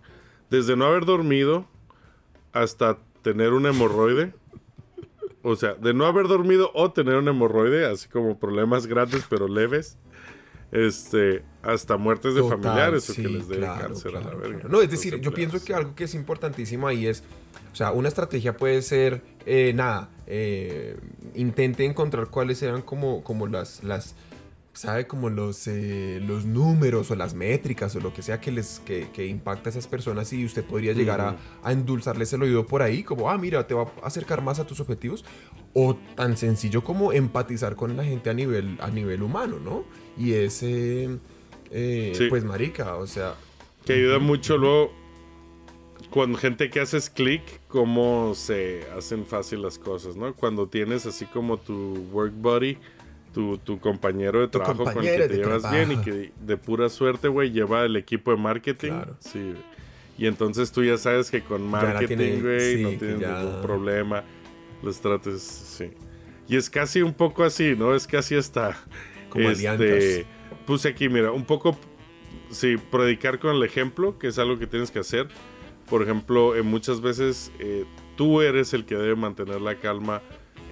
Desde 0.53 0.75
no 0.75 0.85
haber 0.85 1.05
dormido 1.05 1.65
hasta 2.51 2.99
tener 3.23 3.53
un 3.53 3.65
hemorroide. 3.65 4.35
O 5.41 5.55
sea, 5.55 5.73
de 5.73 5.95
no 5.95 6.05
haber 6.05 6.27
dormido 6.27 6.69
o 6.75 6.91
tener 6.91 7.15
un 7.15 7.27
hemorroide, 7.27 7.87
así 7.87 8.07
como 8.07 8.37
problemas 8.37 8.85
grandes 8.85 9.25
pero 9.27 9.47
leves. 9.47 9.97
Este, 10.71 11.43
hasta 11.63 11.97
muertes 11.97 12.35
de 12.35 12.41
Total, 12.41 12.61
familiares 12.61 13.09
o 13.09 13.13
sí, 13.13 13.23
que 13.23 13.29
les 13.29 13.47
dé 13.47 13.57
claro, 13.57 13.81
cáncer 13.81 14.15
a 14.15 14.19
la 14.19 14.35
verga. 14.35 14.59
claro. 14.59 14.69
No, 14.69 14.81
es 14.83 14.91
decir, 14.91 15.19
yo 15.21 15.33
pienso 15.33 15.63
que 15.63 15.73
algo 15.73 15.95
que 15.95 16.03
es 16.03 16.13
importantísimo 16.13 16.87
ahí 16.87 17.07
es, 17.07 17.23
o 17.71 17.75
sea, 17.75 17.91
una 17.91 18.07
estrategia 18.07 18.55
puede 18.55 18.83
ser, 18.83 19.23
eh, 19.47 19.73
nada, 19.73 20.11
eh, 20.27 20.97
intente 21.33 21.83
encontrar 21.83 22.27
cuáles 22.27 22.61
eran 22.61 22.83
como, 22.83 23.23
como 23.23 23.47
las, 23.47 23.83
las, 23.83 24.13
sabe, 24.73 25.05
como 25.05 25.29
los, 25.29 25.67
eh, 25.67 26.19
los 26.25 26.45
números 26.45 27.11
o 27.11 27.15
las 27.15 27.35
métricas 27.35 27.95
o 27.95 27.99
lo 27.99 28.11
que 28.13 28.21
sea 28.23 28.41
que 28.41 28.51
les, 28.51 28.79
que, 28.85 29.07
que 29.13 29.27
impacta 29.27 29.69
a 29.69 29.71
esas 29.71 29.85
personas 29.87 30.33
y 30.33 30.43
usted 30.43 30.63
podría 30.65 30.93
llegar 30.93 31.21
a, 31.21 31.37
a 31.63 31.71
endulzarles 31.71 32.33
el 32.33 32.41
oído 32.41 32.65
por 32.65 32.81
ahí, 32.81 33.03
como, 33.03 33.29
ah, 33.29 33.37
mira, 33.37 33.67
te 33.67 33.75
va 33.75 33.83
a 34.01 34.07
acercar 34.07 34.41
más 34.41 34.59
a 34.59 34.65
tus 34.65 34.79
objetivos, 34.79 35.23
o 35.73 35.95
tan 36.15 36.37
sencillo 36.37 36.83
como 36.83 37.13
empatizar 37.13 37.75
con 37.75 37.95
la 37.95 38.03
gente 38.03 38.29
a 38.29 38.33
nivel, 38.33 38.77
a 38.81 38.89
nivel 38.89 39.21
humano, 39.23 39.57
¿no? 39.59 39.85
Y 40.17 40.33
ese, 40.33 41.17
eh, 41.71 42.13
Sí. 42.15 42.25
pues, 42.29 42.43
marica, 42.43 42.95
o 42.95 43.05
sea, 43.07 43.35
Que 43.85 43.93
ayuda 43.93 44.17
mucho 44.19 44.57
luego 44.57 44.91
con 46.09 46.35
gente 46.35 46.69
que 46.69 46.79
haces 46.79 47.09
clic, 47.09 47.41
cómo 47.67 48.33
se 48.35 48.85
hacen 48.97 49.25
fácil 49.25 49.61
las 49.61 49.77
cosas, 49.79 50.15
¿no? 50.15 50.33
Cuando 50.35 50.67
tienes 50.67 51.05
así 51.05 51.25
como 51.25 51.57
tu 51.57 52.07
work 52.11 52.33
buddy, 52.35 52.77
tu, 53.33 53.57
tu 53.57 53.79
compañero 53.79 54.39
de 54.39 54.47
Tu 54.47 54.59
trabajo 54.59 54.83
con 54.85 55.05
el 55.05 55.17
que 55.21 55.27
te 55.27 55.35
llevas 55.37 55.69
bien 55.71 55.91
y 55.91 55.97
que 55.97 56.31
de 56.39 56.57
pura 56.57 56.89
suerte, 56.89 57.27
güey, 57.27 57.51
lleva 57.51 57.83
el 57.85 57.95
equipo 57.95 58.31
de 58.31 58.37
marketing. 58.37 58.91
Claro. 58.91 59.15
Sí. 59.19 59.53
Y 60.17 60.27
entonces 60.27 60.71
tú 60.71 60.83
ya 60.83 60.97
sabes 60.97 61.31
que 61.31 61.41
con 61.41 61.67
marketing, 61.67 62.41
güey, 62.41 62.75
sí, 62.77 62.83
no 62.83 62.89
tienes 62.91 63.19
ya- 63.19 63.39
ningún 63.43 63.61
problema. 63.61 64.23
Los 64.83 65.01
trates, 65.01 65.41
sí. 65.41 65.91
Y 66.47 66.57
es 66.57 66.69
casi 66.69 67.01
un 67.01 67.13
poco 67.13 67.43
así, 67.43 67.75
¿no? 67.75 67.95
Es 67.95 68.05
casi 68.05 68.35
hasta... 68.35 68.77
Como 69.29 69.49
este. 69.49 70.25
Puse 70.67 70.89
aquí, 70.89 71.09
mira, 71.09 71.31
un 71.31 71.45
poco 71.45 71.75
Sí, 72.53 72.75
predicar 72.91 73.39
con 73.39 73.55
el 73.55 73.63
ejemplo, 73.63 74.19
que 74.19 74.27
es 74.27 74.37
algo 74.37 74.59
que 74.59 74.67
tienes 74.67 74.91
que 74.91 74.99
hacer. 74.99 75.27
Por 75.89 76.03
ejemplo, 76.03 76.55
eh, 76.55 76.61
muchas 76.61 77.01
veces 77.01 77.51
eh, 77.59 77.85
tú 78.15 78.41
eres 78.41 78.73
el 78.73 78.85
que 78.85 78.95
debe 78.95 79.15
mantener 79.15 79.59
la 79.59 79.79
calma 79.79 80.21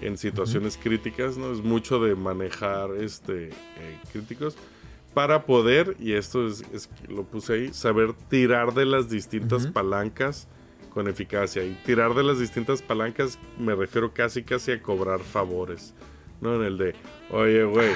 en 0.02 0.18
situaciones 0.18 0.78
críticas, 0.82 1.38
¿no? 1.38 1.52
Es 1.52 1.62
mucho 1.62 2.00
de 2.00 2.16
manejar 2.16 2.92
este 3.00 3.50
eh, 3.50 4.00
críticos 4.12 4.58
para 5.14 5.46
poder, 5.46 5.96
y 6.00 6.14
esto 6.14 6.48
es, 6.48 6.64
es 6.74 6.90
lo 7.10 7.24
puse 7.24 7.54
ahí, 7.54 7.74
saber 7.74 8.14
tirar 8.30 8.74
de 8.74 8.86
las 8.86 9.10
distintas 9.10 9.64
Ujú. 9.66 9.74
palancas 9.74 10.48
con 10.94 11.08
eficacia. 11.08 11.64
Y 11.64 11.74
tirar 11.86 12.14
de 12.16 12.24
las 12.24 12.40
distintas 12.40 12.82
palancas 12.82 13.38
me 13.60 13.76
refiero 13.76 14.14
casi 14.14 14.44
casi 14.44 14.72
a 14.72 14.82
cobrar 14.82 15.20
favores. 15.22 15.94
¿No? 16.42 16.56
En 16.56 16.64
el 16.64 16.78
de, 16.78 16.96
oye, 17.30 17.64
güey, 17.66 17.92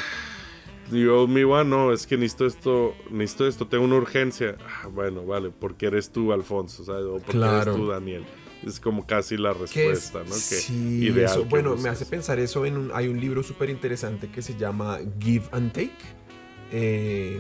you 0.92 1.12
owe 1.12 1.28
me 1.28 1.44
one, 1.46 1.68
no, 1.68 1.92
es 1.92 2.06
que 2.06 2.16
necesito 2.16 2.46
esto, 2.46 2.94
necesito 3.10 3.48
esto, 3.48 3.68
tengo 3.68 3.84
una 3.86 3.96
urgencia. 3.96 4.56
Ah, 4.68 4.88
bueno, 4.88 5.26
vale, 5.26 5.50
porque 5.50 5.88
eres 5.88 6.12
tú, 6.12 6.32
Alfonso, 6.32 6.84
¿sabes? 6.84 7.06
O 7.06 7.14
porque 7.18 7.32
Claro. 7.32 7.62
eres 7.72 7.76
tú, 7.76 7.88
Daniel. 7.88 8.24
Es 8.66 8.80
como 8.80 9.06
casi 9.06 9.38
la 9.38 9.52
es- 9.52 9.60
respuesta, 9.60 10.20
¿no? 10.20 10.26
Que 10.26 10.32
sí, 10.32 11.08
ideal 11.08 11.26
eso- 11.32 11.44
que 11.44 11.50
bueno, 11.50 11.76
me 11.78 11.90
hace 11.90 12.06
pensar 12.06 12.40
eso 12.40 12.66
en 12.66 12.78
un, 12.78 12.92
hay 12.94 13.08
un 13.08 13.20
libro 13.20 13.44
súper 13.44 13.70
interesante 13.70 14.30
que 14.30 14.42
se 14.42 14.56
llama 14.58 15.00
Give 15.20 15.46
and 15.52 15.72
Take, 15.72 15.92
eh, 16.72 17.40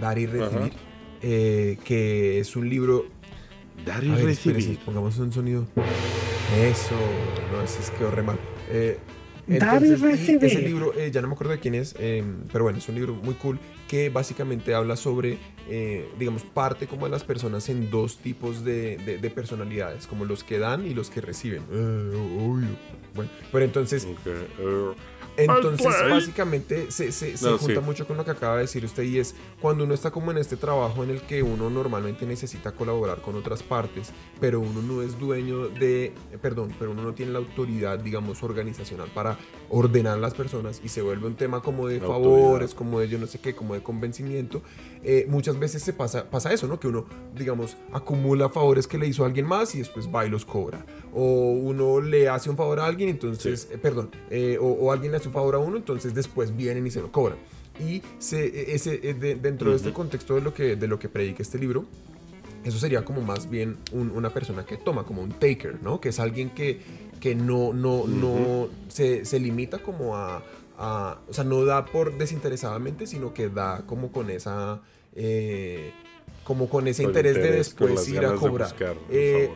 Dar 0.00 0.18
y 0.18 0.26
Recibir, 0.26 0.72
eh, 1.22 1.78
que 1.84 2.40
es 2.40 2.56
un 2.56 2.68
libro... 2.68 3.06
Dar 3.84 4.04
y 4.04 4.10
A 4.10 4.14
ver, 4.16 4.24
recibir. 4.26 4.58
espérese, 4.58 4.84
pongamos 4.84 5.16
un 5.18 5.32
sonido. 5.32 5.66
Eso, 6.60 6.94
no, 7.52 7.62
ese 7.62 7.80
es 7.80 7.90
quedó 7.90 8.10
re 8.10 8.22
mal. 8.22 8.38
Eh, 8.68 8.98
entonces, 9.56 10.00
y 10.00 10.04
recibe. 10.04 10.46
ese 10.46 10.60
libro, 10.60 10.92
eh, 10.96 11.10
ya 11.10 11.20
no 11.22 11.28
me 11.28 11.34
acuerdo 11.34 11.52
de 11.52 11.60
quién 11.60 11.74
es, 11.74 11.94
eh, 11.98 12.22
pero 12.52 12.64
bueno, 12.64 12.78
es 12.78 12.88
un 12.88 12.94
libro 12.94 13.14
muy 13.14 13.34
cool 13.34 13.58
que 13.88 14.08
básicamente 14.08 14.74
habla 14.74 14.96
sobre, 14.96 15.38
eh, 15.68 16.08
digamos, 16.18 16.42
parte 16.44 16.86
como 16.86 17.06
de 17.06 17.10
las 17.10 17.24
personas 17.24 17.68
en 17.68 17.90
dos 17.90 18.18
tipos 18.18 18.64
de, 18.64 18.96
de- 18.98 19.18
de 19.18 19.30
personalidades, 19.30 20.06
como 20.06 20.24
los 20.24 20.44
que 20.44 20.58
dan 20.58 20.86
y 20.86 20.94
los 20.94 21.10
que 21.10 21.20
reciben. 21.20 21.62
Eh, 21.72 22.38
obvio. 22.40 22.68
Bueno, 23.14 23.30
pero 23.50 23.64
entonces, 23.64 24.04
Ok, 24.04 24.18
eh, 24.26 24.92
entonces 25.44 25.86
básicamente 26.10 26.90
se, 26.90 27.12
se- 27.12 27.36
se 27.36 27.46
No, 27.50 27.58
junta 27.58 27.80
sí. 27.80 27.86
mucho 27.86 28.06
con 28.06 28.16
lo 28.16 28.24
que 28.24 28.30
acaba 28.30 28.56
de 28.56 28.62
decir 28.62 28.84
usted 28.84 29.02
y 29.02 29.18
es 29.18 29.34
cuando 29.60 29.84
uno 29.84 29.94
está 29.94 30.10
como 30.10 30.30
en 30.30 30.38
este 30.38 30.56
trabajo 30.56 31.04
en 31.04 31.10
el 31.10 31.20
que 31.22 31.42
uno 31.42 31.70
normalmente 31.70 32.26
necesita 32.26 32.72
colaborar 32.72 33.20
con 33.22 33.36
otras 33.36 33.62
partes, 33.62 34.10
pero 34.40 34.60
uno 34.60 34.82
no 34.82 35.02
es 35.02 35.18
dueño 35.18 35.68
de, 35.68 36.12
perdón, 36.42 36.74
pero 36.78 36.90
uno 36.92 37.02
no 37.02 37.12
tiene 37.14 37.32
la 37.32 37.38
autoridad, 37.38 37.98
digamos, 37.98 38.42
organizacional 38.42 39.08
para 39.14 39.38
ordenar 39.68 40.14
a 40.14 40.20
las 40.20 40.34
personas 40.34 40.80
y 40.84 40.88
se 40.88 41.02
vuelve 41.02 41.26
un 41.26 41.36
tema 41.36 41.62
como 41.62 41.86
de 41.88 42.00
La 42.00 42.06
favores, 42.06 42.74
como 42.74 43.00
de 43.00 43.08
yo 43.08 43.18
no 43.18 43.26
sé 43.26 43.38
qué, 43.38 43.54
como 43.54 43.74
de 43.74 43.82
convencimiento. 43.82 44.62
eh, 45.02 45.24
muchas 45.28 45.58
veces 45.58 45.82
se 45.82 45.92
pasa, 45.94 46.28
pasa 46.28 46.52
eso, 46.52 46.66
¿no? 46.66 46.78
Que 46.78 46.86
uno, 46.88 47.06
digamos, 47.34 47.76
acumula 47.92 48.48
favores 48.50 48.86
que 48.86 48.98
le 48.98 49.06
hizo 49.06 49.22
a 49.22 49.26
alguien 49.26 49.46
más 49.46 49.74
y 49.74 49.78
después 49.78 50.08
va 50.14 50.26
y 50.26 50.28
los 50.28 50.44
cobra. 50.44 50.84
O 51.14 51.52
uno 51.52 52.00
le 52.00 52.28
hace 52.28 52.50
un 52.50 52.56
favor 52.56 52.80
a 52.80 52.84
alguien, 52.86 53.08
entonces, 53.08 53.68
eh, 53.72 53.78
perdón, 53.78 54.10
eh, 54.28 54.58
o, 54.60 54.66
o 54.66 54.92
alguien 54.92 55.12
le 55.12 55.18
hace 55.18 55.29
un 55.30 55.34
favor 55.34 55.54
a 55.54 55.58
uno, 55.58 55.76
entonces 55.76 56.12
después 56.14 56.56
vienen 56.56 56.86
y 56.86 56.90
se 56.90 57.00
lo 57.00 57.10
cobran. 57.12 57.38
Y 57.78 58.02
se, 58.18 58.44
e, 58.46 58.74
ese, 58.74 58.98
de- 58.98 59.36
dentro 59.36 59.70
de 59.70 59.76
este 59.76 59.92
contexto 59.92 60.34
de 60.34 60.40
lo 60.42 60.52
que, 60.52 60.76
de 60.76 60.86
lo 60.88 60.98
que 60.98 61.08
predica 61.08 61.42
este 61.42 61.58
libro, 61.58 61.86
eso 62.64 62.78
sería 62.78 63.04
como 63.04 63.22
más 63.22 63.48
bien 63.48 63.78
un- 63.92 64.10
una 64.10 64.30
persona 64.30 64.66
que 64.66 64.76
toma, 64.76 65.04
como 65.04 65.22
un 65.22 65.30
taker, 65.30 65.82
¿no? 65.82 66.00
Que 66.00 66.10
es 66.10 66.20
alguien 66.20 66.50
que, 66.50 66.80
que 67.20 67.34
no, 67.34 67.72
no, 67.72 68.06
no 68.06 68.68
se, 68.88 69.24
se 69.24 69.40
limita 69.40 69.78
como 69.78 70.16
a, 70.16 70.42
a- 70.78 71.18
O 71.28 71.32
sea, 71.32 71.44
no 71.44 71.64
da 71.64 71.84
por 71.86 72.18
desinteresadamente, 72.18 73.06
sino 73.06 73.32
que 73.32 73.48
da 73.48 73.84
como 73.86 74.12
con 74.12 74.30
esa. 74.30 74.80
eh, 75.14 75.92
como 76.44 76.68
con 76.68 76.86
ese 76.88 77.02
interés, 77.04 77.34
de 77.34 77.40
después 77.52 78.08
ir 78.08 78.18
a 78.26 78.34
cobrar. 78.34 78.68
buscar 78.70 78.96
Eh, 79.10 79.50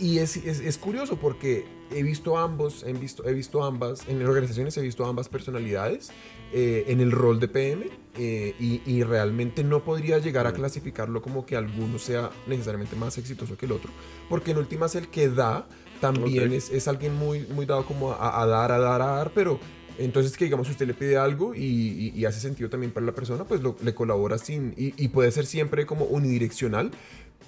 y 0.00 0.18
es, 0.18 0.36
es, 0.38 0.60
es 0.60 0.76
curioso 0.78 1.16
porque 1.16 1.64
he 1.94 2.02
visto 2.02 2.36
ambos, 2.38 2.82
he 2.84 2.92
visto, 2.92 3.24
he 3.26 3.32
visto 3.32 3.64
ambas, 3.64 4.06
en 4.08 4.24
organizaciones 4.26 4.76
he 4.76 4.82
visto 4.82 5.04
ambas 5.04 5.28
personalidades 5.28 6.10
eh, 6.52 6.84
en 6.88 7.00
el 7.00 7.12
rol 7.12 7.40
de 7.40 7.48
PM 7.48 7.86
eh, 8.18 8.54
y, 8.58 8.82
y 8.84 9.02
realmente 9.02 9.64
no 9.64 9.82
podría 9.84 10.18
llegar 10.18 10.46
a 10.46 10.52
clasificarlo 10.52 11.22
como 11.22 11.46
que 11.46 11.56
alguno 11.56 11.98
sea 11.98 12.30
necesariamente 12.46 12.96
más 12.96 13.16
exitoso 13.18 13.56
que 13.56 13.66
el 13.66 13.72
otro, 13.72 13.90
porque 14.28 14.50
en 14.52 14.58
últimas 14.58 14.94
el 14.94 15.08
que 15.08 15.28
da 15.28 15.66
también 16.00 16.48
Ok. 16.48 16.52
es, 16.54 16.70
es 16.70 16.88
alguien 16.88 17.14
muy, 17.14 17.46
muy 17.46 17.64
dado 17.66 17.84
como 17.86 18.12
a, 18.12 18.42
a 18.42 18.46
dar, 18.46 18.72
a 18.72 18.78
dar, 18.78 19.00
a 19.02 19.06
dar, 19.06 19.30
pero 19.34 19.58
entonces 19.98 20.36
que 20.36 20.44
digamos 20.46 20.68
usted 20.68 20.86
le 20.86 20.94
pide 20.94 21.16
algo 21.16 21.54
y, 21.54 21.60
y- 21.60 22.12
y 22.14 22.24
hace 22.24 22.40
sentido 22.40 22.68
también 22.70 22.92
para 22.92 23.06
la 23.06 23.12
persona, 23.12 23.44
pues 23.44 23.62
lo- 23.62 23.76
le 23.82 23.94
colabora 23.94 24.36
sin, 24.38 24.74
y, 24.76 24.94
y 25.02 25.08
puede 25.08 25.30
ser 25.30 25.46
siempre 25.46 25.86
como 25.86 26.06
unidireccional, 26.06 26.90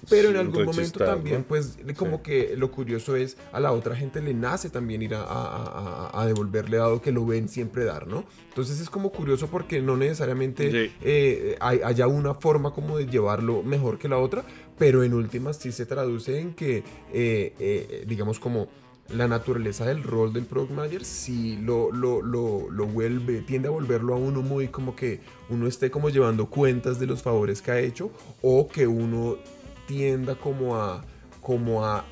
pero 0.09 0.29
en 0.29 0.35
Sin 0.35 0.41
algún 0.45 0.65
momento 0.65 0.99
también, 1.05 1.43
pues, 1.43 1.77
como 1.97 2.17
Sí. 2.17 2.23
que 2.23 2.53
lo 2.57 2.71
curioso 2.71 3.15
es, 3.15 3.37
a 3.51 3.59
la 3.59 3.71
otra 3.71 3.95
gente 3.95 4.21
le 4.21 4.33
nace 4.33 4.69
también 4.69 5.01
ir 5.01 5.15
a, 5.15 5.21
a- 5.23 6.09
a- 6.13 6.21
a 6.21 6.25
devolverle 6.25 6.77
dado 6.77 7.01
que 7.01 7.11
lo 7.11 7.25
ven 7.25 7.49
siempre 7.49 7.83
dar, 7.85 8.07
¿no? 8.07 8.23
Entonces 8.49 8.79
es 8.79 8.89
como 8.89 9.11
curioso 9.11 9.47
porque 9.47 9.81
no 9.81 9.97
necesariamente 9.97 10.71
Sí. 10.71 10.91
eh, 11.01 11.55
hay- 11.59 11.81
haya 11.83 12.07
una 12.07 12.33
forma 12.33 12.71
como 12.73 12.97
de 12.97 13.07
llevarlo 13.07 13.63
mejor 13.63 13.97
que 13.97 14.07
la 14.07 14.17
otra, 14.17 14.43
pero 14.77 15.03
en 15.03 15.13
últimas 15.13 15.57
sí 15.57 15.71
se 15.71 15.85
traduce 15.85 16.39
en 16.39 16.53
que, 16.53 16.83
eh, 17.13 17.53
eh, 17.59 18.03
digamos, 18.07 18.39
como 18.39 18.67
la 19.15 19.27
naturaleza 19.27 19.85
del 19.85 20.01
rol 20.01 20.33
del 20.33 20.45
product 20.45 20.71
manager 20.71 21.05
sí 21.05 21.59
lo, 21.61 21.91
lo, 21.91 22.23
lo, 22.23 22.71
lo 22.71 22.85
vuelve, 22.87 23.41
tiende 23.41 23.67
a 23.67 23.71
volverlo 23.71 24.15
a 24.15 24.17
uno 24.17 24.41
muy 24.41 24.69
como 24.69 24.95
que 24.95 25.19
uno 25.51 25.67
esté 25.67 25.91
como 25.91 26.09
llevando 26.09 26.47
cuentas 26.47 26.99
de 26.99 27.05
los 27.05 27.21
favores 27.21 27.61
que 27.61 27.69
ha 27.69 27.79
hecho 27.79 28.09
o 28.41 28.67
que 28.67 28.87
uno 28.87 29.37
tienda 29.85 30.35
como 30.35 30.75
a, 30.75 31.03
como 31.41 31.85
a 31.85 32.05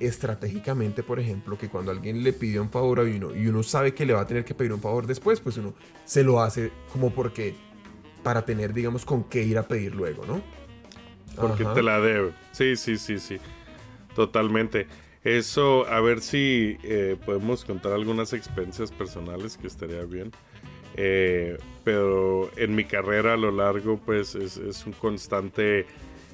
estratégicamente, 0.00 1.02
por 1.02 1.20
ejemplo, 1.20 1.58
que 1.58 1.68
cuando 1.68 1.90
alguien 1.90 2.24
le 2.24 2.32
pide 2.32 2.58
un 2.58 2.70
favor 2.70 3.00
a 3.00 3.02
uno 3.02 3.34
y 3.34 3.46
uno 3.46 3.62
sabe 3.62 3.94
que 3.94 4.06
le 4.06 4.14
va 4.14 4.22
a 4.22 4.26
tener 4.26 4.44
que 4.44 4.54
pedir 4.54 4.72
un 4.72 4.80
favor 4.80 5.06
después, 5.06 5.40
pues 5.40 5.58
uno 5.58 5.74
se 6.04 6.24
lo 6.24 6.40
hace 6.40 6.72
como 6.92 7.10
porque 7.10 7.54
para 8.22 8.44
tener, 8.44 8.72
digamos, 8.72 9.04
con 9.04 9.24
qué 9.24 9.42
ir 9.42 9.58
a 9.58 9.68
pedir 9.68 9.94
luego, 9.94 10.24
¿no? 10.26 10.42
Porque 11.36 11.64
Ajá. 11.64 11.74
te 11.74 11.82
la 11.82 12.00
debe. 12.00 12.32
Sí, 12.52 12.76
sí, 12.76 12.96
sí, 12.96 13.18
sí. 13.18 13.38
Totalmente. 14.14 14.86
Eso, 15.22 15.86
a 15.86 16.00
ver 16.00 16.20
si 16.20 16.78
eh, 16.82 17.16
podemos 17.24 17.64
contar 17.64 17.92
algunas 17.92 18.32
experiencias 18.32 18.90
personales 18.90 19.58
que 19.58 19.66
estaría 19.66 20.02
bien. 20.04 20.32
Eh, 20.96 21.56
pero 21.84 22.50
en 22.56 22.74
mi 22.74 22.84
carrera 22.84 23.34
a 23.34 23.36
lo 23.36 23.50
largo, 23.50 23.98
pues 23.98 24.34
es, 24.34 24.56
es 24.56 24.84
un 24.86 24.92
constante 24.92 25.86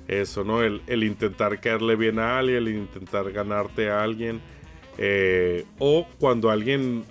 eso, 0.08 0.44
¿no? 0.44 0.62
El, 0.62 0.82
el 0.86 1.02
intentar 1.04 1.60
caerle 1.60 1.96
bien 1.96 2.18
a 2.18 2.38
alguien, 2.38 2.58
el 2.58 2.68
intentar 2.68 3.30
ganarte 3.32 3.90
a 3.90 4.02
alguien. 4.02 4.40
eh, 4.98 5.66
o 5.78 6.06
cuando 6.18 6.48
alguien, 6.50 7.04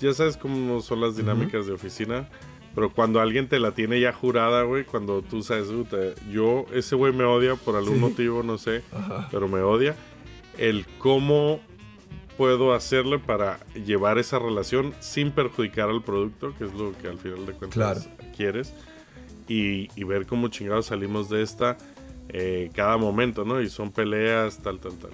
ya 0.00 0.12
sabes 0.14 0.36
cómo 0.36 0.80
son 0.80 1.00
las 1.00 1.16
dinámicas 1.16 1.66
de 1.66 1.72
oficina. 1.72 2.28
Pero 2.74 2.90
cuando 2.90 3.20
alguien 3.20 3.48
te 3.48 3.58
la 3.58 3.72
tiene 3.72 3.98
ya 4.00 4.12
jurada, 4.12 4.62
güey, 4.62 4.84
cuando 4.84 5.20
tú 5.22 5.42
sabes, 5.42 5.66
"Puta, 5.66 5.96
yo, 6.30 6.64
ese 6.72 6.94
güey 6.94 7.12
me 7.12 7.24
odia 7.24 7.56
por 7.56 7.74
algún 7.76 7.96
Sí. 7.96 8.00
motivo, 8.00 8.42
no 8.44 8.56
sé, 8.58 8.82
Ajá. 8.92 9.28
pero 9.30 9.46
me 9.48 9.60
odia. 9.60 9.94
El 10.56 10.86
cómo 10.98 11.60
puedo 12.38 12.72
hacerle 12.72 13.18
para 13.18 13.58
llevar 13.74 14.18
esa 14.18 14.38
relación 14.38 14.94
sin 15.00 15.32
perjudicar 15.32 15.90
al 15.90 16.02
producto, 16.02 16.54
que 16.56 16.64
es 16.64 16.72
lo 16.74 16.92
que 16.92 17.08
al 17.08 17.18
final 17.18 17.44
de 17.44 17.52
cuentas 17.52 18.06
Claro. 18.08 18.32
quieres, 18.36 18.72
y, 19.48 19.88
y 20.00 20.04
ver 20.04 20.26
cómo 20.26 20.46
chingados 20.48 20.86
salimos 20.86 21.28
de 21.28 21.42
esta 21.42 21.76
eh, 22.28 22.70
cada 22.74 22.96
momento, 22.96 23.44
¿no? 23.44 23.60
Y 23.60 23.68
son 23.68 23.90
peleas, 23.92 24.58
tal, 24.58 24.78
tal, 24.80 24.92
tal. 24.98 25.10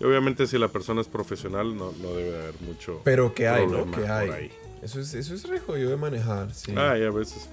Y 0.00 0.04
obviamente 0.04 0.46
si 0.46 0.58
la 0.58 0.68
persona 0.68 1.00
es 1.00 1.08
profesional, 1.08 1.76
no, 1.76 1.92
no 2.02 2.14
debe 2.14 2.36
haber 2.36 2.54
mucho 2.62 3.00
Pero 3.04 3.34
¿qué 3.34 3.48
hay, 3.48 3.66
no? 3.66 3.84
problema 3.84 3.96
¿Qué 3.96 4.02
por 4.02 4.10
hay? 4.10 4.30
ahí. 4.30 4.50
Eso 4.82 5.00
es, 5.00 5.14
eso 5.14 5.34
es 5.34 5.48
re 5.48 5.60
jodido 5.60 5.90
de 5.90 5.96
manejar, 5.96 6.52
sí. 6.54 6.72
Ah, 6.76 6.96
y 6.98 7.04
a 7.04 7.10
veces... 7.10 7.48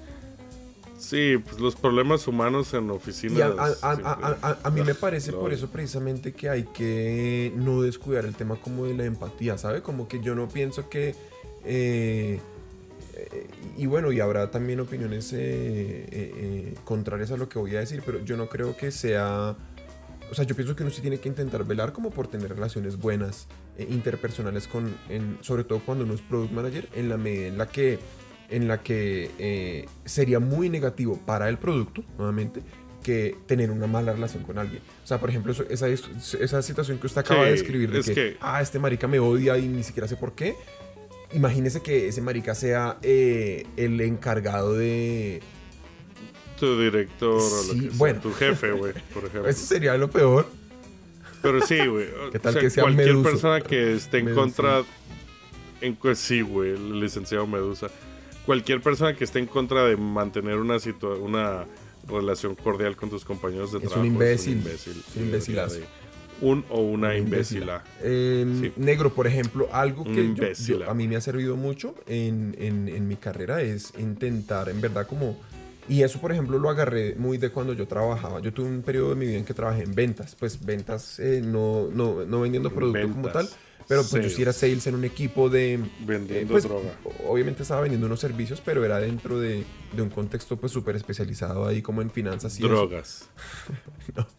Sí, 0.98 1.38
pues 1.38 1.60
los 1.62 1.76
problemas 1.78 2.28
humanos 2.28 2.74
en 2.74 2.90
oficinas... 2.90 3.52
a- 3.58 3.64
a- 3.64 3.96
siempre- 3.96 4.06
a- 4.06 4.38
a- 4.42 4.58
a 4.64 4.70
mí 4.70 4.82
me 4.82 4.96
parece 4.96 5.32
por 5.32 5.54
eso 5.54 5.70
precisamente 5.70 6.34
que 6.34 6.50
hay 6.50 6.64
que 6.64 7.54
no 7.56 7.82
descuidar 7.84 8.26
el 8.26 8.36
tema 8.36 8.58
como 8.58 8.86
de 8.86 8.96
la 8.96 9.06
empatía, 9.06 9.58
¿sabe? 9.58 9.82
Como 9.82 10.08
que 10.08 10.20
yo 10.20 10.36
no 10.36 10.50
pienso 10.50 10.90
que... 10.90 11.16
eh, 11.64 12.40
eh, 13.14 13.48
y 13.82 13.86
bueno, 13.88 14.12
y 14.12 14.20
habrá 14.20 14.52
también 14.52 14.80
opiniones 14.80 15.32
eh, 15.34 15.38
eh, 15.40 16.08
eh, 16.12 16.74
contrarias 16.84 17.32
a 17.32 17.38
lo 17.38 17.48
que 17.50 17.58
voy 17.60 17.76
a 17.76 17.80
decir, 17.80 18.02
pero 18.06 18.24
yo 18.24 18.38
no 18.38 18.48
creo 18.50 18.76
que 18.78 18.92
sea... 18.92 19.56
O 20.32 20.36
sea, 20.36 20.46
yo 20.46 20.56
pienso 20.56 20.76
que 20.76 20.84
uno 20.84 20.92
sí 20.92 21.02
tiene 21.02 21.20
que 21.20 21.28
intentar 21.28 21.64
velar 21.66 21.92
como 21.92 22.12
por 22.12 22.28
tener 22.28 22.50
relaciones 22.50 22.98
buenas, 22.98 23.48
eh, 23.80 23.88
interpersonales, 23.90 24.68
con, 24.68 24.96
en- 25.10 25.38
sobre 25.42 25.64
todo 25.64 25.80
cuando 25.80 26.04
uno 26.04 26.14
es 26.14 26.22
product 26.22 26.52
manager, 26.52 26.88
en 26.94 27.10
la 27.10 27.18
medida 27.18 27.48
en 27.48 27.58
la 27.58 27.68
que, 27.68 27.98
en 28.50 28.68
la 28.68 28.84
que 28.84 29.88
sería 30.06 30.40
muy 30.40 30.70
negativo 30.70 31.20
para 31.26 31.50
el 31.50 31.58
producto, 31.58 32.04
nuevamente, 32.18 32.62
que 33.04 33.38
tener 33.48 33.72
una 33.72 33.88
mala 33.88 34.12
relación 34.14 34.44
con 34.44 34.60
alguien. 34.60 34.82
O 35.04 35.08
sea, 35.08 35.20
por 35.20 35.30
ejemplo, 35.30 35.52
esa, 35.70 35.88
esa 35.88 36.62
situación 36.62 37.00
que 37.00 37.08
usted 37.08 37.22
acaba 37.22 37.40
Sí, 37.42 37.46
de 37.46 37.52
describir, 37.54 37.92
de 37.92 38.00
es 38.00 38.06
que, 38.06 38.14
que- 38.14 38.38
ah, 38.42 38.62
este 38.62 38.78
marica 38.78 39.08
me 39.08 39.20
odia 39.20 39.58
y 39.58 39.68
ni 39.68 39.82
siquiera 39.84 40.08
sé 40.08 40.16
por 40.16 40.34
qué. 40.34 40.56
Imagínese 41.34 41.82
que 41.82 42.08
ese 42.08 42.22
marica 42.22 42.56
sea 42.56 42.98
eh, 43.04 43.66
el 43.78 44.00
encargado 44.02 44.74
de... 44.74 45.42
Tu 46.60 46.78
director 46.80 47.30
o 47.42 47.64
lo 47.68 47.74
que 47.74 47.80
sea, 47.82 47.90
bueno. 47.94 48.20
tu 48.20 48.34
jefe, 48.34 48.72
güey, 48.72 48.94
por 49.14 49.26
ejemplo. 49.26 49.48
Eso 49.48 49.66
sería 49.66 49.96
lo 49.98 50.10
peor. 50.10 50.48
Pero 51.42 51.62
sí, 51.66 51.78
güey. 51.86 52.08
o 52.28 52.32
¿Qué 52.32 52.40
tal 52.40 52.54
sea, 52.54 52.62
que 52.62 52.70
sea 52.70 52.84
cualquier 52.84 53.22
persona 53.22 53.62
que 53.62 53.94
esté 53.94 54.18
en 54.20 54.26
Medusa. 54.26 54.42
contra. 54.42 54.82
En, 55.82 55.98
sí, 56.16 56.42
güey, 56.42 56.72
el 56.72 57.00
licenciado 57.00 57.48
Medusa. 57.48 57.88
Cualquier 58.46 58.82
persona 58.82 59.16
que 59.16 59.24
esté 59.24 59.40
en 59.40 59.46
contra 59.46 59.86
de 59.86 59.96
mantener 59.96 60.56
una 60.58 60.76
situa- 60.78 61.18
una 61.20 61.66
relación 62.08 62.56
cordial 62.56 62.98
con 62.98 63.10
tus 63.10 63.24
compañeros 63.24 63.72
de 63.72 63.78
Es 63.78 63.84
un 63.84 63.90
trabajo 63.90 64.06
imbécil. 64.08 64.54
imbécil. 64.58 65.04
Es 65.08 65.16
un 65.16 65.24
imbécilazo. 65.24 65.76
De- 65.76 65.86
Un 66.42 66.64
o 66.70 66.80
una 66.82 67.18
imbécila. 67.18 67.84
Eh, 68.02 68.46
Sí. 68.62 68.72
Negro, 68.78 69.14
por 69.14 69.28
ejemplo, 69.28 69.68
algo 69.74 70.04
que 70.06 70.16
yo- 70.16 70.22
imbécil. 70.22 70.80
yo- 70.80 70.90
a 70.90 70.94
mí 70.94 71.08
me 71.08 71.16
ha 71.18 71.22
servido 71.22 71.56
mucho 71.58 71.96
en, 72.08 72.56
en- 72.60 72.88
en 72.88 73.08
mi 73.08 73.16
carrera 73.18 73.62
es 73.62 73.94
intentar, 74.00 74.70
en 74.70 74.80
verdad, 74.82 75.06
como... 75.08 75.38
Y 75.90 76.04
eso, 76.04 76.22
por 76.22 76.32
ejemplo, 76.32 76.60
lo 76.60 76.70
agarré 76.70 77.16
muy 77.16 77.40
de 77.40 77.50
cuando 77.50 77.74
yo 77.74 77.88
trabajaba. 77.88 78.40
Yo 78.42 78.54
tuve 78.54 78.68
un 78.68 78.84
periodo 78.84 79.10
de 79.10 79.16
mi 79.16 79.26
vida 79.26 79.38
en 79.40 79.44
que 79.46 79.56
trabajé 79.56 79.84
en 79.84 79.96
ventas. 79.96 80.36
Pues 80.40 80.64
ventas, 80.64 81.20
eh, 81.20 81.42
no, 81.44 81.88
no, 81.92 82.26
no 82.26 82.42
vendiendo 82.42 82.70
producto 82.70 83.10
como 83.12 83.30
tal, 83.30 83.50
pero 83.88 84.04
pues 84.04 84.24
yo 84.24 84.30
sí 84.30 84.44
era 84.44 84.54
Sales. 84.54 84.86
en 84.86 84.94
un 84.94 85.04
equipo 85.04 85.50
de... 85.50 85.80
Vendiendo 86.06 86.36
eh, 86.36 86.46
pues, 86.48 86.64
droga. 86.66 86.92
Obviamente 87.28 87.64
estaba 87.64 87.82
vendiendo 87.82 88.06
unos 88.06 88.20
servicios, 88.20 88.62
pero 88.64 88.86
era 88.86 89.00
dentro 89.00 89.40
de, 89.40 89.64
de 89.96 90.02
un 90.04 90.10
contexto 90.12 90.58
pues 90.58 90.72
súper 90.72 90.96
especializado 90.96 91.66
ahí 91.66 91.82
como 91.82 92.04
en 92.04 92.12
finanzas 92.12 92.60
y. 92.60 92.62
Drogas. 92.64 93.28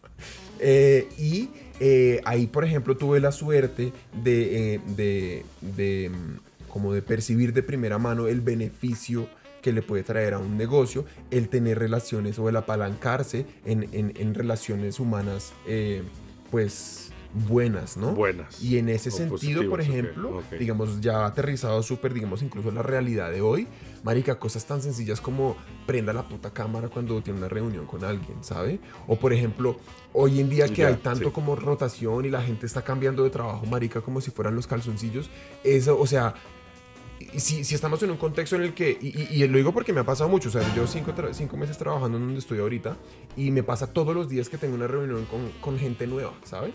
Eh, 0.63 1.09
y 1.17 1.49
Eh, 1.83 2.21
ahí, 2.25 2.45
por 2.45 2.63
ejemplo, 2.63 2.95
tuve 2.95 3.19
la 3.19 3.31
suerte 3.31 3.91
de, 4.23 4.75
eh, 4.75 4.81
de, 4.95 5.43
de, 5.61 6.09
mm, 6.09 6.69
como 6.69 6.93
de 6.93 7.01
percibir 7.01 7.53
de 7.53 7.63
primera 7.63 7.97
mano 7.97 8.27
el 8.27 8.39
beneficio 8.41 9.27
que 9.63 9.73
le 9.73 9.81
puede 9.81 10.03
traer 10.03 10.35
a 10.35 10.39
un 10.39 10.57
negocio 10.57 11.05
el 11.31 11.49
tener 11.49 11.79
relaciones 11.79 12.37
o 12.37 12.49
el 12.49 12.55
apalancarse 12.55 13.45
en, 13.65 13.89
en- 13.93 14.35
relaciones 14.35 14.99
humanas, 14.99 15.53
eh, 15.67 16.03
pues 16.51 17.10
buenas, 17.33 17.95
¿no? 17.97 18.11
Buenas. 18.13 18.61
Y 18.61 18.77
en 18.77 18.89
ese 18.89 19.09
O 19.09 19.11
sentido, 19.11 19.69
por 19.69 19.79
ejemplo, 19.81 20.41
digamos, 20.59 20.99
ya 21.01 21.25
aterrizado 21.25 21.81
súper, 21.83 22.13
digamos, 22.13 22.41
incluso 22.41 22.69
en 22.69 22.75
la 22.75 22.83
realidad 22.83 23.31
de 23.31 23.41
hoy, 23.41 23.67
marica, 24.03 24.37
cosas 24.37 24.65
tan 24.65 24.81
sencillas 24.81 25.21
como 25.21 25.55
prenda 25.87 26.11
la 26.13 26.27
puta 26.27 26.51
cámara 26.51 26.89
cuando 26.89 27.21
tiene 27.21 27.39
una 27.39 27.47
reunión 27.49 27.85
con 27.85 28.03
alguien, 28.03 28.43
¿sabe? 28.43 28.79
O 29.07 29.17
por 29.17 29.31
ejemplo, 29.33 29.77
hoy 30.13 30.39
en 30.41 30.49
día 30.49 30.67
que 30.67 30.85
hay 30.85 30.95
tanto 30.95 31.25
sí. 31.29 31.31
como 31.31 31.55
rotación 31.55 32.25
y 32.25 32.29
la 32.29 32.41
gente 32.41 32.65
está 32.65 32.81
cambiando 32.83 33.23
de 33.23 33.29
trabajo, 33.29 33.65
marica, 33.65 34.01
como 34.01 34.19
si 34.21 34.31
fueran 34.31 34.55
los 34.55 34.67
calzoncillos, 34.67 35.29
eso, 35.63 35.97
o 35.99 36.07
sea, 36.07 36.33
si, 37.37 37.63
si 37.63 37.75
estamos 37.75 38.01
en 38.03 38.09
un 38.11 38.17
contexto 38.17 38.55
en 38.55 38.63
el 38.63 38.73
que, 38.73 38.97
y, 38.99 39.07
y- 39.35 39.43
y 39.43 39.47
lo 39.47 39.57
digo 39.57 39.71
porque 39.71 39.93
me 39.93 39.99
ha 40.01 40.03
pasado 40.03 40.29
mucho, 40.29 40.49
o 40.49 40.51
sea, 40.51 40.63
yo 40.75 40.87
cinco, 40.87 41.13
cinco 41.31 41.55
meses 41.55 41.77
trabajando 41.77 42.17
en 42.17 42.23
donde 42.25 42.39
estoy 42.39 42.59
ahorita 42.59 42.97
y 43.37 43.51
me 43.51 43.63
pasa 43.63 43.87
todos 43.93 44.13
los 44.15 44.27
días 44.27 44.49
que 44.49 44.57
tengo 44.57 44.75
una 44.75 44.87
reunión 44.87 45.25
con, 45.25 45.49
con 45.61 45.77
gente 45.79 46.07
nueva, 46.07 46.33
¿sabe? 46.43 46.73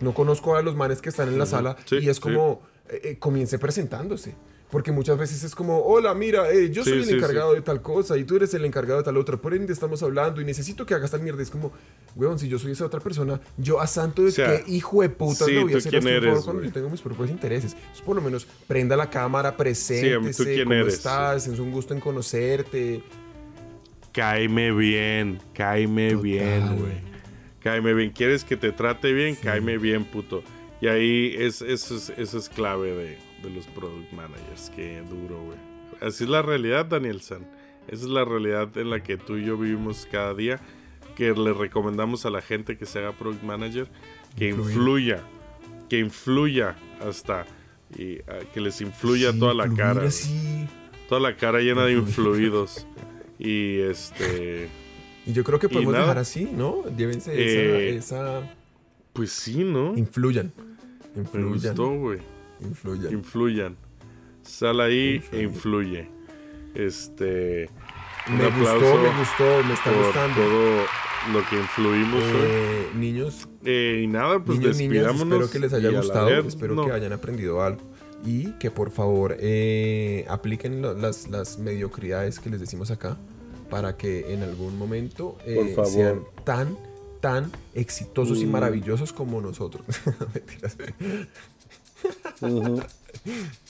No 0.00 0.14
conozco 0.14 0.56
a 0.56 0.62
los 0.62 0.74
manes 0.76 1.00
que 1.00 1.08
están 1.08 1.28
en 1.28 1.38
la 1.38 1.46
sala 1.46 1.76
Sí, 1.86 1.96
y 2.02 2.08
es 2.08 2.20
como, 2.20 2.62
eh, 2.88 3.00
eh, 3.04 3.18
comience 3.18 3.58
presentándose. 3.58 4.34
Porque 4.70 4.90
muchas 4.90 5.16
veces 5.16 5.44
es 5.44 5.54
como, 5.54 5.78
hola, 5.84 6.12
mira, 6.12 6.50
eh, 6.50 6.70
yo 6.72 6.82
Sí, 6.82 6.90
soy 6.90 7.02
el 7.04 7.10
encargado 7.16 7.54
de 7.54 7.60
tal 7.60 7.80
cosa 7.82 8.18
y 8.18 8.24
tú 8.24 8.34
eres 8.34 8.52
el 8.52 8.64
encargado 8.64 8.98
de 8.98 9.04
tal 9.04 9.16
otra. 9.16 9.36
Por 9.36 9.54
ende 9.54 9.72
estamos 9.72 10.02
hablando 10.02 10.40
y 10.40 10.44
necesito 10.44 10.84
que 10.84 10.92
hagas 10.92 11.12
tal 11.12 11.22
mierda. 11.22 11.40
Es 11.40 11.50
como, 11.50 11.70
weón, 12.16 12.36
si 12.40 12.48
yo 12.48 12.58
soy 12.58 12.72
esa 12.72 12.84
otra 12.84 12.98
persona, 12.98 13.40
yo 13.56 13.80
a 13.80 13.86
santo 13.86 14.22
de 14.22 14.28
O 14.28 14.32
sea, 14.32 14.64
qué 14.64 14.72
hijo 14.72 15.02
de 15.02 15.08
puta 15.08 15.46
le 15.46 15.62
voy 15.62 15.68
a 15.68 15.72
¿tú 15.72 15.78
hacer 15.78 15.94
eres, 15.94 16.24
favor 16.30 16.44
cuando 16.44 16.62
yo 16.64 16.72
tengo 16.72 16.90
mis 16.90 17.00
propios 17.00 17.30
intereses. 17.30 17.74
Entonces, 17.74 18.02
por 18.02 18.16
lo 18.16 18.22
menos, 18.22 18.44
prenda 18.66 18.96
la 18.96 19.08
cámara, 19.08 19.52
¿tú 19.52 19.58
preséntese, 19.58 20.44
quién 20.44 20.64
¿cómo 20.64 20.74
eres? 20.74 20.94
estás? 20.94 21.46
Es 21.46 21.60
un 21.60 21.70
gusto 21.70 21.94
en 21.94 22.00
conocerte. 22.00 23.04
Cáeme 24.12 24.72
bien, 24.72 25.38
cáeme 25.54 26.08
Total. 26.10 26.22
bien, 26.22 26.78
güey. 26.78 27.15
Cáeme 27.66 27.94
bien. 27.94 28.10
¿Quieres 28.10 28.44
que 28.44 28.56
te 28.56 28.70
trate 28.70 29.12
bien? 29.12 29.34
Cáeme 29.34 29.76
bien, 29.76 30.04
puto. 30.04 30.44
Y 30.80 30.86
ahí 30.86 31.34
es, 31.36 31.62
eso, 31.62 31.96
es, 31.96 32.10
eso 32.16 32.38
es 32.38 32.48
clave 32.48 32.92
de, 32.92 33.18
de 33.42 33.50
los 33.52 33.66
product 33.66 34.12
managers. 34.12 34.70
Qué 34.76 35.02
duro, 35.10 35.42
güey. 35.42 35.58
Así 36.00 36.22
es 36.22 36.30
la 36.30 36.42
realidad, 36.42 36.86
Daniel 36.86 37.20
San. 37.22 37.44
Esa 37.88 38.04
es 38.04 38.08
la 38.10 38.24
realidad 38.24 38.68
en 38.78 38.90
la 38.90 39.02
que 39.02 39.16
tú 39.16 39.36
y 39.36 39.44
yo 39.44 39.56
vivimos 39.58 40.06
cada 40.12 40.32
día. 40.32 40.60
Que 41.16 41.32
le 41.32 41.52
recomendamos 41.54 42.24
a 42.24 42.30
la 42.30 42.40
gente 42.40 42.76
que 42.76 42.86
se 42.86 43.00
haga 43.00 43.10
product 43.10 43.42
manager. 43.42 43.88
Que 44.38 44.50
Influir. 44.50 44.70
influya. 44.76 45.22
Que 45.88 45.98
influya 45.98 46.76
hasta. 47.04 47.46
Y 47.98 48.18
que 48.54 48.60
les 48.60 48.80
influya 48.80 49.32
Sí, 49.32 49.40
toda 49.40 49.54
la 49.54 49.68
cara. 49.74 50.06
así. 50.06 50.68
Toda 51.08 51.20
la 51.20 51.34
cara 51.34 51.58
llena 51.58 51.84
de 51.84 51.94
influidos. 51.94 52.86
Y 53.40 53.78
este. 53.80 54.68
Y 55.26 55.32
yo 55.32 55.42
creo 55.44 55.58
que 55.58 55.68
podemos 55.68 55.92
nada. 55.92 56.04
dejar 56.04 56.18
así, 56.18 56.44
¿no? 56.52 56.84
Llévense 56.96 57.32
Eh, 57.34 57.96
esa, 57.96 58.38
esa... 58.40 58.54
Pues 59.12 59.30
sí, 59.32 59.64
¿no? 59.64 59.96
Influyan. 59.96 60.52
Me 61.14 61.22
Influyan. 61.22 61.52
gustó, 61.52 61.90
güey. 61.98 62.18
Influyan. 62.60 63.12
Influyan. 63.12 63.76
Sal 64.42 64.80
ahí 64.80 65.16
Influye. 65.16 65.40
e 65.40 65.42
influye. 65.44 66.08
Este. 66.74 67.70
un 68.28 68.36
me 68.38 68.44
gustó, 68.50 68.80
me 69.02 69.18
gustó, 69.18 69.64
me 69.66 69.74
está 69.74 69.90
por 69.92 70.04
gustando. 70.04 70.34
todo 70.42 70.84
lo 71.32 71.48
que 71.48 71.56
influimos 71.56 72.22
hoy. 72.22 72.46
Eh, 72.48 72.86
niños, 72.96 73.48
Eh, 73.64 74.02
y 74.04 74.06
nada, 74.06 74.38
pues 74.44 74.58
niños, 74.60 74.76
niñas, 74.76 75.14
espero 75.16 75.50
que 75.50 75.58
les 75.58 75.72
haya 75.72 75.90
gustado, 75.90 76.28
espero 76.46 76.74
no. 76.74 76.84
que 76.86 76.92
hayan 76.92 77.12
aprendido 77.12 77.62
algo 77.62 77.80
y 78.24 78.52
que 78.58 78.70
por 78.70 78.90
favor 78.90 79.36
eh, 79.40 80.24
apliquen 80.28 80.82
las 80.82 81.58
mediocridades 81.58 82.38
que 82.38 82.50
les 82.50 82.60
decimos 82.60 82.90
acá 82.90 83.16
para 83.70 83.96
que 83.96 84.32
en 84.32 84.42
algún 84.42 84.76
momento 84.78 85.36
eh, 85.44 85.74
sean 85.90 86.22
tan, 86.44 86.76
tan 87.20 87.50
exitosos 87.74 88.38
y 88.38 88.46
Mm. 88.46 88.50
maravillosos 88.50 89.12
como 89.12 89.40
nosotros. 89.40 89.84
Mentiras. 90.34 90.76
Ujú. 92.40 92.82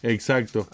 Exacto. 0.02 0.66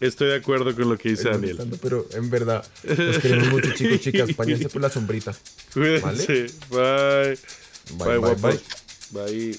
Estoy 0.00 0.28
de 0.28 0.36
acuerdo 0.36 0.74
con 0.74 0.88
lo 0.88 0.96
que 0.96 1.10
dice 1.10 1.28
Daniel. 1.28 1.58
Pero 1.82 2.06
en 2.14 2.30
verdad, 2.30 2.64
los 2.84 3.18
queremos 3.18 3.48
mucho, 3.48 3.70
chicos, 3.74 4.00
chicas. 4.00 4.32
Páñense 4.36 4.68
por 4.70 4.80
la 4.80 4.88
sombrita. 4.90 5.34
Cuídense. 5.74 6.46
Bye. 6.70 7.36
Bye, 7.38 7.38
Bye, 7.98 8.06
bye, 8.06 8.16
guapos. 8.18 8.40
bye. 9.12 9.22
Bye. 9.26 9.58